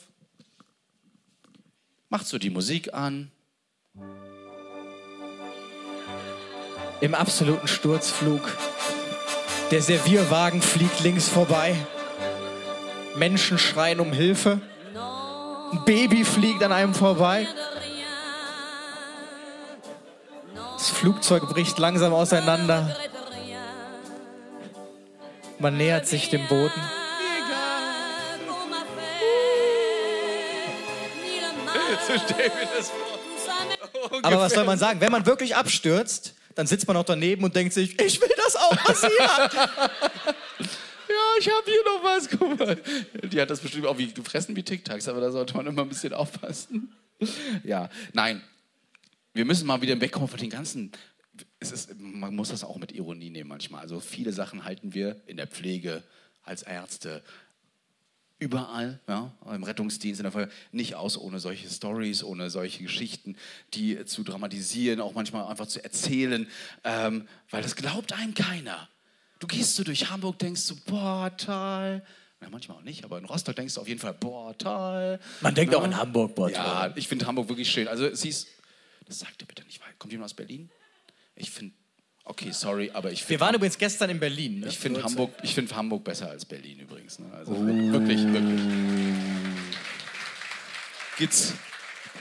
[2.09, 3.31] macht so die Musik an,
[7.01, 8.41] Im absoluten Sturzflug.
[9.71, 11.75] Der Servierwagen fliegt links vorbei.
[13.15, 14.59] Menschen schreien um Hilfe.
[15.71, 17.47] Ein Baby fliegt an einem vorbei.
[20.73, 22.95] Das Flugzeug bricht langsam auseinander.
[25.59, 26.81] Man nähert sich dem Boden.
[32.07, 33.28] So stell mir das vor.
[34.23, 35.01] Aber was soll man sagen?
[35.01, 38.55] Wenn man wirklich abstürzt, dann sitzt man auch daneben und denkt sich, ich will das
[38.55, 39.11] auch passieren.
[40.59, 42.29] ja, ich habe hier noch was.
[42.29, 42.77] Guck mal.
[43.31, 45.89] Die hat das bestimmt auch wie gefressen wie Tic-Tacs, aber da sollte man immer ein
[45.89, 46.93] bisschen aufpassen.
[47.63, 48.41] Ja, nein.
[49.33, 50.91] Wir müssen mal wieder wegkommen von den ganzen.
[51.59, 53.81] Es ist, man muss das auch mit Ironie nehmen manchmal.
[53.81, 56.03] Also viele Sachen halten wir in der Pflege
[56.43, 57.23] als Ärzte
[58.39, 63.35] überall, ja, im Rettungsdienst, in der Feuerwehr, nicht aus ohne solche Stories, ohne solche Geschichten,
[63.73, 66.47] die zu dramatisieren, auch manchmal einfach zu erzählen,
[66.85, 68.87] ähm, weil das glaubt einem keiner.
[69.39, 72.01] Du gehst so durch Hamburg, denkst so, boah, toll.
[72.41, 75.19] Ja, manchmal auch nicht, aber in Rostock denkst du auf jeden Fall, boah, toll.
[75.41, 75.79] Man denkt ja.
[75.79, 76.55] auch in Hamburg, boah, toll.
[76.55, 77.89] Ja, ich finde Hamburg wirklich schön.
[77.89, 78.47] Also siehst,
[79.05, 80.69] das sagt ihr bitte nicht, kommt jemand aus Berlin?
[81.35, 81.75] Ich finde
[82.25, 83.29] Okay, sorry, aber ich finde.
[83.31, 84.59] Wir waren übrigens gestern in Berlin.
[84.59, 84.67] Ne?
[84.67, 87.19] Ich finde Hamburg, find Hamburg besser als Berlin übrigens.
[87.19, 87.25] Ne?
[87.33, 87.65] Also oh.
[87.65, 88.61] wirklich, wirklich.
[91.17, 91.53] Gibt's.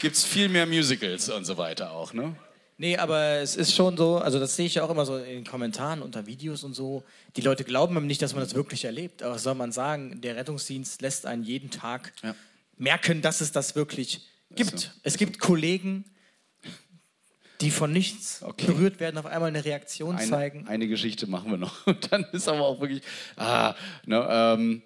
[0.00, 2.34] gibt es viel mehr Musicals und so weiter auch, ne?
[2.80, 5.24] Nee, aber es ist schon so, also das sehe ich ja auch immer so in
[5.24, 7.02] den Kommentaren unter Videos und so.
[7.36, 9.22] Die Leute glauben ihm nicht, dass man das wirklich erlebt.
[9.24, 12.36] Aber was soll man sagen, der Rettungsdienst lässt einen jeden Tag Ja.
[12.76, 14.78] merken, dass es das wirklich gibt.
[14.78, 14.88] so.
[15.02, 16.04] Es gibt Kollegen,
[17.60, 18.66] die von nichts Okay.
[18.66, 20.66] berührt werden, auf einmal eine Reaktion eine, zeigen.
[20.68, 21.86] eine Geschichte machen wir noch.
[21.86, 23.02] Und dann ist aber auch wirklich.
[23.36, 23.74] Ah,
[24.06, 24.82] ne, ähm,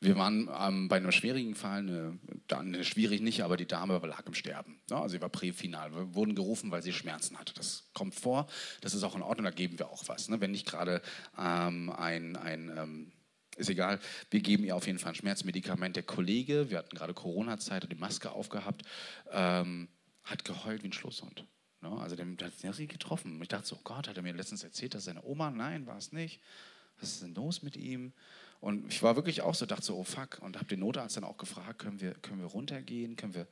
[0.00, 3.98] wir waren ähm, bei einem schwierigen Fall, eine, da- ne, schwierig nicht, aber die Dame
[4.06, 4.78] lag im Sterben.
[4.90, 4.96] Ne?
[4.96, 5.94] Also sie war präfinal.
[5.94, 7.54] Wir wurden gerufen, weil sie Schmerzen hatte.
[7.54, 8.46] Das kommt vor,
[8.82, 10.28] das ist auch in Ordnung, da geben wir auch was.
[10.28, 10.40] Ne?
[10.42, 11.00] Wenn nicht gerade
[11.38, 13.12] ähm, ein, ein ähm,
[13.56, 13.98] ist egal,
[14.30, 15.96] wir geben ihr auf jeden Fall ein Schmerzmedikament.
[15.96, 18.82] Der Kollege, wir hatten gerade Corona-Zeit, hat die Maske aufgehabt,
[19.32, 19.88] ähm,
[20.24, 21.46] hat geheult wie ein Schlusshund.
[21.84, 22.00] Ne?
[22.00, 23.40] Also der, der hat hat sie getroffen.
[23.42, 25.98] Ich dachte so, oh Gott, hat er mir letztens erzählt, dass seine Oma, nein, war
[25.98, 26.40] es nicht.
[27.00, 28.12] Was ist denn los mit ihm?
[28.60, 30.38] Und ich war wirklich auch so, dachte so, oh fuck.
[30.40, 33.16] Und habe den Notarzt dann auch gefragt, können wir, können wir runtergehen?
[33.16, 33.46] Können wir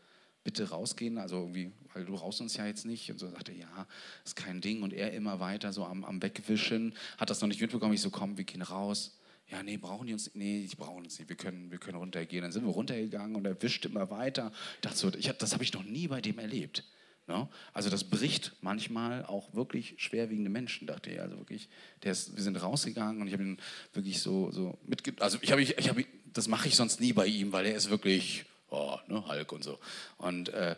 [0.45, 1.19] bitte rausgehen?
[1.19, 3.11] Also irgendwie, weil du raus uns ja jetzt nicht.
[3.11, 3.87] Und so sagte er, ja,
[4.25, 4.83] ist kein Ding.
[4.83, 7.93] Und er immer weiter so am, am Wegwischen, hat das noch nicht mitbekommen.
[7.93, 9.19] Ich so, komm, wir gehen raus.
[9.51, 10.31] Ja, nee, brauchen die uns?
[10.35, 11.29] Nee, die brauchen uns nicht.
[11.29, 12.43] Wir können, wir können runtergehen.
[12.43, 14.51] Dann sind wir runtergegangen und er wischt immer weiter.
[14.77, 16.85] Ich dachte so, ich, hab- das habe ich noch nie bei dem erlebt.
[17.27, 17.49] Ne?
[17.73, 21.21] Also das bricht manchmal auch wirklich schwerwiegende Menschen, dachte ich.
[21.21, 21.69] Also wirklich,
[22.03, 23.59] ist, wir sind rausgegangen und ich habe ihn
[23.93, 25.15] wirklich so, so mitge...
[25.21, 27.75] Also ich habe, ich, ich habe, das mache ich sonst nie bei ihm, weil er
[27.75, 29.79] ist wirklich, oh, ne, Hulk und so.
[30.19, 30.77] Und äh,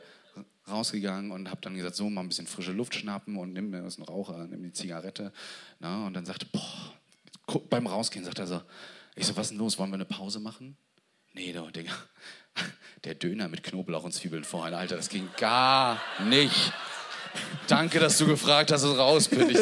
[0.69, 3.85] rausgegangen und habe dann gesagt, so mal ein bisschen frische Luft schnappen und nimm mir
[3.85, 5.33] was einen Raucher, nimm die Zigarette.
[5.81, 6.05] Ne?
[6.07, 8.63] Und dann sagte, boah, beim Rausgehen sagt er so,
[9.17, 10.77] ich so, was ist denn los, wollen wir eine Pause machen?
[11.35, 11.93] Nee, doch, Digga.
[13.05, 16.73] Der Döner mit Knoblauch und Zwiebeln vorhin, Alter, das ging gar nicht.
[17.67, 19.51] Danke, dass du gefragt hast und raus bin.
[19.51, 19.59] Ich,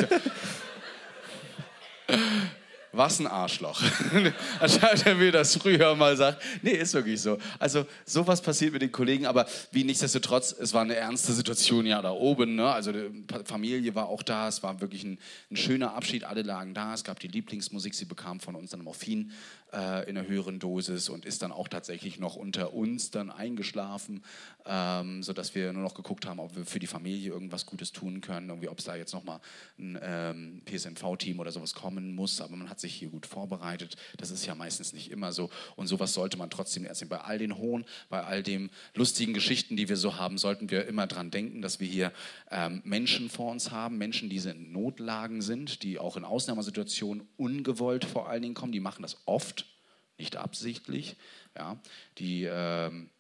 [2.93, 3.83] was ein Arschloch.
[4.61, 6.43] Anstatt er mir das früher mal sagt.
[6.61, 7.39] Nee, ist wirklich so.
[7.59, 12.03] Also sowas passiert mit den Kollegen, aber wie nichtsdestotrotz, es war eine ernste Situation ja
[12.03, 12.55] da oben.
[12.55, 12.71] Ne?
[12.71, 15.19] Also die Familie war auch da, es war wirklich ein,
[15.51, 18.83] ein schöner Abschied, alle lagen da, es gab die Lieblingsmusik, sie bekam von uns dann
[18.83, 19.33] Morphin
[19.73, 24.23] äh, in einer höheren Dosis und ist dann auch tatsächlich noch unter uns dann eingeschlafen,
[24.67, 28.21] ähm, sodass wir nur noch geguckt haben, ob wir für die Familie irgendwas Gutes tun
[28.21, 29.41] können, irgendwie, ob es da jetzt nochmal
[29.79, 33.97] ein ähm, PSNV-Team oder sowas kommen muss, aber man hat sich hier gut vorbereitet.
[34.19, 35.51] Das ist ja meistens nicht immer so.
[35.77, 37.09] Und sowas sollte man trotzdem erzählen.
[37.09, 40.87] Bei all den hohen, bei all den lustigen Geschichten, die wir so haben, sollten wir
[40.87, 42.13] immer dran denken, dass wir hier
[42.51, 48.05] ähm, Menschen vor uns haben, Menschen, die in Notlagen sind, die auch in Ausnahmesituationen ungewollt
[48.05, 48.73] vor allen Dingen kommen.
[48.73, 49.62] Die machen das oft,
[50.19, 51.17] nicht absichtlich.
[51.57, 51.79] Ja,
[52.19, 53.11] die ähm,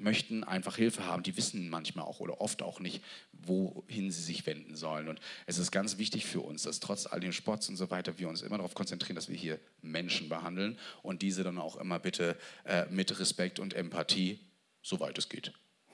[0.00, 1.22] möchten einfach Hilfe haben.
[1.22, 3.02] Die wissen manchmal auch oder oft auch nicht,
[3.32, 5.08] wohin sie sich wenden sollen.
[5.08, 8.18] Und es ist ganz wichtig für uns, dass trotz all dem Sports und so weiter
[8.18, 11.98] wir uns immer darauf konzentrieren, dass wir hier Menschen behandeln und diese dann auch immer
[11.98, 14.40] bitte äh, mit Respekt und Empathie,
[14.82, 15.52] soweit es geht.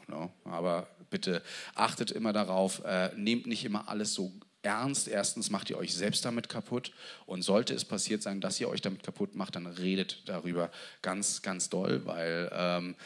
[0.08, 0.32] No?
[0.44, 1.42] Aber bitte
[1.74, 4.32] achtet immer darauf, äh, nehmt nicht immer alles so
[4.66, 5.08] ernst.
[5.08, 6.92] Erstens macht ihr euch selbst damit kaputt
[7.24, 10.70] und sollte es passiert sein, dass ihr euch damit kaputt macht, dann redet darüber
[11.00, 12.96] ganz, ganz doll, weil ähm,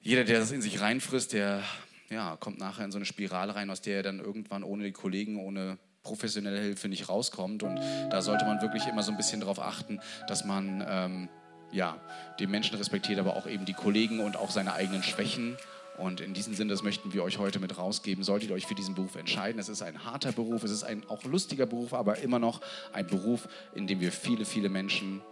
[0.00, 1.62] jeder, der das in sich reinfrisst, der
[2.10, 4.92] ja, kommt nachher in so eine Spirale rein, aus der er dann irgendwann ohne die
[4.92, 7.64] Kollegen, ohne professionelle Hilfe nicht rauskommt.
[7.64, 7.80] Und
[8.10, 11.28] da sollte man wirklich immer so ein bisschen darauf achten, dass man ähm,
[11.72, 12.00] ja,
[12.38, 15.56] den Menschen respektiert, aber auch eben die Kollegen und auch seine eigenen Schwächen.
[15.98, 18.22] Und in diesem Sinne, das möchten wir euch heute mit rausgeben.
[18.22, 21.02] Solltet ihr euch für diesen Beruf entscheiden, es ist ein harter Beruf, es ist ein
[21.08, 22.60] auch lustiger Beruf, aber immer noch
[22.92, 25.22] ein Beruf, in dem wir viele, viele Menschen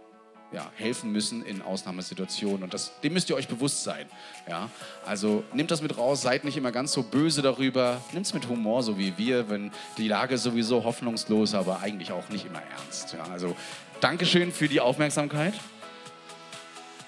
[0.51, 2.63] ja, helfen müssen in Ausnahmesituationen.
[2.63, 4.05] Und das, dem müsst ihr euch bewusst sein.
[4.47, 4.69] Ja?
[5.05, 8.01] Also nehmt das mit raus, seid nicht immer ganz so böse darüber.
[8.13, 12.29] Nehmt es mit Humor, so wie wir, wenn die Lage sowieso hoffnungslos, aber eigentlich auch
[12.29, 13.13] nicht immer ernst.
[13.13, 13.23] Ja?
[13.25, 13.55] Also
[14.01, 15.53] Dankeschön für die Aufmerksamkeit.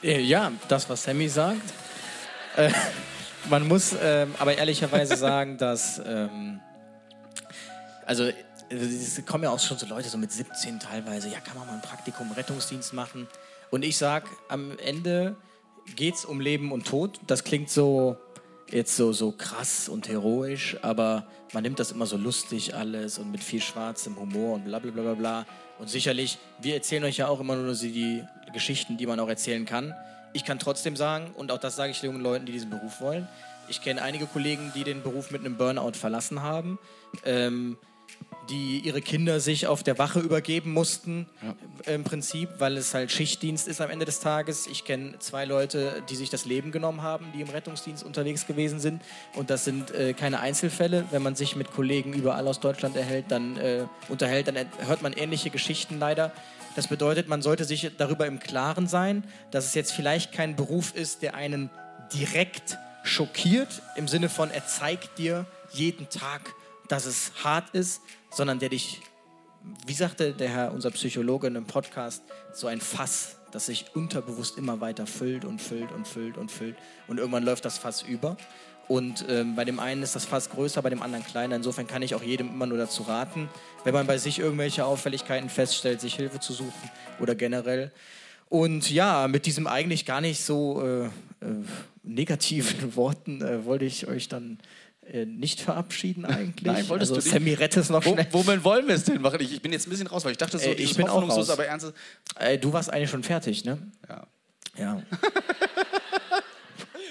[0.03, 1.73] Äh, Ja, das, was Sammy sagt.
[3.49, 6.01] Man muss ähm, aber ehrlicherweise sagen, dass.
[6.05, 6.59] Ähm,
[8.05, 8.29] also,
[8.69, 11.29] es kommen ja auch schon so Leute, so mit 17 teilweise.
[11.29, 13.27] Ja, kann man mal ein Praktikum, Rettungsdienst machen.
[13.71, 15.35] Und ich sag, am Ende
[15.95, 17.19] geht es um Leben und Tod.
[17.27, 18.17] Das klingt so.
[18.69, 23.31] Jetzt so, so krass und heroisch, aber man nimmt das immer so lustig alles und
[23.31, 25.45] mit viel schwarzem Humor und bla bla bla bla bla.
[25.79, 29.65] Und sicherlich, wir erzählen euch ja auch immer nur die Geschichten, die man auch erzählen
[29.65, 29.93] kann.
[30.37, 33.27] Ich kann trotzdem sagen, und auch das sage ich jungen Leuten, die diesen Beruf wollen,
[33.69, 36.77] ich kenne einige Kollegen, die den Beruf mit einem Burnout verlassen haben,
[37.25, 37.75] ähm,
[38.51, 41.25] die ihre Kinder sich auf der Wache übergeben mussten,
[41.87, 44.67] im Prinzip, weil es halt Schichtdienst ist am Ende des Tages.
[44.67, 48.79] Ich kenne zwei Leute, die sich das Leben genommen haben, die im Rettungsdienst unterwegs gewesen
[48.79, 49.01] sind.
[49.33, 51.05] Und das sind äh, keine Einzelfälle.
[51.09, 54.55] Wenn man sich mit Kollegen überall aus Deutschland erhält, dann äh, unterhält, dann
[54.85, 56.31] hört man ähnliche Geschichten leider.
[56.77, 60.93] Das bedeutet, man sollte sich darüber im Klaren sein, dass es jetzt vielleicht kein Beruf
[60.93, 61.71] ist, der einen
[62.13, 66.53] direkt schockiert im Sinne von, er zeigt dir jeden Tag,
[66.87, 69.01] dass es hart ist, sondern der dich,
[69.87, 72.21] wie sagte der Herr, unser Psychologe in einem Podcast,
[72.53, 76.75] so ein Fass, das sich unterbewusst immer weiter füllt und füllt und füllt und füllt
[77.07, 78.37] und irgendwann läuft das Fass über.
[78.87, 81.55] Und ähm, bei dem einen ist das Fass größer, bei dem anderen kleiner.
[81.57, 83.49] Insofern kann ich auch jedem immer nur dazu raten,
[83.83, 86.89] wenn man bei sich irgendwelche Auffälligkeiten feststellt, sich Hilfe zu suchen
[87.19, 87.91] oder generell.
[88.49, 91.09] Und ja, mit diesem eigentlich gar nicht so äh, äh,
[92.03, 94.57] negativen Worten äh, wollte ich euch dann
[95.11, 96.65] äh, nicht verabschieden eigentlich.
[96.65, 97.29] Nein, wolltest also, du?
[97.29, 98.27] Sammy, rette es noch Wo, schnell.
[98.31, 99.41] womit wollen wir es denn machen?
[99.41, 101.27] Ich, ich bin jetzt ein bisschen raus, weil ich dachte so, Äh, ich bin auch
[101.27, 101.49] raus.
[101.49, 101.91] aber ernst.
[102.39, 103.79] Äh, du warst eigentlich schon fertig, ne?
[104.07, 104.27] Ja.
[104.77, 105.01] Ja.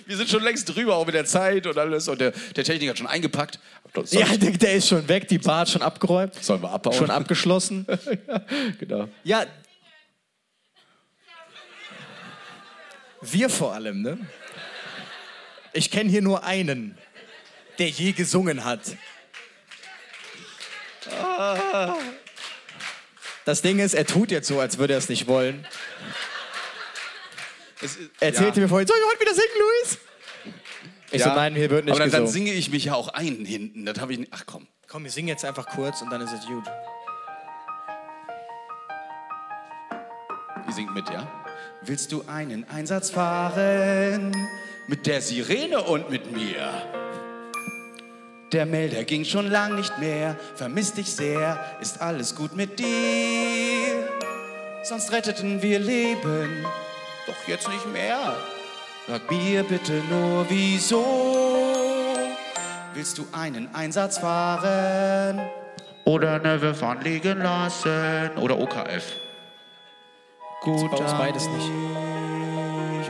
[0.07, 2.07] Wir sind schon längst drüber, auch mit der Zeit und alles.
[2.07, 3.59] Und der, der Techniker hat schon eingepackt.
[3.93, 6.35] Soll ja, der, der ist schon weg, die Bar hat schon abgeräumt.
[6.43, 6.95] Sollen wir abbauen?
[6.95, 7.87] Schon abgeschlossen.
[8.79, 9.09] genau.
[9.25, 9.47] Ja.
[13.21, 14.19] Wir vor allem, ne?
[15.73, 16.97] Ich kenne hier nur einen,
[17.79, 18.81] der je gesungen hat.
[23.45, 25.67] Das Ding ist, er tut jetzt so, als würde er es nicht wollen.
[27.83, 28.65] Es ist- Erzählte ja.
[28.65, 29.99] mir vorhin, soll ich heute wieder singen, Luis?
[31.13, 33.45] Ich so, nein, hier wird nicht Aber dann, dann singe ich mich ja auch ein
[33.45, 33.87] hinten.
[33.87, 34.33] Das habe ich nicht.
[34.35, 34.67] Ach komm.
[34.89, 36.65] Komm, wir singen jetzt einfach kurz und dann ist es gut.
[40.67, 41.27] Ihr singt mit, ja?
[41.83, 44.35] Willst du einen Einsatz fahren?
[44.89, 46.73] Mit der Sirene und mit mir?
[48.53, 54.09] Der Melder ging schon lang nicht mehr, vermisst dich sehr, ist alles gut mit dir?
[54.85, 56.65] Sonst retteten wir Leben,
[57.27, 58.37] doch jetzt nicht mehr.
[59.09, 61.05] Sag mir bitte nur, wieso?
[62.95, 65.41] Willst du einen Einsatz fahren?
[66.05, 68.31] Oder Neve fahren liegen lassen?
[68.39, 69.05] Oder OKF?
[70.63, 71.71] Gut, bei uns beides nicht.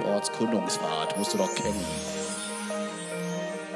[0.04, 1.84] Ortskundungsfahrt, musst du doch kennen.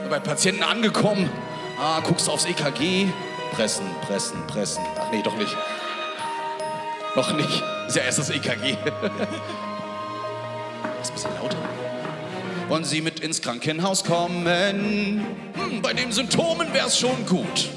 [0.08, 1.30] Bei Patienten angekommen.
[1.78, 3.08] Ah, guckst aufs EKG.
[3.52, 4.82] Pressen, pressen, pressen.
[4.98, 5.56] Ach nee, doch nicht.
[7.14, 7.62] Noch nicht.
[7.86, 8.76] Ist ja erst das EKG.
[11.20, 11.58] Bisschen lauter.
[12.68, 14.46] Wollen Sie mit ins Krankenhaus kommen?
[14.46, 17.68] Hm, bei den Symptomen wär's schon gut.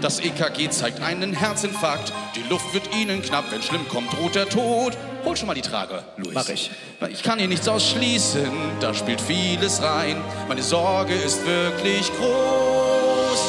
[0.00, 2.10] Das EKG zeigt einen Herzinfarkt.
[2.34, 3.50] Die Luft wird Ihnen knapp.
[3.50, 4.96] Wenn schlimm kommt, droht der Tod.
[5.26, 6.32] Hol schon mal die Trage, Luis.
[6.32, 6.70] Mach ich.
[7.10, 8.50] Ich kann hier nichts ausschließen.
[8.80, 10.16] Da spielt vieles rein.
[10.48, 13.40] Meine Sorge ist wirklich groß.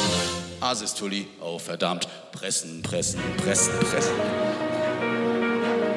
[0.60, 1.26] Asystoli.
[1.40, 2.06] Oh, verdammt.
[2.32, 4.12] Pressen, pressen, pressen, pressen.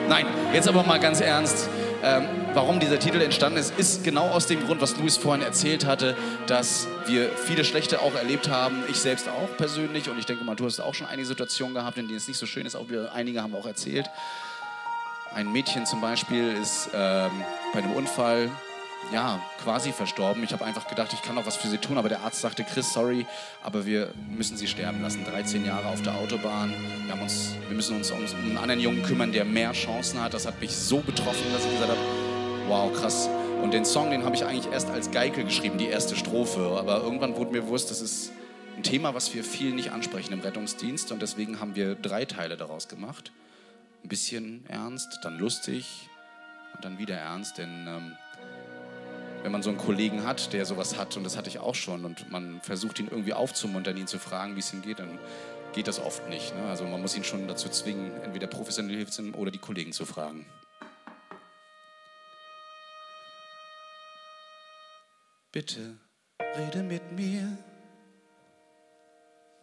[0.08, 1.68] Nein, jetzt aber mal ganz ernst.
[2.06, 5.86] Ähm, warum dieser Titel entstanden ist, ist genau aus dem Grund, was Luis vorhin erzählt
[5.86, 6.18] hatte,
[6.48, 8.84] dass wir viele schlechte auch erlebt haben.
[8.90, 11.98] Ich selbst auch persönlich und ich denke mal, du hast auch schon einige Situationen gehabt,
[11.98, 12.76] in denen es nicht so schön ist.
[12.76, 14.10] Auch wir, einige haben auch erzählt.
[15.34, 17.32] Ein Mädchen zum Beispiel ist ähm,
[17.74, 18.50] bei einem Unfall
[19.14, 20.44] ja, quasi verstorben.
[20.44, 22.64] Ich habe einfach gedacht, ich kann noch was für sie tun, aber der Arzt sagte,
[22.64, 23.26] Chris, sorry,
[23.62, 25.24] aber wir müssen sie sterben lassen.
[25.24, 26.74] 13 Jahre auf der Autobahn.
[27.06, 30.34] Wir, haben uns, wir müssen uns um einen anderen Jungen kümmern, der mehr Chancen hat.
[30.34, 32.02] Das hat mich so betroffen, dass ich gesagt habe,
[32.68, 33.30] wow, krass.
[33.62, 36.76] Und den Song, den habe ich eigentlich erst als Geike geschrieben, die erste Strophe.
[36.78, 38.32] Aber irgendwann wurde mir bewusst, das ist
[38.76, 41.12] ein Thema, was wir viel nicht ansprechen im Rettungsdienst.
[41.12, 43.32] Und deswegen haben wir drei Teile daraus gemacht.
[44.04, 46.10] Ein bisschen ernst, dann lustig
[46.74, 47.60] und dann wieder ernst.
[47.60, 48.18] Denn ähm,
[49.44, 52.06] wenn man so einen Kollegen hat, der sowas hat, und das hatte ich auch schon,
[52.06, 55.20] und man versucht ihn irgendwie aufzumuntern, ihn zu fragen, wie es ihm geht, dann
[55.74, 56.56] geht das oft nicht.
[56.56, 56.64] Ne?
[56.70, 59.92] Also man muss ihn schon dazu zwingen, entweder professionelle Hilfe zu nehmen oder die Kollegen
[59.92, 60.46] zu fragen.
[65.52, 65.98] Bitte
[66.58, 67.58] rede mit mir.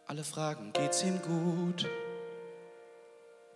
[0.06, 1.88] Alle fragen, geht's ihm gut?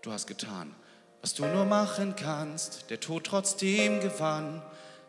[0.03, 0.75] Du hast getan,
[1.21, 2.89] was du nur machen kannst.
[2.91, 4.63] Der Tod trotzdem gewann.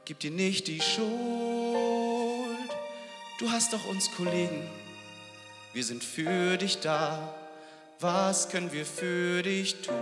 [0.05, 1.05] Gib dir nicht die Schuld.
[3.39, 4.69] Du hast doch uns Kollegen.
[5.73, 7.33] Wir sind für dich da.
[7.99, 9.95] Was können wir für dich tun?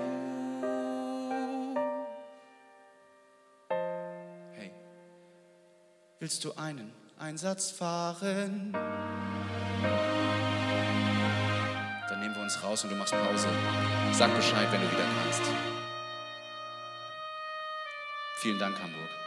[4.56, 4.72] Hey,
[6.20, 8.74] willst du einen Einsatz fahren?
[12.10, 13.48] Dann nehmen wir uns raus und du machst Pause.
[14.12, 15.44] Sag Bescheid, wenn du wieder kannst.
[18.42, 19.23] Vielen Dank, Hamburg.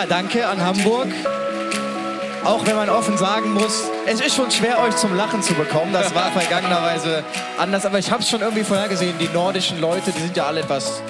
[0.00, 1.08] Ja, danke an Hamburg.
[2.42, 5.92] Auch wenn man offen sagen muss, es ist schon schwer, euch zum Lachen zu bekommen.
[5.92, 7.22] Das war vergangenerweise
[7.58, 7.84] anders.
[7.84, 9.18] Aber ich habe es schon irgendwie vorhergesehen.
[9.18, 11.02] Die nordischen Leute, die sind ja alle etwas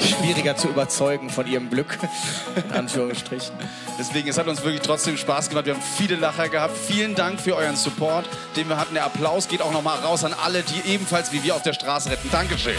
[0.00, 1.98] schwieriger zu überzeugen von ihrem Glück.
[2.70, 3.54] In Anführungsstrichen.
[3.98, 5.66] Deswegen, es hat uns wirklich trotzdem Spaß gemacht.
[5.66, 6.74] Wir haben viele Lacher gehabt.
[6.74, 8.26] Vielen Dank für euren Support,
[8.56, 8.94] den wir hatten.
[8.94, 12.08] Der Applaus geht auch nochmal raus an alle, die ebenfalls wie wir auf der Straße
[12.10, 12.30] retten.
[12.30, 12.78] Dankeschön.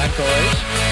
[0.00, 0.89] Danke euch.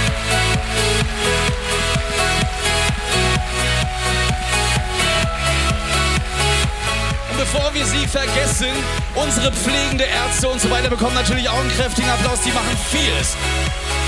[7.53, 8.69] Bevor wir sie vergessen,
[9.15, 12.41] unsere pflegende Ärzte und so weiter bekommen natürlich auch einen kräftigen Applaus.
[12.43, 13.37] Die machen vieles.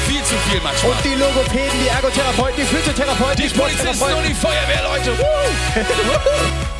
[0.06, 0.92] Viel zu viel manchmal.
[0.92, 5.12] Und die Logopäden, die Ergotherapeuten, die Physiotherapeuten, die, die Polizisten und die Feuerwehrleute.